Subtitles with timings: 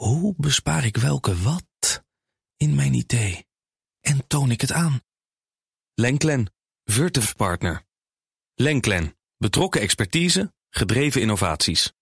[0.00, 2.04] Hoe bespaar ik welke wat
[2.56, 3.46] in mijn idee?
[4.00, 5.00] En toon ik het aan?
[5.94, 6.52] Lenklen,
[6.84, 7.82] Virtuf Partner.
[8.54, 11.92] Lenklen, betrokken expertise, gedreven innovaties.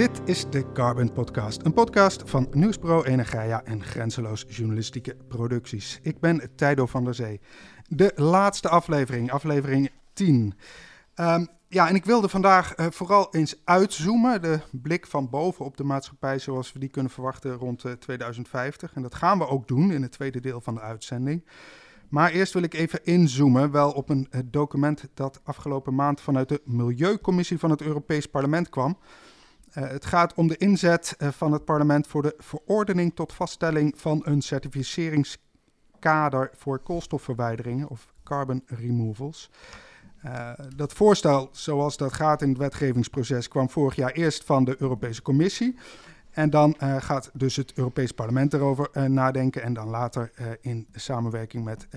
[0.00, 5.98] Dit is de Carbon Podcast, een podcast van Nieuwsbureau Energia en Grenzeloos Journalistieke Producties.
[6.02, 7.40] Ik ben Tijdo van der Zee.
[7.92, 10.54] De laatste aflevering, aflevering 10.
[11.14, 15.76] Ehm, ja, en ik wilde vandaag uh, vooral eens uitzoomen, de blik van boven op
[15.76, 18.94] de maatschappij zoals we die kunnen verwachten rond uh, 2050.
[18.94, 21.44] En dat gaan we ook doen in het tweede deel van de uitzending.
[22.08, 26.48] Maar eerst wil ik even inzoomen, wel op een uh, document dat afgelopen maand vanuit
[26.48, 28.98] de Milieucommissie van het Europees Parlement kwam.
[29.70, 34.42] Het gaat om de inzet van het parlement voor de verordening tot vaststelling van een
[36.00, 39.50] certificeringskader voor koolstofverwijderingen of carbon removals.
[40.24, 44.76] Uh, dat voorstel, zoals dat gaat in het wetgevingsproces, kwam vorig jaar eerst van de
[44.78, 45.76] Europese Commissie.
[46.30, 51.88] En dan gaat dus het Europees Parlement erover nadenken en dan later in samenwerking met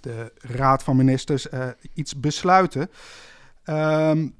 [0.00, 1.46] de Raad van Ministers
[1.94, 2.90] iets besluiten.
[3.64, 4.34] Um,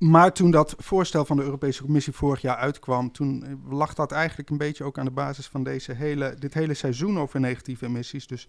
[0.00, 4.50] maar toen dat voorstel van de Europese Commissie vorig jaar uitkwam, toen lag dat eigenlijk
[4.50, 8.26] een beetje ook aan de basis van deze hele, dit hele seizoen over negatieve emissies.
[8.26, 8.48] Dus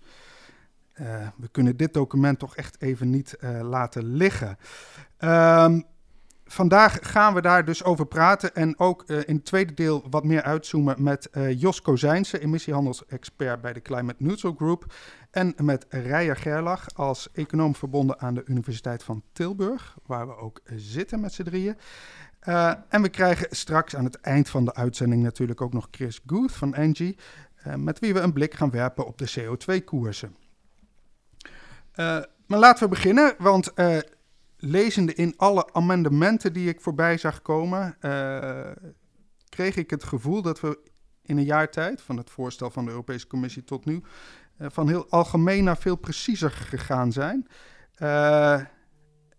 [0.96, 4.58] uh, we kunnen dit document toch echt even niet uh, laten liggen.
[5.20, 5.84] Um,
[6.52, 10.24] vandaag gaan we daar dus over praten en ook uh, in het tweede deel wat
[10.24, 14.94] meer uitzoomen met Jos Kozijnse, emissiehandelsexpert bij de Climate Neutral Group.
[15.32, 20.62] En met Rijer Gerlach als econoom verbonden aan de Universiteit van Tilburg, waar we ook
[20.76, 21.78] zitten met z'n drieën.
[22.48, 26.20] Uh, en we krijgen straks aan het eind van de uitzending natuurlijk ook nog Chris
[26.26, 27.18] Guth van Engie,
[27.68, 30.36] uh, met wie we een blik gaan werpen op de CO2-koersen.
[31.96, 33.74] Uh, maar laten we beginnen, want
[34.62, 37.98] lezende in alle amendementen die ik voorbij zag komen,
[39.50, 40.90] kreeg ik het gevoel dat we
[41.22, 44.04] in een jaar tijd, van het voorstel van de Europese Commissie tot nu,
[44.58, 47.48] uh, van heel algemeen naar veel preciezer gegaan zijn.
[48.00, 48.62] Uh,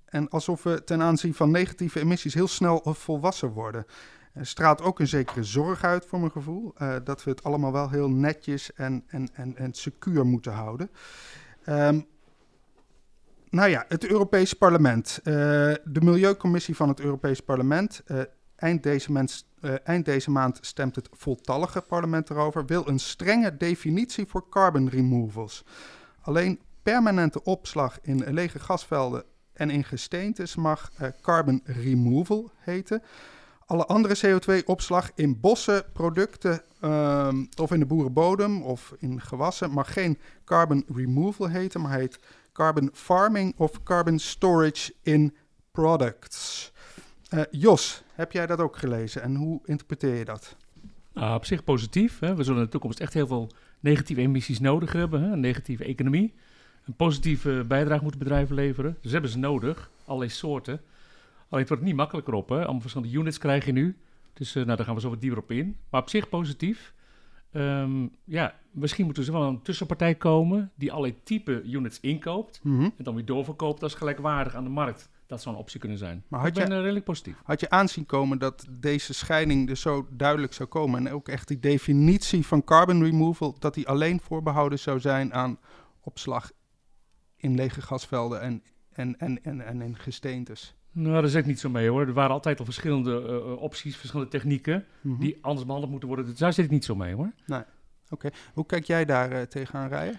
[0.05, 3.85] en alsof we ten aanzien van negatieve emissies heel snel volwassen worden.
[4.33, 6.75] Er straalt ook een zekere zorg uit voor mijn gevoel.
[7.05, 10.91] Dat we het allemaal wel heel netjes en, en, en, en secuur moeten houden.
[11.67, 12.07] Um,
[13.53, 15.21] nou ja, het Europees Parlement.
[15.25, 18.03] de Milieucommissie van het Europees Parlement
[18.63, 19.29] eind deze,
[19.61, 24.89] uh, eind deze, maand stemt het voltallige parlement erover, wil een strenge definitie voor carbon
[24.89, 25.65] removals.
[26.21, 33.03] Alleen permanente opslag in lege gasvelden en in gesteentes mag carbon removal heten.
[33.67, 39.93] Alle andere CO2-opslag in bossen, producten um, of in de boerenbodem of in gewassen mag
[39.93, 42.19] geen carbon removal heten, maar heet
[42.53, 45.37] carbon farming of carbon storage in
[45.71, 46.73] products.
[47.35, 50.57] Uh, Jos, heb jij dat ook gelezen en hoe interpreteer je dat?
[51.13, 52.19] Nou, op zich positief.
[52.19, 52.35] Hè.
[52.35, 55.23] We zullen in de toekomst echt heel veel negatieve emissies nodig hebben.
[55.23, 55.33] Hè.
[55.33, 56.35] Een negatieve economie.
[56.85, 58.99] Een positieve bijdrage moeten bedrijven leveren.
[59.01, 59.91] Dus hebben ze nodig.
[60.05, 60.81] Allerlei soorten.
[61.49, 62.49] Alleen het wordt niet makkelijker op.
[62.49, 62.57] Hè.
[62.57, 63.97] Allemaal verschillende units krijg je nu.
[64.33, 65.77] Dus uh, nou, daar gaan we zo wat dieper op in.
[65.91, 66.93] Maar op zich positief.
[67.53, 72.61] Um, ja, misschien moeten ze wel een tussenpartij komen die allerlei type units inkoopt.
[72.63, 72.93] Mm -hmm.
[72.97, 75.11] En dan weer doorverkoopt als gelijkwaardig aan de markt.
[75.27, 76.25] Dat zou een optie kunnen zijn.
[76.29, 77.37] Maar had ik ben je, redelijk positief.
[77.45, 81.07] Had je aanzien komen dat deze scheiding dus zo duidelijk zou komen...
[81.07, 83.57] en ook echt die definitie van carbon removal...
[83.59, 85.59] dat die alleen voorbehouden zou zijn aan
[86.01, 86.51] opslag
[87.37, 88.63] in lege gasvelden en,
[88.93, 90.75] en, en, en, en in gesteentes?
[90.93, 92.07] Nou, daar zit ik niet zo mee hoor.
[92.07, 94.85] Er waren altijd al verschillende uh, opties, verschillende technieken...
[95.01, 95.21] Mm -hmm.
[95.21, 96.27] die anders behandeld moeten worden.
[96.27, 97.33] Dus daar zit ik niet zo mee hoor.
[97.47, 97.59] Nee.
[97.59, 98.27] Oké.
[98.27, 98.33] Okay.
[98.53, 100.19] Hoe kijk jij daar uh, tegenaan, Rijen?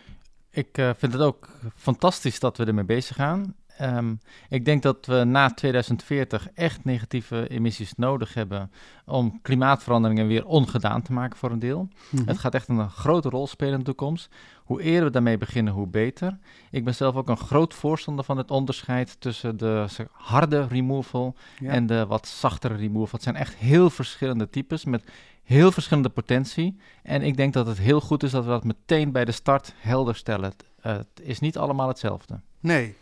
[0.50, 3.56] Ik uh, vind het ook fantastisch dat we ermee bezig gaan.
[3.84, 8.72] Um, ik denk dat we na 2040 echt negatieve emissies nodig hebben
[9.06, 11.80] om klimaatveranderingen weer ongedaan te maken voor een deel.
[11.80, 12.28] Mm -hmm.
[12.28, 14.30] Het gaat echt een grote rol spelen in de toekomst.
[14.64, 16.38] Hoe eerder we daarmee beginnen, hoe beter.
[16.72, 21.70] Ik ben zelf ook een groot voorstander van het onderscheid tussen de harde removal ja.
[21.70, 23.12] en de wat zachtere removal.
[23.12, 25.04] Het zijn echt heel verschillende types met
[25.44, 26.78] heel verschillende potentie.
[27.04, 29.74] En ik denk dat het heel goed is dat we dat meteen bij de start
[29.78, 30.50] helder stellen.
[30.50, 32.40] Het, uh, het is niet allemaal hetzelfde.
[32.60, 32.96] Nee.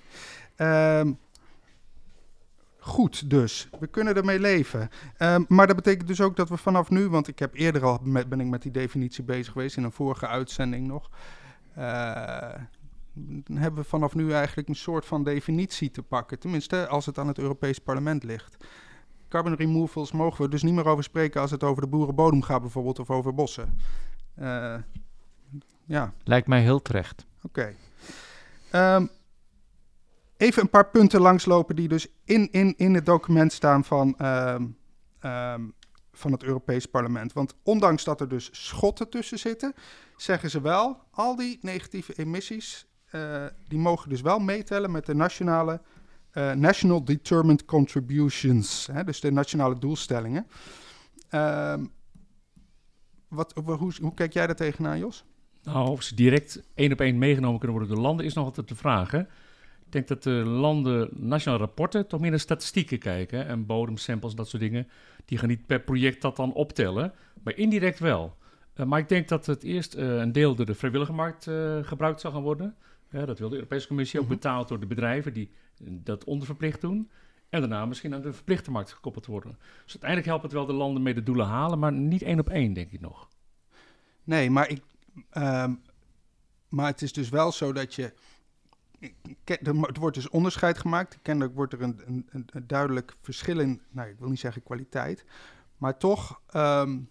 [0.61, 1.19] Um,
[2.77, 4.89] goed dus, we kunnen ermee leven.
[5.19, 7.99] Um, maar dat betekent dus ook dat we vanaf nu, want ik heb eerder al
[8.03, 11.09] met, ben ik met die definitie bezig geweest in een vorige uitzending nog.
[11.77, 12.53] Uh,
[13.53, 16.39] hebben we vanaf nu eigenlijk een soort van definitie te pakken.
[16.39, 18.65] Tenminste, als het aan het Europees Parlement ligt.
[19.29, 22.61] Carbon removals mogen we dus niet meer over spreken als het over de boerenbodem gaat
[22.61, 23.77] bijvoorbeeld of over bossen.
[24.39, 24.75] Uh,
[25.85, 26.13] ja.
[26.23, 27.25] Lijkt mij heel terecht.
[27.41, 27.59] Oké.
[27.59, 27.75] Okay.
[28.71, 29.05] Ehm,
[30.41, 34.65] even een paar punten langslopen die dus in, in, in het document staan van, ehm,
[35.19, 35.61] ehm,
[36.11, 37.33] van het Europees Parlement.
[37.33, 39.73] Want ondanks dat er dus schotten tussen zitten,
[40.15, 45.15] zeggen ze wel, al die negatieve emissies, uh, die mogen dus wel meetellen met de
[45.15, 45.81] nationale
[46.33, 50.47] uh, National Determined Contributions, hè, dus de nationale doelstellingen.
[51.31, 51.91] Um,
[53.27, 55.25] wat, hoe, hoe kijk jij daar tegenaan, Jos?
[55.63, 58.67] Nou, of ze direct één op één meegenomen kunnen worden door landen is nog altijd
[58.67, 59.11] de vraag.
[59.91, 63.47] Ik denk dat de landen nationale rapporten toch meer naar statistieken kijken.
[63.47, 64.87] En bodemsamples, dat soort dingen.
[65.25, 68.37] Die gaan niet per project dat dan optellen, maar indirect wel.
[68.75, 71.79] Uh, maar ik denk dat het eerst uh, een deel door de vrijwillige markt uh,
[71.83, 72.75] gebruikt zal gaan worden.
[73.09, 74.35] dat wil de Europese Commissie ook mhm.
[74.35, 75.51] betaald door de bedrijven die
[75.83, 77.09] dat onderverplicht doen.
[77.49, 79.57] En daarna misschien aan de verplichte markt gekoppeld worden.
[79.83, 82.49] Dus uiteindelijk helpt het wel de landen mee de doelen halen, maar niet één op
[82.49, 83.29] één, denk ik nog.
[84.23, 84.81] Nee, maar, ik,
[85.37, 85.81] um,
[86.69, 88.13] maar het is dus wel zo dat je.
[89.45, 91.19] Er wordt dus onderscheid gemaakt.
[91.21, 95.25] Kennelijk wordt er een, een, een duidelijk verschil in, nou, ik wil niet zeggen kwaliteit,
[95.77, 97.09] maar toch, um,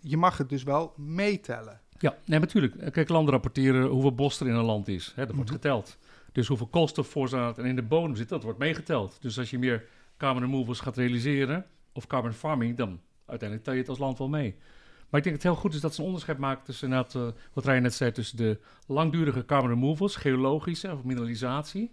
[0.00, 1.80] je mag het dus wel meetellen.
[1.98, 2.92] Ja, nee, natuurlijk.
[2.92, 5.12] Kijk, landen rapporteren hoeveel bos er in een land is.
[5.14, 5.60] Hè, dat wordt mhm.
[5.60, 5.98] geteld.
[6.32, 9.16] Dus hoeveel koolstofvoorraad er in de bodem zit, dat wordt meegeteld.
[9.20, 9.84] Dus als je meer
[10.16, 14.28] carbon removals gaat realiseren, of carbon farming, dan uiteindelijk tel je het als land wel
[14.28, 14.56] mee.
[15.08, 17.02] Maar ik denk dat het heel goed is dat ze een onderscheid maken tussen, uh,
[17.52, 21.90] wat Ryan net zei, tussen de langdurige carbon removals, geologische of mineralisatie,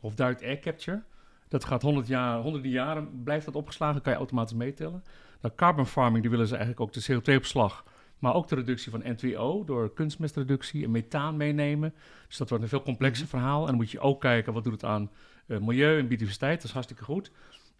[0.00, 1.02] of direct air capture.
[1.48, 5.04] Dat gaat 100 jaar, honderden jaren, blijft dat opgeslagen, kan je automatisch meetellen.
[5.40, 7.84] Nou, carbon farming, die willen ze eigenlijk ook de CO2-opslag
[8.24, 11.94] maar ook de reductie van N2O door kunstmestreductie en methaan meenemen.
[12.26, 13.36] Dus dat wordt een veel complexer mhm.
[13.36, 13.60] verhaal.
[13.60, 15.10] En dan moet je ook kijken wat doet het aan
[15.46, 16.56] uh, milieu en biodiversiteit.
[16.56, 17.30] Dat is hartstikke goed.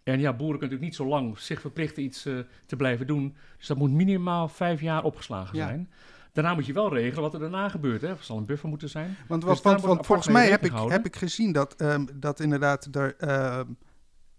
[0.05, 3.35] En ja, boeren kunnen natuurlijk niet zo lang zich verplichten iets uh, te blijven doen.
[3.57, 5.67] Dus dat moet minimaal vijf jaar opgeslagen ja.
[5.67, 5.89] zijn.
[6.33, 8.01] Daarna moet je wel regelen wat er daarna gebeurt.
[8.01, 8.07] Hè.
[8.07, 9.17] Er zal een buffer moeten zijn.
[9.27, 12.87] Want, dus want, want volgens mij heb ik, heb ik gezien dat, um, dat inderdaad
[12.91, 13.59] er uh,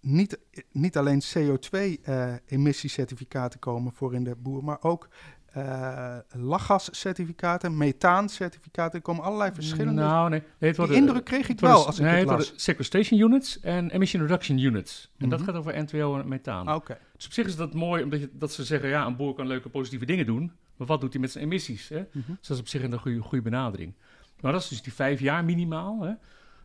[0.00, 0.38] niet,
[0.72, 5.08] niet alleen CO2-emissiecertificaten uh, komen voor in de boer, maar ook
[5.56, 8.99] uh, lachgascertificaten, methaancertificaten.
[8.99, 10.03] Er komen allerlei verschillende...
[10.03, 10.43] Nou, nee.
[10.58, 12.53] nee het Die indruk kreeg ik wel als ik nee, het las.
[12.56, 15.11] sequestration units en emission reduction units.
[15.19, 15.49] En dat mhm.
[15.49, 16.67] gaat over N2O en methaan.
[16.67, 16.99] Ah, oké.
[17.17, 18.88] Dus op zich is dat mooi, omdat je, dat ze zeggen...
[18.88, 20.53] ja, een boer kan leuke positieve dingen doen...
[20.76, 21.88] maar wat doet hij met zijn emissies?
[21.88, 22.05] Hè?
[22.12, 22.32] Mhm.
[22.38, 23.94] Dus dat is op zich een goede, goede benadering.
[24.41, 26.00] Maar dat is dus die vijf jaar minimaal.
[26.00, 26.12] Hè?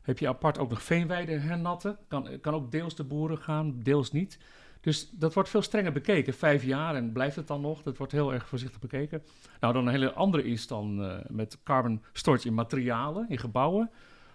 [0.01, 1.97] Heb je apart ook nog veenweide hernatten.
[2.07, 4.37] Kan, kan ook deels de boeren gaan, deels niet...
[4.81, 6.33] Dus dat wordt veel strenger bekeken.
[6.33, 7.81] Vijf jaar en blijft het dan nog?
[7.81, 9.23] Dat wordt heel erg voorzichtig bekeken.
[9.59, 13.91] Nou, dan een hele andere is dan uh, met carbon storage in materialen, in gebouwen.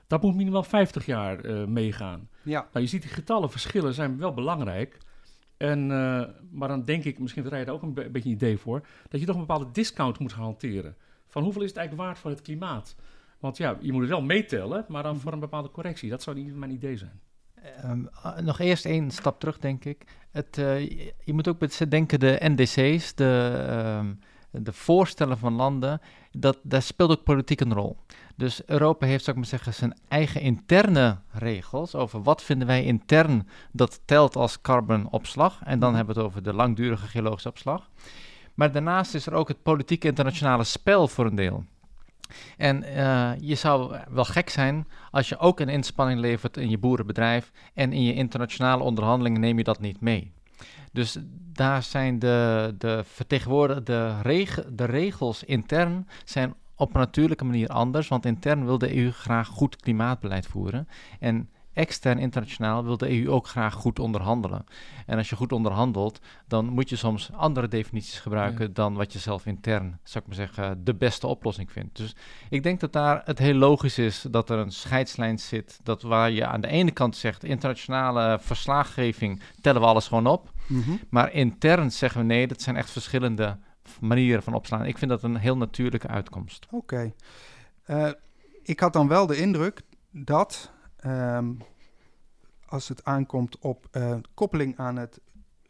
[0.06, 2.28] Dat moet minimaal 50 jaar uh, meegaan.
[2.42, 2.68] Ja.
[2.72, 4.98] Nou, je ziet die getallen verschillen zijn wel belangrijk.
[5.56, 8.58] En, uh, maar dan denk ik, misschien rijden daar ook een, be beetje een idee
[8.58, 10.96] voor, dat je toch een bepaalde discount moet gaan hanteren.
[11.26, 12.96] Van hoeveel is het eigenlijk waard voor het klimaat?
[13.38, 15.20] Want ja, je moet het wel meetellen, maar dan mhm.
[15.20, 16.10] voor een bepaalde correctie.
[16.10, 17.20] Dat zou niet mijn idee zijn.
[17.84, 18.08] Um,
[18.44, 20.04] nog eerst één stap terug, denk ik.
[20.36, 20.90] Het, uh,
[21.24, 23.64] je moet ook denken, de NDC's, de,
[23.98, 26.00] um, de voorstellen van landen,
[26.32, 27.96] dat, daar speelt ook politiek een rol.
[28.34, 32.84] Dus Europa heeft, zou ik maar zeggen, zijn eigen interne regels over wat vinden wij
[32.84, 35.60] intern dat telt als carbonopslag.
[35.64, 35.96] En dan mhm.
[35.96, 37.90] hebben we het over de langdurige geologische opslag.
[38.54, 41.64] Maar daarnaast is er ook het politieke internationale spel voor een deel.
[42.56, 46.78] En uh, je zou wel gek zijn als je ook een inspanning levert in je
[46.78, 50.32] boerenbedrijf en in je internationale onderhandelingen neem je dat niet mee.
[50.92, 51.18] Dus
[51.52, 58.08] daar zijn de, de vertegenwoordigde reg de regels intern zijn op een natuurlijke manier anders,
[58.08, 60.88] want intern wil de EU graag goed klimaatbeleid voeren.
[61.20, 64.64] En extern internationaal wil de EU ook graag goed onderhandelen.
[65.06, 69.18] En als je goed onderhandelt, dan moet je soms andere definities gebruiken dan wat je
[69.18, 71.96] zelf intern, zou ik maar zeggen, de beste oplossing vindt.
[71.96, 72.16] Dus
[72.50, 76.30] ik denk dat daar het heel logisch is dat er een scheidslijn zit, dat waar
[76.30, 80.52] je aan de ene kant zegt, internationale verslaggeving, tellen we alles gewoon op.
[80.66, 80.90] Mhm.
[81.10, 83.58] Maar intern zeggen we nee, dat zijn echt verschillende
[84.00, 84.84] manieren van opslaan.
[84.84, 86.66] Ik vind dat een heel natuurlijke uitkomst.
[86.70, 87.12] Oké.
[87.84, 88.10] Eh,
[88.62, 90.70] ik had dan wel de indruk dat
[91.06, 91.58] um,
[92.66, 95.20] als het aankomt op uh, koppeling aan het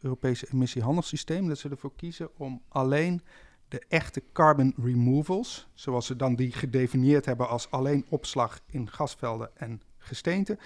[0.01, 3.21] Europese emissiehandelssysteem, dat ze ervoor kiezen om alleen
[3.67, 9.49] de echte carbon removals, zoals ze dan die gedefinieerd hebben als alleen opslag in gasvelden
[9.53, 10.59] en gesteenten,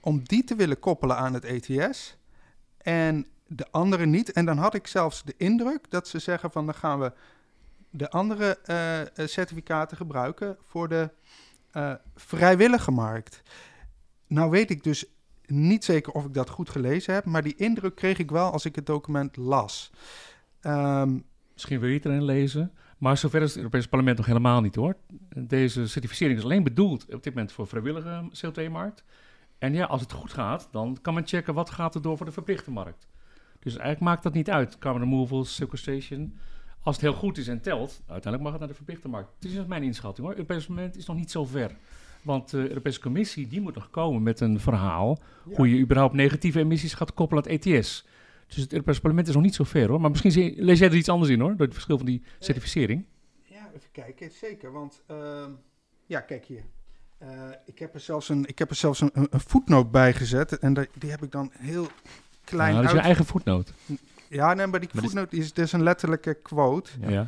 [0.00, 2.16] om die te willen koppelen aan het ETS
[2.78, 4.32] en de andere niet.
[4.32, 7.12] En dan had ik zelfs de indruk dat ze zeggen van dan gaan we
[7.90, 11.10] de andere uh, certificaten gebruiken voor de
[12.14, 13.42] vrijwillige markt.
[14.28, 15.04] Nou weet ik dus
[15.46, 18.64] niet zeker of ik dat goed gelezen heb, maar die indruk kreeg ik wel als
[18.64, 19.90] ik het document las.
[20.62, 22.72] Um, Misschien wil erin lezen.
[22.98, 24.96] Maar zover is het Europese parlement nog helemaal niet hoor.
[25.36, 29.04] Deze certificering is alleen bedoeld op dit moment voor vrijwillige CO2-markt.
[29.58, 32.26] En ja, als het goed gaat, dan kan men checken wat gaat er door voor
[32.26, 33.06] de verplichte markt.
[33.58, 36.38] Dus eigenlijk maakt dat niet uit, carbon removal, sequestration.
[36.82, 39.30] Als het heel goed is en telt, uiteindelijk mag het naar de verplichte markt.
[39.40, 40.36] Het is mijn inschatting hoor.
[40.36, 41.76] Het parlement is nog niet zo ver.
[42.22, 45.18] Want de Europese Commissie die moet nog komen met een verhaal
[45.54, 48.06] hoe je überhaupt negatieve emissies gaat koppelen aan het ETS.
[48.46, 50.00] Dus het Europese parlement is nog niet zo ver hoor.
[50.00, 52.22] Maar misschien zie- lees jij er iets anders in hoor, door het verschil van die
[52.38, 53.04] certificering.
[53.42, 54.30] Ja, even kijken.
[54.30, 55.50] Zeker, want ehm,
[56.06, 56.62] ja, kijk hier.
[57.18, 57.28] Eh,
[57.64, 60.58] ik heb er zelfs een, ik heb er zelfs een, een, een voetnoot bij gezet.
[60.58, 61.86] En daar- die heb ik dan heel
[62.44, 63.72] klein Nou, dat is je eigen voetnoot.
[64.28, 66.90] Ja, nee, maar die voetnoot is, is een letterlijke quote.
[67.08, 67.26] Ja.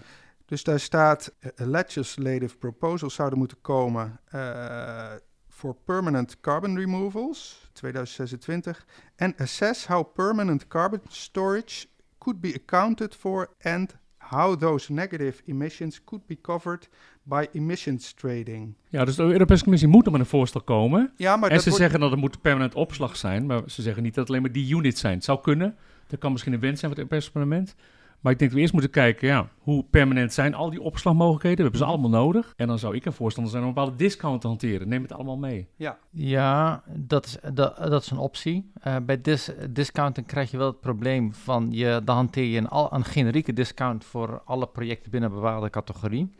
[0.51, 5.13] Dus daar staat: eh, legislative proposals zouden moeten komen eh,
[5.49, 11.87] voor permanent carbon removals 2026 en assess how permanent carbon storage
[12.19, 16.89] could be accounted for and how those negative emissions could be covered
[17.23, 18.75] by emissions trading.
[18.89, 21.13] ja, dus de Europese Commissie moet er met een voorstel komen.
[21.17, 24.03] Ja, maar en ze wordt- zeggen dat het moet permanent opslag zijn, maar ze zeggen
[24.03, 25.15] niet dat het alleen maar die units zijn.
[25.15, 25.77] Het zou kunnen,
[26.07, 27.75] dat kan misschien een wens zijn van het Europese parlement.
[28.21, 31.57] Maar ik denk dat we eerst moeten kijken, ja, hoe permanent zijn al die opslagmogelijkheden?
[31.57, 32.53] We hebben ze allemaal nodig.
[32.57, 34.89] En dan zou ik een voorstander zijn om een bepaalde discount te hanteren.
[34.89, 35.69] Neem het allemaal mee.
[35.77, 38.71] Ja, Ja, dat is, dat, dat is een optie.
[38.81, 42.69] Eh, bij dis, discounting krijg je wel het probleem van je, dan hanteer je een,
[42.69, 46.35] al, een generieke discount voor alle projecten binnen een bepaalde categorie.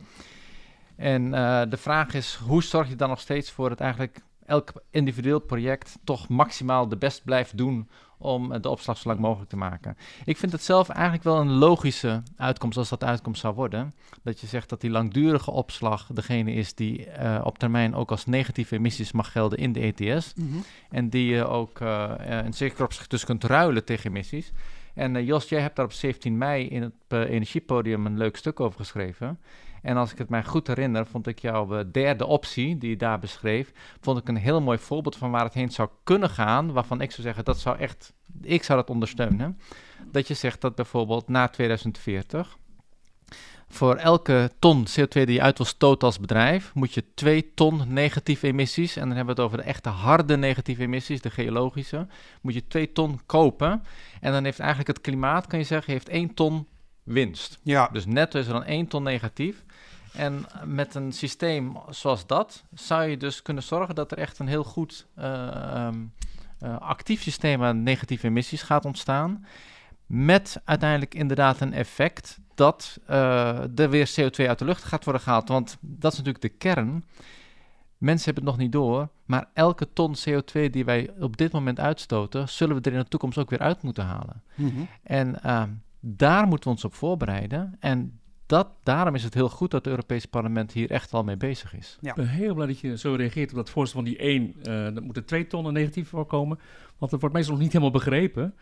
[0.95, 4.73] En eh, de vraag is, hoe zorg je dan nog steeds voor dat eigenlijk elk
[4.89, 7.89] individueel project toch maximaal de best blijft doen
[8.21, 9.97] om de opslag zo lang mogelijk te maken.
[10.25, 13.93] Ik vind het zelf eigenlijk wel een logische uitkomst als dat uitkomst zou worden.
[14.23, 18.25] Dat je zegt dat die langdurige opslag degene is die eh, op termijn ook als
[18.25, 20.33] negatieve emissies mag gelden in de ETS.
[20.89, 22.13] En die je ook eh,
[22.45, 24.51] in zekere opzicht dus kunt ruilen tegen emissies.
[24.93, 26.93] En Jos, jij hebt daar op 17 mei in het
[27.29, 29.39] Energiepodium een leuk stuk over geschreven.
[29.81, 32.97] En als ik het mij goed herinner, vond ik jouw eh, derde optie, die je
[32.97, 33.71] daar beschreef,
[34.01, 36.71] vond ik een heel mooi voorbeeld van waar het heen zou kunnen gaan.
[36.71, 39.59] Waarvan ik zou zeggen, dat zou echt, ik zou dat ondersteunen.
[40.11, 42.57] Dat je zegt dat bijvoorbeeld na 2040
[43.73, 47.81] voor elke ton CO2 die je uit wil stoten als bedrijf, moet je 2 ton
[47.87, 52.07] negatieve emissies, en dan hebben we het over de echte harde negatieve emissies, de geologische,
[52.41, 53.83] moet je 2 ton kopen.
[54.21, 56.67] En dan heeft eigenlijk het klimaat, kan je zeggen, heeft 1 ton
[57.03, 57.59] winst.
[57.63, 57.89] ja.
[57.91, 59.63] Dus netto is er dan 1 ton negatief.
[60.13, 64.47] En met een systeem zoals dat zou je dus kunnen zorgen dat er echt een
[64.47, 65.99] heel goed eh, ehm,
[66.59, 69.45] eh, actief systeem aan negatieve emissies gaat ontstaan.
[70.05, 75.21] Met uiteindelijk inderdaad een effect dat eh, er weer CO2 uit de lucht gaat worden
[75.21, 75.47] gehaald.
[75.47, 77.05] Want dat is natuurlijk de kern.
[77.97, 81.79] Mensen hebben het nog niet door, maar elke ton CO2 die wij op dit moment
[81.79, 84.43] uitstoten, zullen we er in de toekomst ook weer uit moeten halen.
[84.55, 84.81] Mhm.
[85.03, 85.69] En ehm,
[86.01, 87.75] daar moeten we ons op voorbereiden.
[87.79, 91.37] En dat, daarom is het heel goed dat het Europese parlement hier echt al mee
[91.37, 91.97] bezig is.
[92.01, 94.55] Ik ben heel blij dat je zo reageert op dat voorstel van die 1.
[94.63, 96.59] eh er moeten 2 tonnen negatief voorkomen.
[96.97, 98.55] Want dat wordt meestal nog niet helemaal begrepen.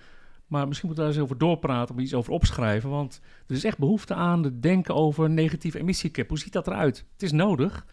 [0.48, 2.90] Maar misschien moeten we daar eens over doorpraten, of iets over opschrijven.
[2.90, 6.30] Want er is echt behoefte aan het denken over negatieve emissiecap.
[6.30, 7.06] Hoe ziet dat eruit?
[7.14, 7.86] Het is nodig.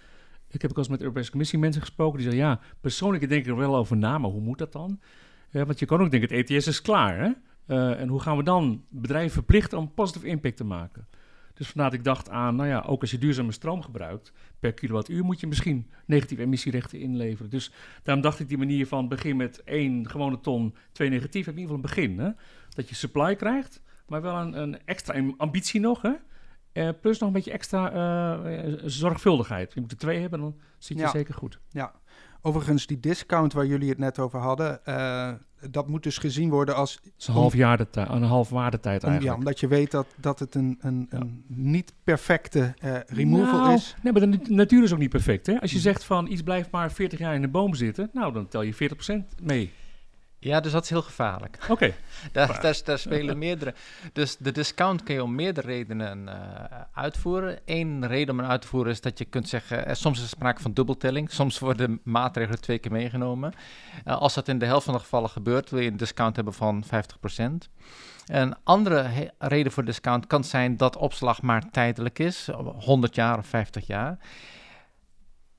[0.50, 2.48] Ik heb ook al eens met de Europese Commissie mensen gesproken die zeggen...
[2.48, 5.00] ja, persoonlijk denk ik er wel over na, maar hoe moet dat dan?
[5.50, 7.30] Eh, want je kan ook denken, het ETS is klaar, hè?
[7.66, 11.06] Eh, en hoe gaan we dan bedrijven verplichten om positieve impact te maken?
[11.54, 14.32] Dus vandaar dat ik dacht aan, nou ja, ook als je duurzame stroom gebruikt...
[14.58, 17.50] per kilowattuur moet je misschien negatieve emissierechten inleveren.
[17.50, 21.46] Dus daarom dacht ik die manier van begin met één gewone ton, twee negatief...
[21.46, 22.30] heb in ieder geval een begin, hè?
[22.68, 26.12] Dat je supply krijgt, maar wel een, een extra ambitie nog, hè?
[26.72, 29.74] Eh, plus nog een beetje extra eh, zorgvuldigheid.
[29.74, 31.10] Je moet er twee hebben, dan zit je Ja.
[31.10, 31.60] zeker goed.
[31.70, 31.94] Ja,
[32.46, 35.32] overigens die discount waar jullie het net over hadden, eh,
[35.70, 39.02] dat moet dus gezien worden als Het is een half, jaar de een half waardetijd
[39.02, 39.38] om, ja, eigenlijk.
[39.38, 43.94] omdat je weet dat, dat het een, een, een niet perfecte eh, removal Nou, is.
[44.02, 45.46] Nee, maar de nat- natuur is ook niet perfect.
[45.46, 45.60] Hè?
[45.60, 48.48] Als je zegt van iets blijft maar 40 jaar in de boom zitten, nou dan
[48.48, 49.72] tel je 40% mee.
[50.38, 51.58] Ja, dus dat is heel gevaarlijk.
[51.68, 51.94] Oké,
[52.32, 53.74] Daar, daar, daar spelen meerdere.
[54.12, 57.58] Dus de discount kun je om meerdere redenen eh, uitvoeren.
[57.64, 60.22] Eén reden om hem uit te voeren is dat je kunt zeggen, eh, soms is
[60.22, 61.30] er sprake van dubbeltelling.
[61.30, 63.52] Soms worden maatregelen twee keer meegenomen.
[64.04, 66.54] Eh, als dat in de helft van de gevallen gebeurt, wil je een discount hebben
[66.54, 67.68] van 50%.
[68.26, 73.46] Een andere reden voor discount kan zijn dat opslag maar tijdelijk is, 100 jaar of
[73.46, 74.18] 50 jaar.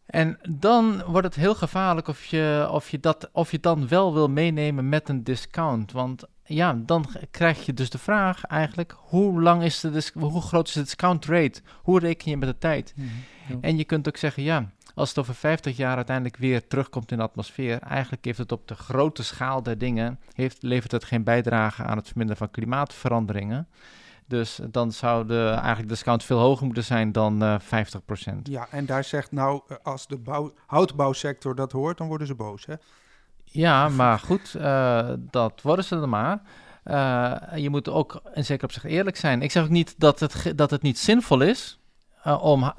[0.07, 4.13] En dan wordt het heel gevaarlijk of je, of, je dat, of je dan wel
[4.13, 5.91] wil meenemen met een discount.
[5.91, 10.67] Want ja, dan krijg je dus de vraag eigenlijk, hoe, lang is de hoe groot
[10.67, 11.61] is de discount rate?
[11.81, 12.93] Hoe reken je met de tijd?
[12.95, 13.55] Ja.
[13.61, 17.17] En je kunt ook zeggen, ja, als het over 50 jaar uiteindelijk weer terugkomt in
[17.17, 21.23] de atmosfeer, eigenlijk heeft het op de grote schaal der dingen, heeft, levert het geen
[21.23, 23.67] bijdrage aan het verminderen van klimaatveranderingen.
[24.27, 27.63] Dus dan zou de, eigenlijk de discount veel hoger moeten zijn dan uh, 50%.
[28.43, 32.65] Ja, en daar zegt nou, als de bouw, houtbouwsector dat hoort, dan worden ze boos,
[32.65, 32.73] hè?
[33.43, 36.41] Ja, maar goed, uh, dat worden ze dan maar.
[36.85, 39.41] Uh, je moet ook en zeker op zich eerlijk zijn.
[39.41, 41.79] Ik zeg ook niet dat het, dat het niet zinvol is
[42.23, 42.71] om,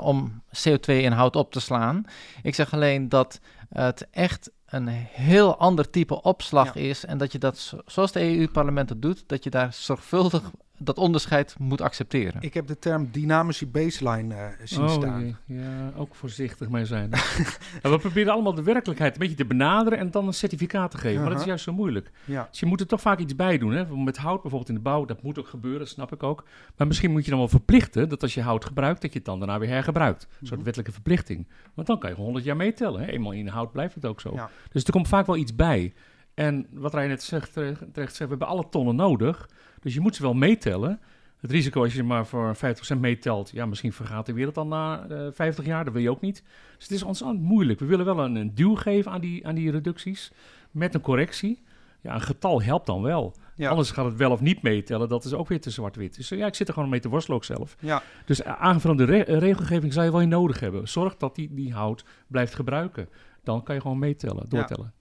[0.00, 2.04] om CO2 in hout op te slaan.
[2.42, 7.04] Ik zeg alleen dat het echt een heel ander type opslag is.
[7.04, 11.80] En dat je dat, zoals de EU-parlement doet, dat je daar zorgvuldig dat onderscheid moet
[11.80, 12.42] accepteren.
[12.42, 15.38] Ik heb de term dynamische baseline uh, zien oh, staan.
[15.46, 17.10] Ja, ook voorzichtig mee zijn.
[17.82, 21.20] we proberen allemaal de werkelijkheid een beetje te benaderen en dan een certificaat te geven.
[21.20, 22.10] Maar dat is juist zo moeilijk.
[22.24, 22.46] Ja.
[22.50, 23.72] Dus je moet er toch vaak iets bij doen.
[23.72, 23.96] Hè?
[23.96, 26.44] Met hout bijvoorbeeld in de bouw, dat moet ook gebeuren, snap ik ook.
[26.76, 29.26] Maar misschien moet je dan wel verplichten dat als je hout gebruikt, dat je het
[29.26, 30.22] dan daarna weer hergebruikt.
[30.22, 30.64] Een soort mhm.
[30.64, 31.48] wettelijke verplichting.
[31.74, 33.00] Want dan kan je 100 jaar meetellen.
[33.00, 33.06] Hè?
[33.06, 34.38] Eenmaal in hout blijft het ook zo.
[34.72, 35.94] Dus er komt vaak wel iets bij.
[36.34, 39.48] En wat Rijn net zegt, terecht zegt, we hebben alle tonnen nodig.
[39.84, 41.00] Dus je moet ze wel meetellen.
[41.40, 45.06] Het risico als je maar voor 50% meetelt, ja, misschien vergaat de wereld dan na
[45.10, 45.84] uh, 50 jaar.
[45.84, 46.42] Dat wil je ook niet.
[46.74, 47.80] Dus het is ontzettend moeilijk.
[47.80, 50.32] We willen wel een, een duw geven aan die, aan die reducties
[50.70, 51.62] met een correctie.
[52.00, 53.34] Ja, een getal helpt dan wel.
[53.58, 55.08] Anders gaat het wel of niet meetellen.
[55.08, 56.16] Dat is ook weer te zwart-wit.
[56.16, 57.76] Dus ja, ik zit er gewoon mee te worstelen ook zelf.
[57.80, 58.02] Ja.
[58.24, 60.88] Dus aangevulde re regelgeving zou je wel nodig hebben.
[60.88, 63.08] Zorg dat die, die hout blijft gebruiken.
[63.42, 64.92] Dan kan je gewoon meetellen, doortellen.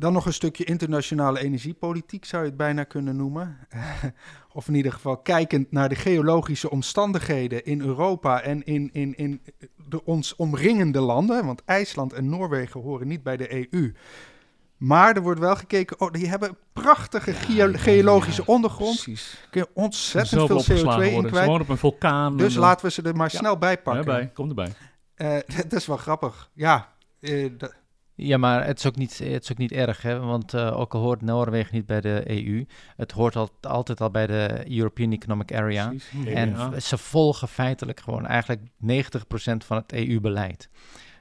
[0.00, 3.58] Dan nog een stukje internationale energiepolitiek zou je het bijna kunnen noemen.
[4.52, 9.40] of in ieder geval kijkend naar de geologische omstandigheden in Europa en in, in, in
[9.88, 11.46] de ons omringende landen.
[11.46, 13.94] Want IJsland en Noorwegen horen niet bij de EU.
[14.76, 17.32] Maar er wordt wel gekeken, oh, die hebben prachtige
[17.78, 19.02] geologische ondergrond.
[19.02, 19.46] Precies.
[19.50, 21.44] Kun je ontzettend veel CO2 in kwijt.
[21.44, 22.36] Gewoon op een vulkaan.
[22.36, 24.20] Dus laten we ze er maar snel bij pakken.
[24.20, 24.72] Ja, kom erbij.
[25.16, 25.36] Uh,
[25.68, 26.50] dat is wel grappig.
[26.54, 27.50] Ja, uh,
[28.20, 30.18] ja, maar het is ook niet, het is ook niet erg, hè?
[30.18, 34.10] want uh, ook al hoort Noorwegen niet bij de EU, het hoort al, altijd al
[34.10, 35.92] bij de European Economic Area.
[36.26, 38.66] En ze volgen feitelijk gewoon eigenlijk 90%
[39.66, 40.68] van het EU-beleid.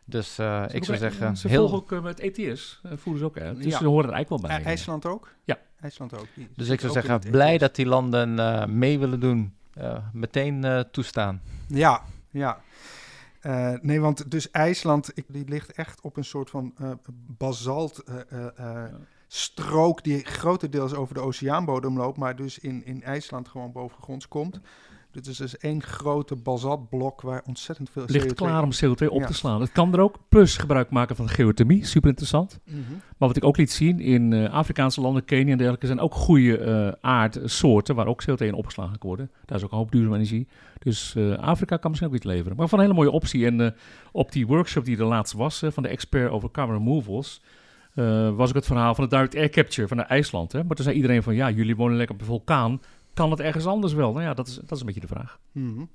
[0.05, 1.37] Dus uh, ik zou zeggen...
[1.37, 1.59] Ze heel...
[1.69, 3.55] volgen ook uh, met ETS, voeren ze ook uit.
[3.55, 3.77] Dus ja.
[3.77, 4.65] ze horen er eigenlijk wel bij.
[4.65, 5.33] IJsland ook?
[5.43, 5.57] Ja.
[5.79, 6.27] IJsland ook.
[6.55, 9.53] dus ik zou zeggen, blij dat die landen mee willen doen.
[10.13, 11.41] meteen toestaan.
[11.67, 12.61] Ja, ja.
[13.41, 16.91] Uh, nee, want dus IJsland, ik, die ligt echt op een soort van uh,
[17.37, 18.83] basalt uh,
[19.27, 24.59] strook die grotendeels over de oceaanbodem loopt, maar dus in, in IJsland gewoon bovengronds komt.
[25.19, 29.33] Dit is dus één grote basaltblok waar ontzettend veel Ligt klaar om CO2 op te
[29.33, 29.61] slaan.
[29.61, 30.15] Het kan er ook.
[30.29, 31.85] Plus gebruik maken van geothermie.
[31.85, 32.59] Super interessant.
[32.63, 32.77] Mhm.
[33.17, 36.13] Maar wat ik ook liet zien in uh, Afrikaanse landen, Kenia en dergelijke, zijn ook
[36.13, 39.31] goede uh, aardsoorten waar ook CO2 in opgeslagen kan worden.
[39.45, 40.47] Daar is ook een hoop duurzame energie.
[40.77, 42.57] Dus uh, Afrika kan misschien ook iets leveren.
[42.57, 43.45] Maar van een hele mooie optie.
[43.45, 43.75] En
[44.11, 47.41] op die workshop die er laatst was van de expert over carbon removals,
[48.35, 50.51] was ook het verhaal van de direct air capture van de IJsland.
[50.51, 50.63] Hè?
[50.63, 52.79] Maar toen zei iedereen van ja, jullie wonen lekker op een vulkaan
[53.19, 54.11] kan het ergens anders wel?
[54.11, 55.39] Nou ja, dat is, dat is een beetje de vraag.
[55.51, 55.85] Mhm.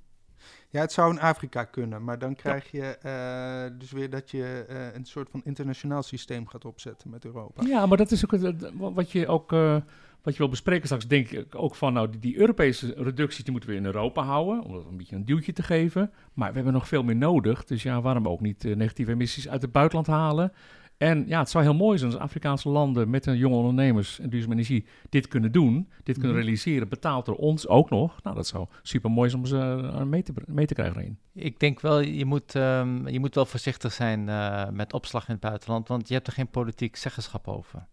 [0.68, 4.66] Ja, het zou in Afrika kunnen, maar dan krijg je uh, dus weer dat je
[4.70, 7.62] uh, een soort van internationaal systeem gaat opzetten met Europa.
[7.66, 8.54] Ja, maar dat is ook
[8.94, 9.76] wat je ook uh,
[10.22, 11.06] wat je wil bespreken straks.
[11.06, 14.62] Denk ik ook van, nou, die, die, Europese reducties die moeten we in Europa houden,
[14.62, 16.10] om dat een beetje een duwtje te geven.
[16.32, 19.62] Maar we hebben nog veel meer nodig, dus ja, waarom ook niet negatieve emissies uit
[19.62, 20.52] het buitenland halen?
[20.96, 24.30] En ja, het zou heel mooi zijn als Afrikaanse landen met hun jonge ondernemers en
[24.30, 26.46] duurzame energie dit kunnen doen, dit kunnen mhm.
[26.46, 28.22] realiseren, betaald door ons ook nog.
[28.22, 31.18] Nou, dat zou super mooi zijn om ze uh, mee, te, mee te krijgen erin.
[31.33, 35.33] Ik denk wel, je moet, um, je moet wel voorzichtig zijn uh, met opslag in
[35.33, 37.87] het buitenland, want je hebt er geen politiek zeggenschap over.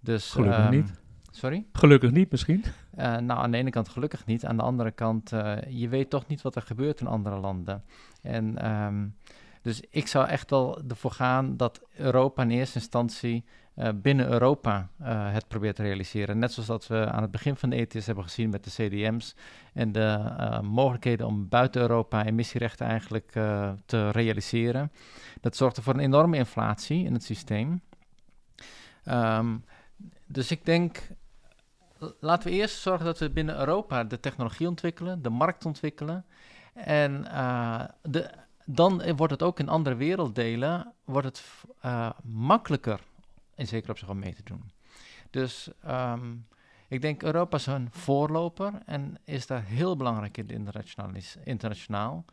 [0.00, 0.92] Dus, Gelukkig um, niet.
[1.30, 1.66] Sorry?
[1.72, 2.64] Gelukkig niet misschien.
[2.98, 4.44] Uh, nou, aan de ene kant gelukkig niet.
[4.44, 5.30] Aan de andere kant,
[5.68, 7.82] je weet toch niet wat er gebeurt in andere landen.
[8.22, 9.14] En um,
[9.66, 13.44] dus ik zou echt wel ervoor gaan dat Europa in eerste instantie
[13.76, 16.38] uh, binnen Europa uh, het probeert te realiseren.
[16.38, 19.34] Net zoals dat we aan het begin van de ETS hebben gezien met de CDM's
[19.72, 23.30] en de uh, mogelijkheden om buiten Europa emissierechten eigenlijk
[23.86, 24.92] te realiseren.
[25.40, 27.80] Dat zorgde voor een enorme inflatie in het systeem.
[29.04, 29.64] Um,
[30.26, 31.08] dus ik denk,
[32.20, 36.24] laten we eerst zorgen dat we binnen Europa de technologie ontwikkelen, de markt ontwikkelen
[36.74, 37.22] en
[38.02, 38.30] de
[38.66, 41.42] dan wordt het ook in andere werelddelen wordt het,
[41.84, 43.00] uh, makkelijker
[43.54, 44.70] in zekere opzicht om mee te doen.
[45.30, 46.46] Dus um,
[46.88, 50.68] ik denk Europa is een voorloper en is daar heel belangrijk in
[51.44, 52.24] internationaal.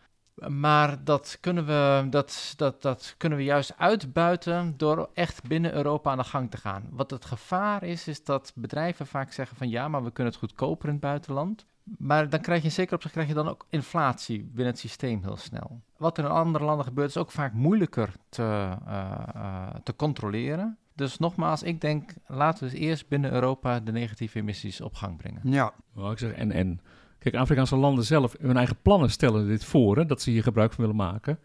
[0.48, 6.12] Maar dat kunnen, we, dat, dat, dat kunnen we juist uitbuiten door echt binnen Europa
[6.12, 6.88] aan de gang te gaan.
[6.90, 10.42] Wat het gevaar is, is dat bedrijven vaak zeggen van ja, maar we kunnen het
[10.42, 11.66] goedkoper in het buitenland.
[11.98, 15.22] Maar dan krijg je zeker op zich krijg je dan ook inflatie binnen het systeem
[15.24, 15.82] heel snel.
[15.98, 20.78] Wat er in andere landen gebeurt is ook vaak moeilijker te, uh, uh, te controleren.
[20.96, 25.18] Dus nogmaals, ik denk, laten we dus eerst binnen Europa de negatieve emissies op gang
[25.18, 25.42] brengen.
[25.44, 26.82] Ja, Nou, ik zeg en en.
[27.20, 30.74] Kijk, Afrikaanse landen zelf, hun eigen plannen stellen dit voor, hè, dat ze hier gebruik
[30.74, 31.40] van willen maken.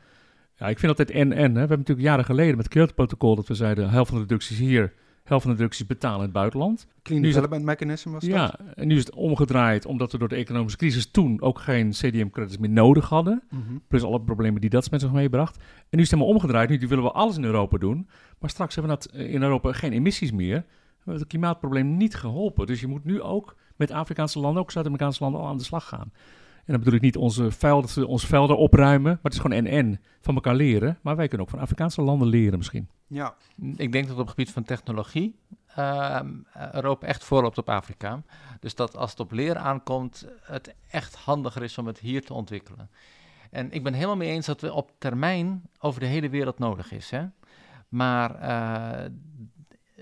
[0.54, 1.46] Ja, ik vind altijd en en.
[1.46, 1.52] Hè.
[1.52, 4.58] We hebben natuurlijk jaren geleden met het Kyoto-protocol dat we zeiden, helft van de reducties
[4.58, 4.94] hier,
[5.28, 6.86] helft van de betalen in het buitenland.
[7.02, 8.30] Clean Nu is het- Development Mechanism was dat.
[8.30, 11.90] Ja, en nu is het omgedraaid omdat we door de economische crisis toen ook geen
[11.90, 13.42] CDM-credits meer nodig hadden.
[13.50, 13.62] Mhm.
[13.88, 15.56] Plus alle problemen die dat met zich meebracht.
[15.56, 16.68] En nu is het helemaal omgedraaid.
[16.68, 18.08] Nu willen we alles in Europa doen.
[18.38, 20.56] Maar straks hebben we dat eh, in Europa geen emissies meer.
[20.58, 22.66] We hebben het klimaatprobleem niet geholpen.
[22.66, 25.88] Dus je moet nu ook met Afrikaanse landen, ook Zuid-Amerikaanse landen, al aan de slag
[25.88, 26.12] gaan.
[26.68, 29.10] En dan bedoel ik niet onze, velden, onze velden opruimen.
[29.12, 30.98] Maar het is gewoon en-en van elkaar leren.
[31.02, 32.88] Maar wij kunnen ook van Afrikaanse landen leren misschien.
[33.06, 33.34] Ja,
[33.76, 35.38] Ik denk dat op het gebied van technologie
[35.74, 36.34] ehm,
[36.72, 38.22] Europa echt voorloopt op Afrika.
[38.60, 42.34] Dus dat als het op leren aankomt, het echt handiger is om het hier te
[42.34, 42.90] ontwikkelen.
[43.50, 46.92] En ik ben helemaal mee eens dat we op termijn over de hele wereld nodig
[46.92, 47.10] is.
[47.10, 47.26] Hè?
[47.88, 49.10] Maar eh,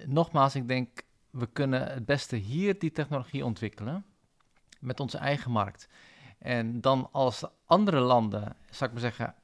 [0.05, 4.05] nogmaals, ik denk, we kunnen het beste hier die technologie ontwikkelen
[4.81, 5.89] met onze eigen markt.
[6.47, 9.35] En dan als de andere landen, zou ik maar zeggen,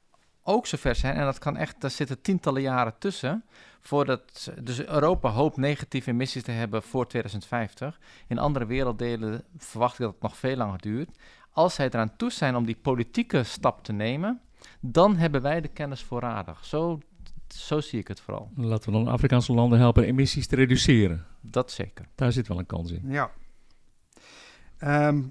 [0.43, 3.43] ook zover zijn, en dat kan echt, daar zitten tientallen jaren tussen,
[3.81, 7.99] voordat, dus Europa hoopt negatieve emissies te hebben voor 2050.
[8.27, 11.09] In andere werelddelen verwacht ik dat het nog veel langer duurt.
[11.51, 14.41] Als zij eraan toe zijn om die politieke stap te nemen,
[14.79, 16.65] dan hebben wij de kennis voorradig.
[16.65, 16.99] Zo,
[17.47, 18.51] zo zie ik het vooral.
[18.55, 21.25] Laten we dan Afrikaanse landen helpen emissies te reduceren.
[21.41, 22.05] Dat zeker.
[22.15, 23.01] Daar zit wel een kans in.
[23.07, 23.31] ja.
[24.77, 25.23] Ehm,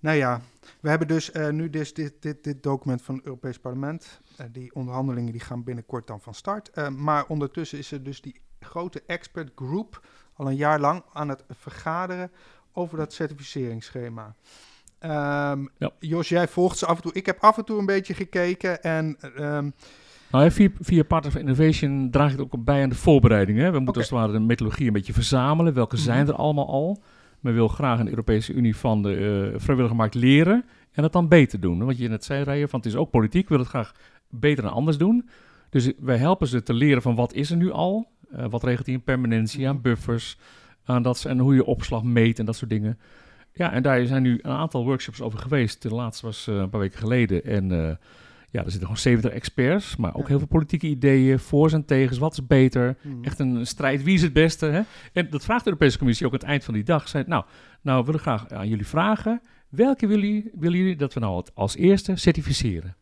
[0.00, 0.40] nou ja,
[0.80, 4.20] we hebben dus eh, nu dus dit, dit, dit document van het Europees Parlement.
[4.36, 6.70] Eh, die onderhandelingen die gaan binnenkort dan van start.
[6.70, 11.28] Eh, maar ondertussen is er dus die grote expert group al een jaar lang aan
[11.28, 12.30] het vergaderen
[12.72, 14.34] over dat certificeringsschema.
[15.00, 15.56] Ja.
[15.98, 17.12] Jos, jij volgt ze af en toe.
[17.12, 19.70] Ik heb af en toe een beetje gekeken en ehm,
[20.30, 23.64] Nou, via, via Partners for Innovation draagt het ook bij aan de voorbereidingen.
[23.64, 23.70] hè.
[23.70, 23.98] We moeten Oké.
[23.98, 25.74] als het ware de methodologie een beetje verzamelen.
[25.74, 26.04] Welke Mhm.
[26.04, 27.02] zijn er allemaal al?
[27.40, 29.14] Men wil graag in de Europese Unie van de
[29.54, 31.78] eh vrijwillige markt leren en het dan beter doen.
[31.78, 31.84] hè.
[31.84, 33.92] Want je net zei, Rijer, van het is ook politiek, willen het graag
[34.30, 35.28] beter en anders doen.
[35.70, 38.08] Dus wij helpen ze te leren van wat is er nu al?
[38.30, 40.38] Eh, wat regelt die in permanentie, aan buffers,
[40.84, 42.98] aan dat, ze- en hoe je opslag meet en dat soort dingen.
[43.52, 45.82] Ja, en daar zijn nu een aantal workshops over geweest.
[45.82, 47.44] De laatste was eh, een paar weken geleden.
[47.44, 47.70] En
[48.50, 50.26] ja, er zitten gewoon 70 experts, maar ook Ja.
[50.28, 52.18] heel veel politieke ideeën, voor's en tegens.
[52.18, 52.96] Wat is beter?
[53.02, 53.24] hmm.
[53.24, 54.66] Echt een strijd, wie is het beste?
[54.66, 54.80] Hè?
[55.12, 57.08] En dat vraagt de Europese Commissie ook aan het eind van die dag.
[57.08, 57.44] Zei, nou,
[57.82, 59.40] nou, we willen graag aan jullie vragen.
[59.68, 62.96] Welke willen jullie, willen jullie dat we nou als eerste certificeren?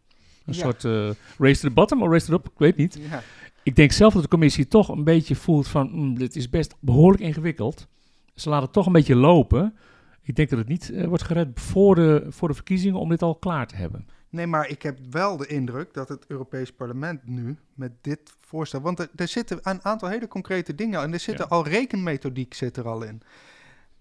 [0.46, 0.60] Een Ja.
[0.60, 2.98] soort eh, race to the bottom of race to the ik weet niet.
[3.10, 3.22] ja.
[3.62, 6.74] Ik denk zelf dat de commissie toch een beetje voelt van, mm, dit is best
[6.80, 7.88] behoorlijk ingewikkeld.
[8.34, 9.74] Ze laten het toch een beetje lopen.
[10.22, 13.22] Ik denk dat het niet eh, wordt gered voor de, voor de verkiezingen om dit
[13.22, 14.06] al klaar te hebben.
[14.36, 18.80] Nee, maar ik heb wel de indruk dat het Europees Parlement nu met dit voorstel...
[18.80, 21.44] Want er, er zitten een aantal hele concrete dingen en er zit Ja.
[21.44, 23.22] al rekenmethodiek zit er al in.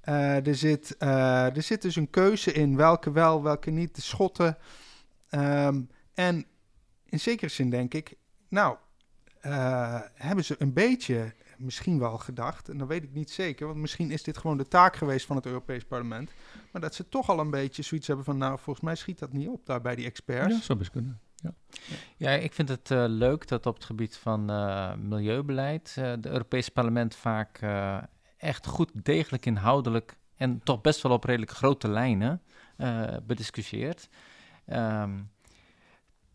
[0.02, 4.02] Eh, er, zit, eh, er zit dus een keuze in welke wel, welke niet, de
[4.02, 4.58] schotten.
[5.30, 5.82] Ehm,
[6.13, 6.45] en
[7.06, 8.15] in zekere zin denk ik,
[8.50, 8.78] nou,
[9.41, 13.80] eh, hebben ze een beetje misschien wel gedacht, en dat weet ik niet zeker, want
[13.80, 16.32] misschien is dit gewoon de taak geweest van het Europees Parlement,
[16.72, 19.34] maar dat ze toch al een beetje zoiets hebben van, nou, volgens mij schiet dat
[19.34, 20.56] niet op daar bij die experts.
[20.56, 21.20] Ja, zou best kunnen.
[22.18, 26.30] Ja, ik vind het eh, leuk dat op het gebied van eh, milieubeleid uh, de
[26.30, 27.98] Europese parlement vaak uh,
[28.38, 32.41] echt goed degelijk inhoudelijk en toch best wel op redelijk grote lijnen
[32.78, 34.10] uh, bediscussieert.
[34.68, 35.30] Um,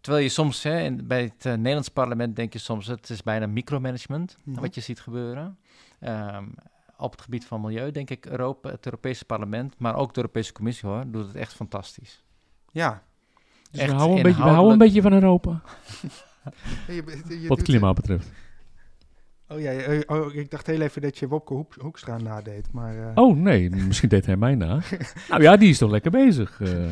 [0.00, 3.22] terwijl je soms hè, in, bij het uh, Nederlands parlement denk je soms het is
[3.22, 4.62] bijna micromanagement mm -hmm.
[4.62, 5.58] wat je ziet gebeuren.
[6.00, 6.54] Um,
[6.96, 10.52] op het gebied van milieu denk ik Europa, het Europese parlement, maar ook de Europese
[10.52, 12.22] Commissie hoor, doet het echt fantastisch.
[12.72, 13.02] Ja,
[13.70, 15.60] dus we houden, een beetje, we houden een beetje van Europa.
[16.86, 18.30] je, je, je Wat klimaat betreft.
[19.52, 22.96] Oh ja, oh, ik dacht heel even dat je Wopke Hoek, Hoekstra nadeed, maar...
[22.96, 23.10] Uh...
[23.14, 24.80] Oh nee, misschien deed hij mij na.
[25.28, 26.60] nou ja, die is toch lekker bezig.
[26.60, 26.88] Uh,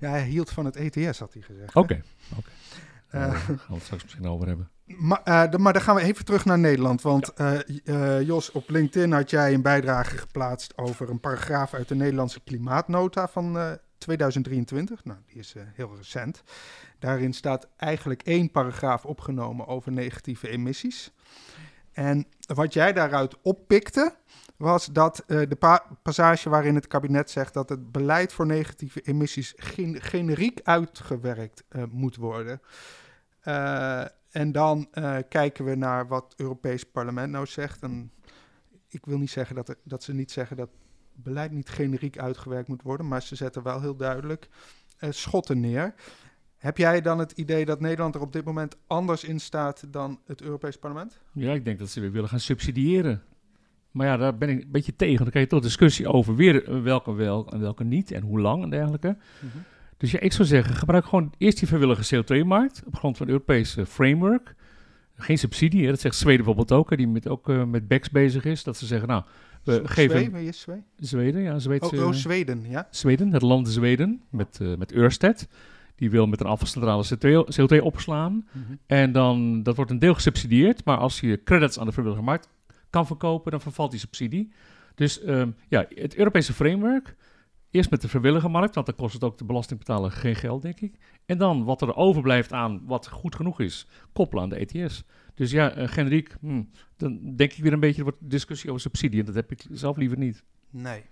[0.00, 1.74] ja, hij hield van het ETS, had hij gezegd.
[1.74, 2.40] Oké, oké.
[3.10, 3.22] Okay.
[3.22, 4.70] Uh, daar gaan we het straks misschien over hebben.
[4.84, 7.02] Maar, de, maar dan gaan we even terug naar Nederland.
[7.02, 7.32] Want
[7.84, 8.20] ja.
[8.20, 13.28] Jos, op LinkedIn had jij een bijdrage geplaatst over een paragraaf uit de Nederlandse klimaatnota
[13.28, 15.04] van 2023.
[15.04, 16.42] Nou, die is heel recent.
[16.98, 21.12] Daarin staat eigenlijk één paragraaf opgenomen over negatieve emissies.
[21.94, 24.14] En wat jij daaruit oppikte,
[24.56, 29.00] was dat uh, de pa passage waarin het kabinet zegt dat het beleid voor negatieve
[29.00, 32.60] emissies gen generiek uitgewerkt uh, moet worden.
[33.44, 34.88] Uh, en dan
[35.28, 37.82] kijken we naar wat het Europees Parlement nou zegt.
[37.82, 38.12] En
[38.88, 40.70] ik wil niet zeggen dat, dat ze niet zeggen dat
[41.12, 44.48] beleid niet generiek uitgewerkt moet worden, maar ze zetten wel heel duidelijk
[45.10, 45.94] schotten neer.
[46.64, 50.20] Heb jij dan het idee dat Nederland er op dit moment anders in staat dan
[50.26, 51.20] het Europees Parlement?
[51.32, 53.22] Ja, ik denk dat ze weer willen gaan subsidiëren.
[53.90, 55.18] Maar ja, daar ben ik een beetje tegen.
[55.18, 58.40] Dan krijg je toch discussie over weer eh, welke wel en welke niet en hoe
[58.40, 59.16] lang en dergelijke.
[59.96, 63.34] Dus ja, ik zou zeggen, gebruik gewoon eerst die vrijwillige CO2-markt op grond van het
[63.34, 64.54] Europese framework.
[65.16, 65.90] Geen subsidie, hè.
[65.90, 68.64] dat zegt Zweden bijvoorbeeld ook, hè, die met, ook uh, met BEX bezig is.
[68.64, 69.22] Dat ze zeggen, nou,
[69.64, 70.18] we geven...
[70.18, 70.84] Zweden, is Zweden?
[70.98, 71.96] Zweden, ja, Zweedse...
[71.96, 72.88] Oh, oh, Zweden, ja.
[72.90, 75.48] Zweden, het land Zweden, met, uh, met Ørsted.
[75.96, 78.48] Die wil met een afvalcentrale CO2, CO2 opslaan.
[78.86, 80.84] En dan, dat wordt een deel gesubsidieerd.
[80.84, 82.48] Maar als je credits aan de vrijwillige markt
[82.90, 84.52] kan verkopen, dan vervalt die subsidie.
[84.94, 87.16] Dus um, ja, het Europese framework.
[87.70, 90.80] Eerst met de vrijwillige markt, want dan kost het ook de belastingbetaler geen geld, denk
[90.80, 90.94] ik.
[91.26, 95.04] En dan wat er overblijft aan wat goed genoeg is, koppelen aan de ETS.
[95.34, 98.82] Dus ja, uh, generiek, hmm, dan denk ik weer een beetje, er wordt discussie over
[98.82, 99.20] subsidie.
[99.20, 100.42] En dat heb ik zelf liever niet.
[100.70, 101.02] Nee.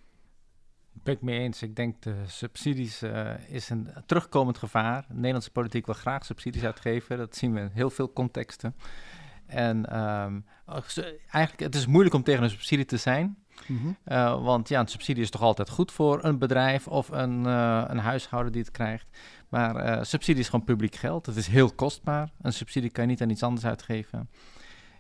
[1.03, 1.63] Ben ik mee eens.
[1.63, 5.05] Ik denk de subsidies uh, is een terugkomend gevaar.
[5.09, 7.19] De Nederlandse politiek wil graag subsidies uitgeven.
[7.19, 8.75] Dat zien we in heel veel contexten.
[9.47, 10.45] En um,
[11.31, 13.37] eigenlijk, het is moeilijk om tegen een subsidie te zijn.
[13.67, 13.97] Mm -hmm.
[14.07, 17.85] uh, want ja, een subsidie is toch altijd goed voor een bedrijf of een, uh,
[17.87, 19.07] een huishouden die het krijgt.
[19.49, 21.27] Maar subsidie is gewoon publiek geld.
[21.27, 22.31] Het is heel kostbaar.
[22.43, 24.31] Een subsidie kan je niet aan iets anders uitgeven.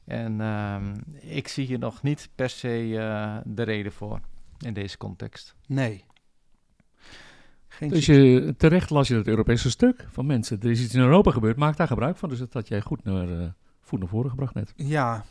[0.04, 4.20] En um, ik zie hier nog niet per se de reden voor
[4.62, 5.54] in deze context.
[5.66, 6.04] Nee.
[7.68, 10.60] Geen dus je, terecht las je het Europese stuk van mensen.
[10.60, 12.28] Er is iets in Europa gebeurd, maak daar gebruik van.
[12.28, 13.46] Dus dat had jij goed naar, uh,
[13.80, 14.72] voet naar voren gebracht net.
[14.76, 15.24] Ja,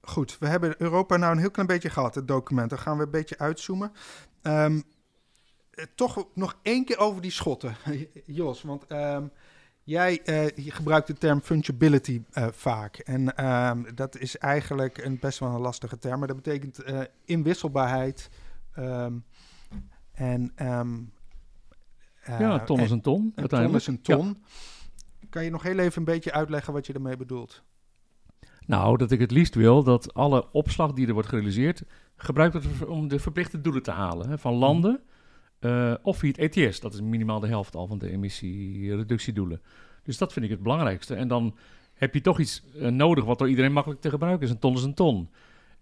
[0.00, 0.38] goed.
[0.38, 2.70] We hebben Europa nou een heel klein beetje gehad, het document.
[2.70, 3.92] Dan gaan we een beetje uitzoomen.
[4.42, 4.82] Um,
[5.94, 7.76] toch nog één keer over die schotten,
[8.24, 8.62] Jos.
[8.62, 9.30] Want um,
[9.86, 12.96] jij uh, gebruikt de term fungibility uh, vaak.
[12.96, 16.18] En um, dat is eigenlijk een best wel een lastige term.
[16.18, 18.30] Maar dat betekent uh, inwisselbaarheid.
[18.78, 19.24] Um,
[20.12, 20.52] en,
[22.24, 23.32] ja, een ton is een ton.
[23.34, 24.26] Een ton is een ton.
[24.26, 25.28] Ja.
[25.28, 27.62] Kan je nog heel even een beetje uitleggen wat je ermee bedoelt?
[28.66, 31.82] Nou, dat ik het liefst wil dat alle opslag die er wordt gerealiseerd...
[32.16, 35.02] gebruikt wordt om de verplichte doelen te halen hè, van landen...
[35.60, 39.60] Uh, of via het ETS, dat is minimaal de helft al van de emissiereductiedoelen.
[40.02, 41.14] Dus dat vind ik het belangrijkste.
[41.14, 41.56] En dan
[41.94, 44.52] heb je toch iets uh, nodig wat door iedereen makkelijk te gebruiken is.
[44.52, 45.28] Een ton is een ton.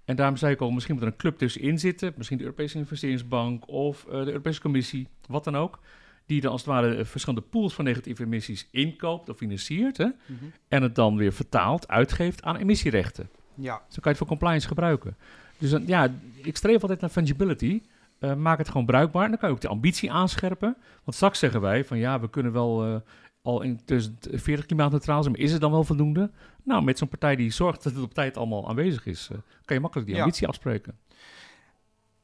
[0.04, 2.12] En daarom zei ik al, misschien moet er een club tussenin zitten.
[2.16, 5.78] Misschien de Europese Investeringsbank of uh, de Europese Commissie, wat dan ook.
[6.26, 9.96] Die dan als het ware verschillende pools van negatieve emissies inkoopt of financiert.
[9.96, 10.04] Hè?
[10.04, 10.52] Mm-hmm.
[10.68, 13.28] En het dan weer vertaalt, uitgeeft aan emissierechten.
[13.54, 13.74] Ja.
[13.74, 15.16] Zo kan je het voor compliance gebruiken.
[15.58, 17.82] Dus dan, ja, ik streef altijd naar fungibility.
[18.24, 19.24] Uh, maak het gewoon bruikbaar.
[19.24, 20.76] En dan kan je ook de ambitie aanscherpen.
[21.04, 22.96] Want straks zeggen wij van ja, we kunnen wel uh,
[23.42, 26.30] al in 2040 klimaatneutraal zijn, maar is het dan wel voldoende?
[26.62, 29.76] Nou, met zo'n partij die zorgt dat het op tijd allemaal aanwezig is, uh, kan
[29.76, 30.48] je makkelijk die ambitie ja.
[30.48, 30.98] afspreken.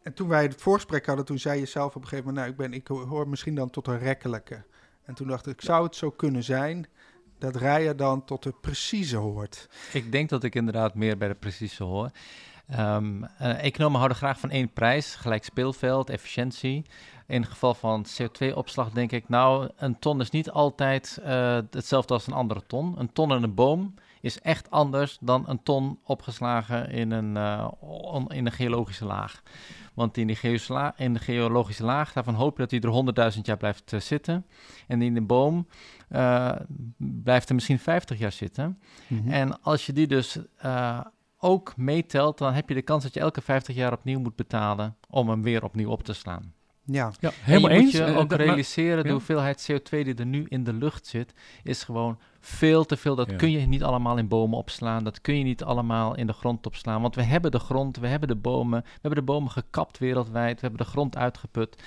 [0.02, 2.50] En toen wij het voorgesprek hadden, toen zei je zelf op een gegeven moment, nou,
[2.50, 4.64] ik, ben, ik hoor misschien dan tot een rekkelijke.
[5.04, 6.86] En toen dacht ik, zou het zo kunnen zijn
[7.38, 9.68] dat rijden dan tot de precieze hoort?
[9.92, 12.10] Ik denk dat ik inderdaad meer bij de precieze hoor.
[12.78, 16.84] Um, uh, economen houden graag van één prijs, gelijk speelveld, efficiëntie.
[17.26, 22.14] In het geval van CO2-opslag denk ik, nou, een ton is niet altijd uh, hetzelfde
[22.14, 22.94] als een andere ton.
[22.98, 27.68] Een ton in een boom is echt anders dan een ton opgeslagen in een, uh,
[27.80, 29.42] on, in een geologische laag.
[29.94, 30.38] Want in, die
[30.96, 34.46] in de geologische laag, daarvan hoop je dat hij er 100.000 jaar blijft uh, zitten.
[34.86, 35.66] En in de boom
[36.10, 36.52] uh,
[36.96, 38.78] blijft er misschien 50 jaar zitten.
[39.06, 39.32] Mm-hmm.
[39.32, 40.38] En als je die dus
[41.40, 44.96] ook meetelt, dan heb je de kans dat je elke 50 jaar opnieuw moet betalen
[45.08, 46.54] om hem weer opnieuw op te slaan.
[46.84, 47.82] Ja, ja helemaal eens.
[47.82, 51.34] moet je ook realiseren, maar, de hoeveelheid CO2 die er nu in de lucht zit,
[51.62, 53.14] is gewoon veel te veel.
[53.14, 53.36] Dat ja.
[53.36, 55.04] kun je niet allemaal in bomen opslaan.
[55.04, 57.02] Dat kun je niet allemaal in de grond opslaan.
[57.02, 58.80] Want we hebben de grond, we hebben de bomen.
[58.82, 60.54] We hebben de bomen gekapt wereldwijd.
[60.54, 61.82] We hebben de grond uitgeput.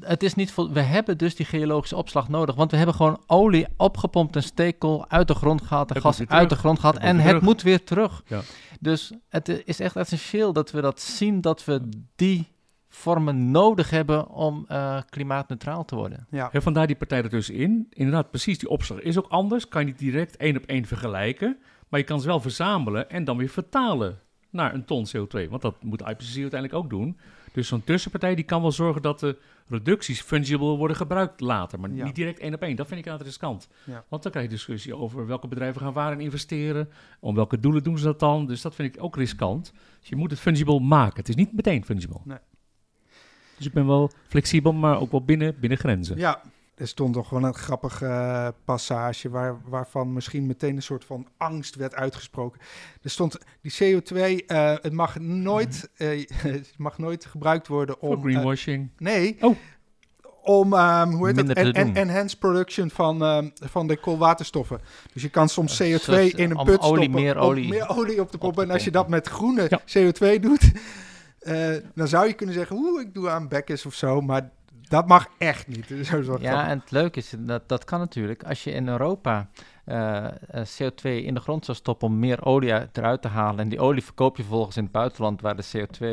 [0.00, 2.54] Het is niet we hebben dus die geologische opslag nodig.
[2.54, 5.90] Want we hebben gewoon olie opgepompt en stekel uit de grond gehaald.
[5.90, 6.98] En gas uit de grond gehaald.
[6.98, 8.22] En het moet weer terug.
[8.26, 8.40] Ja.
[8.80, 11.40] Dus het is echt essentieel dat we dat zien.
[11.40, 12.52] Dat we die
[12.88, 16.26] vormen nodig hebben om uh, klimaatneutraal te worden.
[16.30, 16.52] Ja.
[16.52, 17.86] En vandaar die partij er dus in.
[17.90, 19.68] Inderdaad, precies die opslag is ook anders.
[19.68, 21.58] Kan je niet direct één op één vergelijken.
[21.88, 24.18] Maar je kan ze wel verzamelen en dan weer vertalen
[24.50, 25.48] naar een ton CO2.
[25.48, 27.18] Want dat moet IPCC uiteindelijk ook doen.
[27.54, 29.38] Dus zo'n tussenpartij die kan wel zorgen dat de
[29.68, 31.80] reducties fungible worden gebruikt later.
[31.80, 32.04] Maar ja.
[32.04, 32.76] niet direct één op één.
[32.76, 33.68] Dat vind ik aan het riskant.
[33.84, 34.04] Ja.
[34.08, 36.88] Want dan krijg je discussie over welke bedrijven gaan waar in investeren.
[37.20, 38.46] Om welke doelen doen ze dat dan.
[38.46, 39.72] Dus dat vind ik ook riskant.
[40.00, 41.16] Dus je moet het fungible maken.
[41.16, 42.20] Het is niet meteen fungible.
[42.24, 42.38] Nee.
[43.56, 46.16] Dus ik ben wel flexibel, maar ook wel binnen, binnen grenzen.
[46.16, 46.42] Ja,
[46.74, 51.26] er stond toch wel een grappige uh, passage waar, waarvan misschien meteen een soort van
[51.36, 52.60] angst werd uitgesproken.
[53.02, 58.12] Er stond die CO2, uh, het mag nooit, uh, het mag nooit gebruikt worden om.
[58.12, 58.90] Voor greenwashing.
[58.98, 59.36] nee.
[59.40, 59.56] Oh.
[60.42, 61.74] om um, hoe heet Minder het?
[61.74, 64.80] te En, enhanced production van, um, van de koolwaterstoffen.
[65.12, 67.10] Dus je kan soms CO2 zoals, in een put olie, stoppen.
[67.10, 68.62] meer om olie meer olie op te pompen.
[68.64, 69.80] En als je dat met groene Ja.
[69.80, 70.72] CO2 doet,
[71.38, 74.20] eh, dan zou je kunnen zeggen, oeh, ik doe aan bekkers of zo.
[74.20, 74.50] Maar
[74.94, 75.88] dat mag echt niet.
[75.88, 78.42] Dat is wel Ja, en het leuke is, dat, dat kan natuurlijk.
[78.44, 79.48] Als je in Europa
[79.84, 83.60] eh, eh, CO2 in de grond zou stoppen om meer olie uit- eruit te halen...
[83.60, 86.04] en die olie verkoop je vervolgens in het buitenland waar de CO2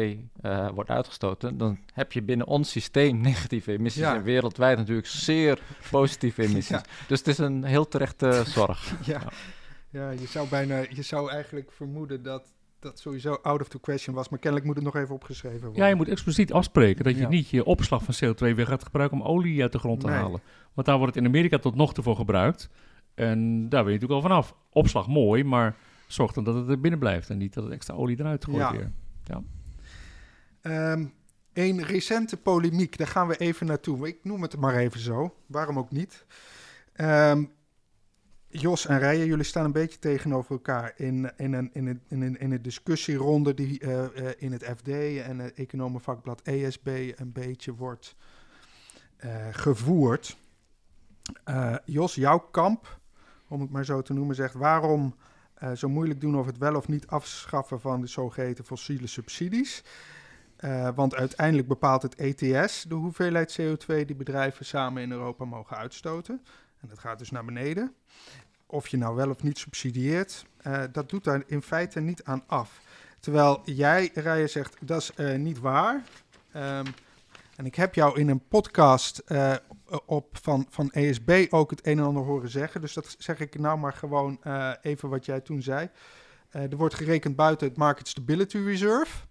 [0.42, 1.58] eh, wordt uitgestoten...
[1.58, 4.02] dan heb je binnen ons systeem negatieve emissies...
[4.02, 4.16] Ja.
[4.16, 5.60] en wereldwijd natuurlijk zeer
[5.92, 6.68] positieve emissies.
[6.68, 6.84] Ja.
[7.08, 8.94] Dus het is een heel terechte zorg.
[9.06, 9.22] Ja,
[9.90, 14.16] ja je, zou bijna, je zou eigenlijk vermoeden dat dat sowieso out of the question
[14.16, 14.30] was.
[14.30, 15.82] Maar kennelijk moet het nog even opgeschreven worden.
[15.84, 17.28] Ja, je moet expliciet afspreken dat je Ja.
[17.30, 20.16] niet je opslag van CO2 weer gaat gebruiken om olie uit de grond te Nee.
[20.16, 20.42] halen.
[20.74, 22.70] Want daar wordt het in Amerika tot nog toe voor gebruikt.
[23.14, 24.56] En daar ben je natuurlijk al vanaf.
[24.70, 25.76] Opslag mooi, maar
[26.08, 28.58] zorg dan dat het er binnen blijft en niet dat het extra olie eruit gooit
[28.58, 28.72] Ja.
[28.72, 28.92] weer.
[30.62, 31.06] Ehm,
[31.54, 34.08] een recente polemiek, daar gaan we even naartoe.
[34.08, 35.36] Ik noem het maar even zo.
[35.46, 36.26] Waarom ook niet?
[36.94, 37.44] Ehm,
[38.52, 42.22] Jos en Rijen, jullie staan een beetje tegenover elkaar in, in, een, in, een, in,
[42.22, 47.32] een, in een discussieronde die eh, eh, in het FD en het economenvakblad ESB een
[47.32, 48.16] beetje wordt
[49.18, 50.38] eh, gevoerd.
[51.44, 53.00] Eh, Jos, jouw kamp,
[53.48, 55.16] om het maar zo te noemen, zegt waarom
[55.54, 59.84] eh, zo moeilijk doen over het wel of niet afschaffen van de zogeheten fossiele subsidies.
[60.56, 65.78] Eh, want uiteindelijk bepaalt het ETS de hoeveelheid CO2 die bedrijven samen in Europa mogen
[65.78, 66.42] uitstoten.
[66.82, 67.96] En dat gaat dus naar beneden.
[68.66, 72.44] Of je nou wel of niet subsidieert, eh, dat doet daar in feite niet aan
[72.48, 72.82] af.
[73.20, 76.04] Terwijl jij, Rijen, zegt dat is eh, niet waar.
[76.52, 76.86] Ehm,
[77.56, 79.56] en ik heb jou in een podcast eh,
[80.06, 82.82] op van, van ESB ook het een en ander horen zeggen.
[82.82, 84.40] Dus dat zeg ik nou maar gewoon
[84.82, 85.90] even wat jij toen zei.
[86.50, 89.26] Er wordt gerekend buiten het Market Stability Reserve.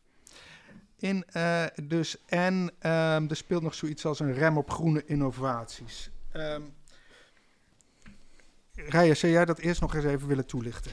[0.98, 1.24] In,
[1.82, 6.10] dus, en ehm, er speelt nog zoiets als een rem op groene innovaties.
[6.32, 6.62] Ehm
[8.88, 10.92] Rijen, zou jij dat eerst nog eens even willen toelichten?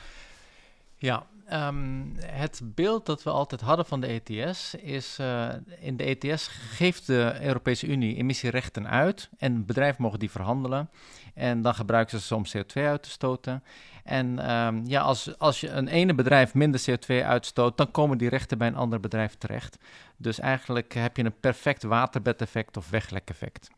[0.95, 6.03] Ja, ehm, het beeld dat we altijd hadden van de ETS is, eh, in de
[6.03, 10.89] ETS geeft de Europese Unie emissierechten uit en bedrijven mogen die verhandelen
[11.33, 13.63] en dan gebruiken ze ze om CO2 uit te stoten.
[14.03, 18.29] En ehm, ja, als, als je een ene bedrijf minder CO2 uitstoot, dan komen die
[18.29, 19.77] rechten bij een ander bedrijf terecht.
[20.17, 23.69] Dus eigenlijk heb je een perfect waterbedeffect of weglekeffect.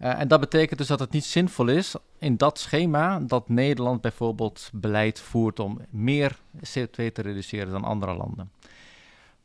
[0.00, 4.00] Uh, en dat betekent dus dat het niet zinvol is in dat schema dat Nederland
[4.00, 8.50] bijvoorbeeld beleid voert om meer CO2 te reduceren dan andere landen.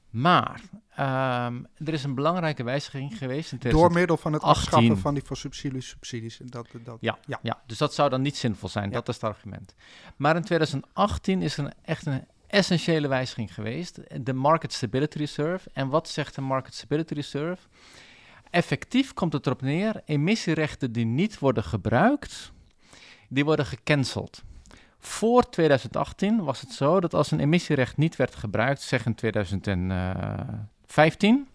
[0.10, 0.62] Maar
[1.00, 3.52] um, er is een belangrijke wijziging geweest.
[3.52, 6.40] In Door middel van het afschaffen van die fossiele subsidies.
[6.44, 7.40] Dat, dat, ja, ja.
[7.42, 8.90] ja, dus dat zou dan niet zinvol zijn.
[8.90, 8.92] Ja.
[8.92, 9.76] Dat is het argument.
[10.16, 14.00] Maar in 2018 is er een, echt een essentiële wijziging geweest.
[14.26, 15.70] De Market Stability Reserve.
[15.74, 17.68] En wat zegt de Market Stability Reserve?
[18.50, 22.52] Effectief komt het erop neer, emissierechten die niet worden gebruikt,
[23.28, 24.44] die worden gecanceld.
[25.00, 31.48] Voor 2018 was het zo dat als een emissierecht niet werd gebruikt, zeg in 2015,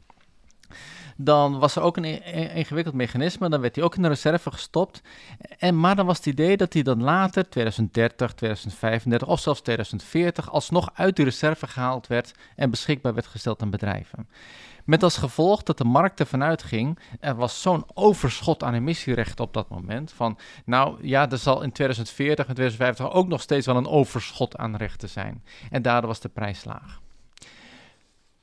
[1.17, 5.03] dan was er ook een ingewikkeld mechanisme, dan werd die ook in de reserve gestopt.
[5.59, 10.51] En, maar dan was het idee dat die dan later, 2030, 2035 of zelfs 2040,
[10.51, 14.29] alsnog uit die reserve gehaald werd en beschikbaar werd gesteld aan bedrijven.
[14.85, 19.55] Met als gevolg dat de markt ervan uitging, er was zo'n overschot aan emissierechten op
[19.55, 20.13] dat moment.
[20.13, 24.57] Van, nou ja, er zal in 2040 en 2050 ook nog steeds wel een overschot
[24.57, 25.45] aan rechten zijn.
[25.71, 27.01] En daardoor was de prijs laag.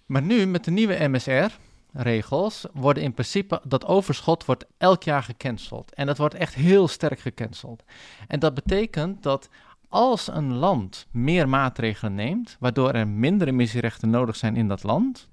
[0.06, 5.94] Maar nu, met de nieuwe MSR-regels, worden in principe dat overschot wordt elk jaar gecanceld.
[5.94, 7.84] En dat wordt echt heel sterk gecanceld.
[8.28, 9.50] En dat betekent dat
[9.90, 15.30] als een land meer maatregelen neemt, waardoor er minder emissierechten nodig zijn in dat land,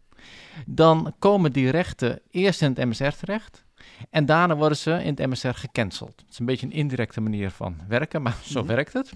[0.67, 3.65] dan komen die rechten eerst in het MSR terecht.
[4.11, 6.13] En daarna worden ze in het MSR gecanceld.
[6.21, 8.69] Het is een beetje een indirecte manier van werken, maar zo Mhm.
[8.69, 9.13] werkt het.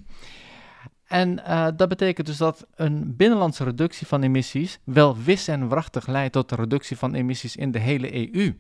[1.07, 6.07] En uh, dat betekent dus dat een binnenlandse reductie van emissies wel wis en wrachtig
[6.07, 8.59] leidt tot de reductie van emissies in de hele EU.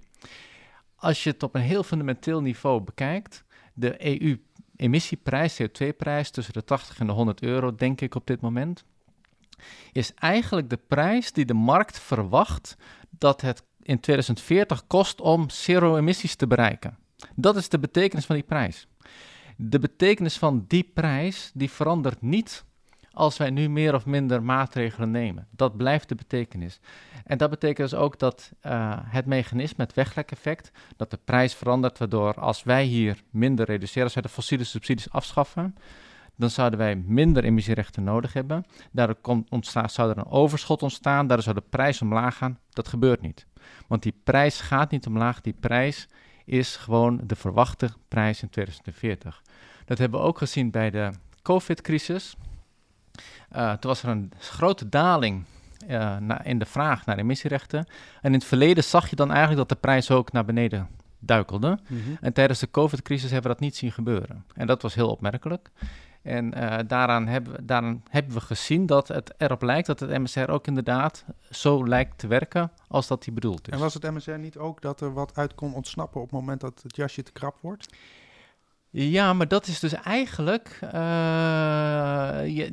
[0.96, 6.98] Als je het op een heel fundamenteel niveau bekijkt, de EU-emissieprijs, CO2-prijs tussen de 80
[6.98, 8.84] en de 100 euro, denk ik op dit moment,
[9.92, 12.76] is eigenlijk de prijs die de markt verwacht
[13.10, 16.98] dat het in 2040 kost om zero-emissies te bereiken.
[17.34, 18.86] Dat is de betekenis van die prijs.
[19.56, 22.64] De betekenis van die prijs die verandert niet
[23.12, 25.46] als wij nu meer of minder maatregelen nemen.
[25.50, 26.80] Dat blijft de betekenis.
[27.24, 31.98] En dat betekent dus ook dat uh, het mechanisme, het weglekeffect, dat de prijs verandert,
[31.98, 35.76] waardoor als wij hier minder reduceren, als wij de fossiele subsidies afschaffen,
[36.36, 38.64] dan zouden wij minder emissierechten nodig hebben.
[38.92, 42.58] Daardoor komt, ontstaat, zou er een overschot ontstaan, daardoor zou de prijs omlaag gaan.
[42.70, 43.46] Dat gebeurt niet.
[43.86, 46.08] Want die prijs gaat niet omlaag, die prijs
[46.44, 49.42] is gewoon de verwachte prijs in 2040.
[49.84, 51.10] Dat hebben we ook gezien bij de
[51.42, 52.36] COVID-crisis.
[53.56, 55.44] Uh, toen was er een grote daling
[55.88, 57.78] uh, in de vraag naar emissierechten.
[58.20, 61.78] En in het verleden zag je dan eigenlijk dat de prijs ook naar beneden duikelde.
[61.88, 62.00] Mhm.
[62.20, 64.44] En tijdens de COVID-crisis hebben we dat niet zien gebeuren.
[64.54, 65.70] En dat was heel opmerkelijk.
[66.22, 70.10] En uh, daaraan, hebben we, daaraan hebben we gezien dat het erop lijkt dat het
[70.10, 73.72] MSR ook inderdaad zo lijkt te werken als dat die bedoeld is.
[73.74, 76.60] En was het MSR niet ook dat er wat uit kon ontsnappen op het moment
[76.60, 77.94] dat het jasje te krap wordt?
[78.90, 80.78] Ja, maar dat is dus eigenlijk.
[80.82, 80.90] Uh,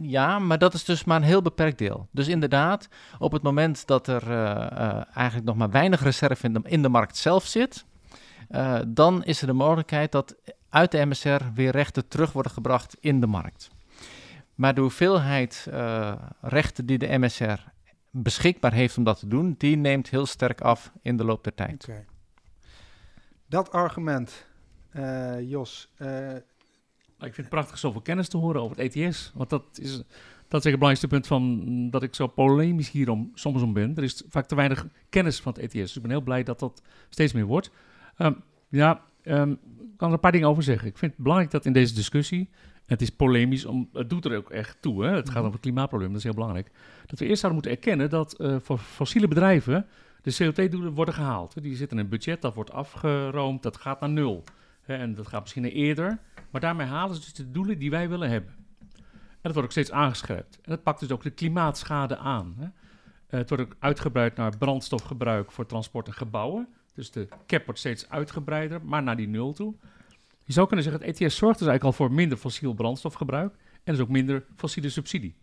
[0.01, 2.07] ja, maar dat is dus maar een heel beperkt deel.
[2.11, 2.87] Dus inderdaad,
[3.19, 6.89] op het moment dat er uh, eigenlijk nog maar weinig reserve in de, in de
[6.89, 7.85] markt zelf zit,
[8.87, 10.35] dan is er de mogelijkheid dat
[10.70, 13.70] uit de MSR weer rechten terug worden gebracht in de markt.
[14.55, 15.67] Maar de hoeveelheid
[16.41, 17.59] rechten die de MSR
[18.11, 21.55] beschikbaar heeft om dat te doen, die neemt heel sterk af in de loop der
[21.55, 21.84] tijd.
[21.89, 22.05] Okay.
[23.45, 24.47] Dat argument
[24.93, 25.93] uh, Jos.
[25.97, 29.32] Uh, ik vind het prachtig zoveel kennis te horen over het ETS.
[29.36, 29.97] Want dat is,
[30.47, 33.95] dat is het belangrijkste punt van dat ik zo polemisch hierom soms om ben.
[33.95, 35.74] Er is vaak te weinig kennis van het ETS.
[35.74, 37.72] Dus ik ben heel blij dat dat steeds meer wordt.
[38.17, 39.59] Um, ja, um,
[39.99, 40.87] kan er een paar dingen over zeggen.
[40.87, 42.49] Ik vind het belangrijk dat in deze discussie,
[42.85, 45.03] het is polemisch, om, het doet er ook echt toe.
[45.03, 45.15] Hè?
[45.15, 45.39] Het gaat mhm.
[45.39, 46.71] over het klimaatprobleem, dat is heel belangrijk.
[47.05, 49.85] Dat we eerst zouden moeten erkennen dat uh, voor fossiele bedrijven
[50.21, 51.61] de CO2-doelen worden gehaald.
[51.61, 54.43] Die zitten in een budget, dat wordt afgeroomd, dat gaat naar nul
[54.85, 56.19] en dat gaat misschien eerder.
[56.49, 58.51] Maar daarmee halen ze dus de doelen die wij willen hebben.
[59.11, 60.55] En dat wordt ook steeds aangescherpt.
[60.61, 62.53] En dat pakt dus ook de klimaatschade aan.
[62.57, 62.63] Hè.
[62.65, 62.71] Uh,
[63.29, 66.67] het wordt ook uitgebreid naar brandstofgebruik voor transport en gebouwen.
[66.99, 69.73] Dus de cap wordt steeds uitgebreider, maar naar die nul toe.
[70.43, 73.55] Je zou kunnen zeggen, het ETS zorgt dus eigenlijk al voor minder fossiel brandstofgebruik.
[73.83, 75.35] En dus ook minder fossiele subsidie.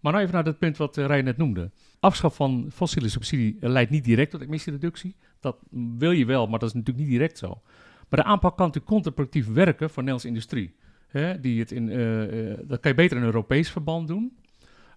[0.00, 1.70] Maar nou even naar dat punt wat uh, Rijn net noemde.
[2.00, 5.16] Afschaf van fossiele subsidie leidt niet direct tot emissiereductie.
[5.40, 5.56] Dat
[5.96, 7.60] wil je wel, maar dat is natuurlijk niet direct zo.
[8.08, 10.76] Maar de aanpak kan natuurlijk contraproductief werken voor Nederlandse industrie.
[11.06, 14.36] Hè, die het in, uh, dat kan je beter in een Europees verband doen.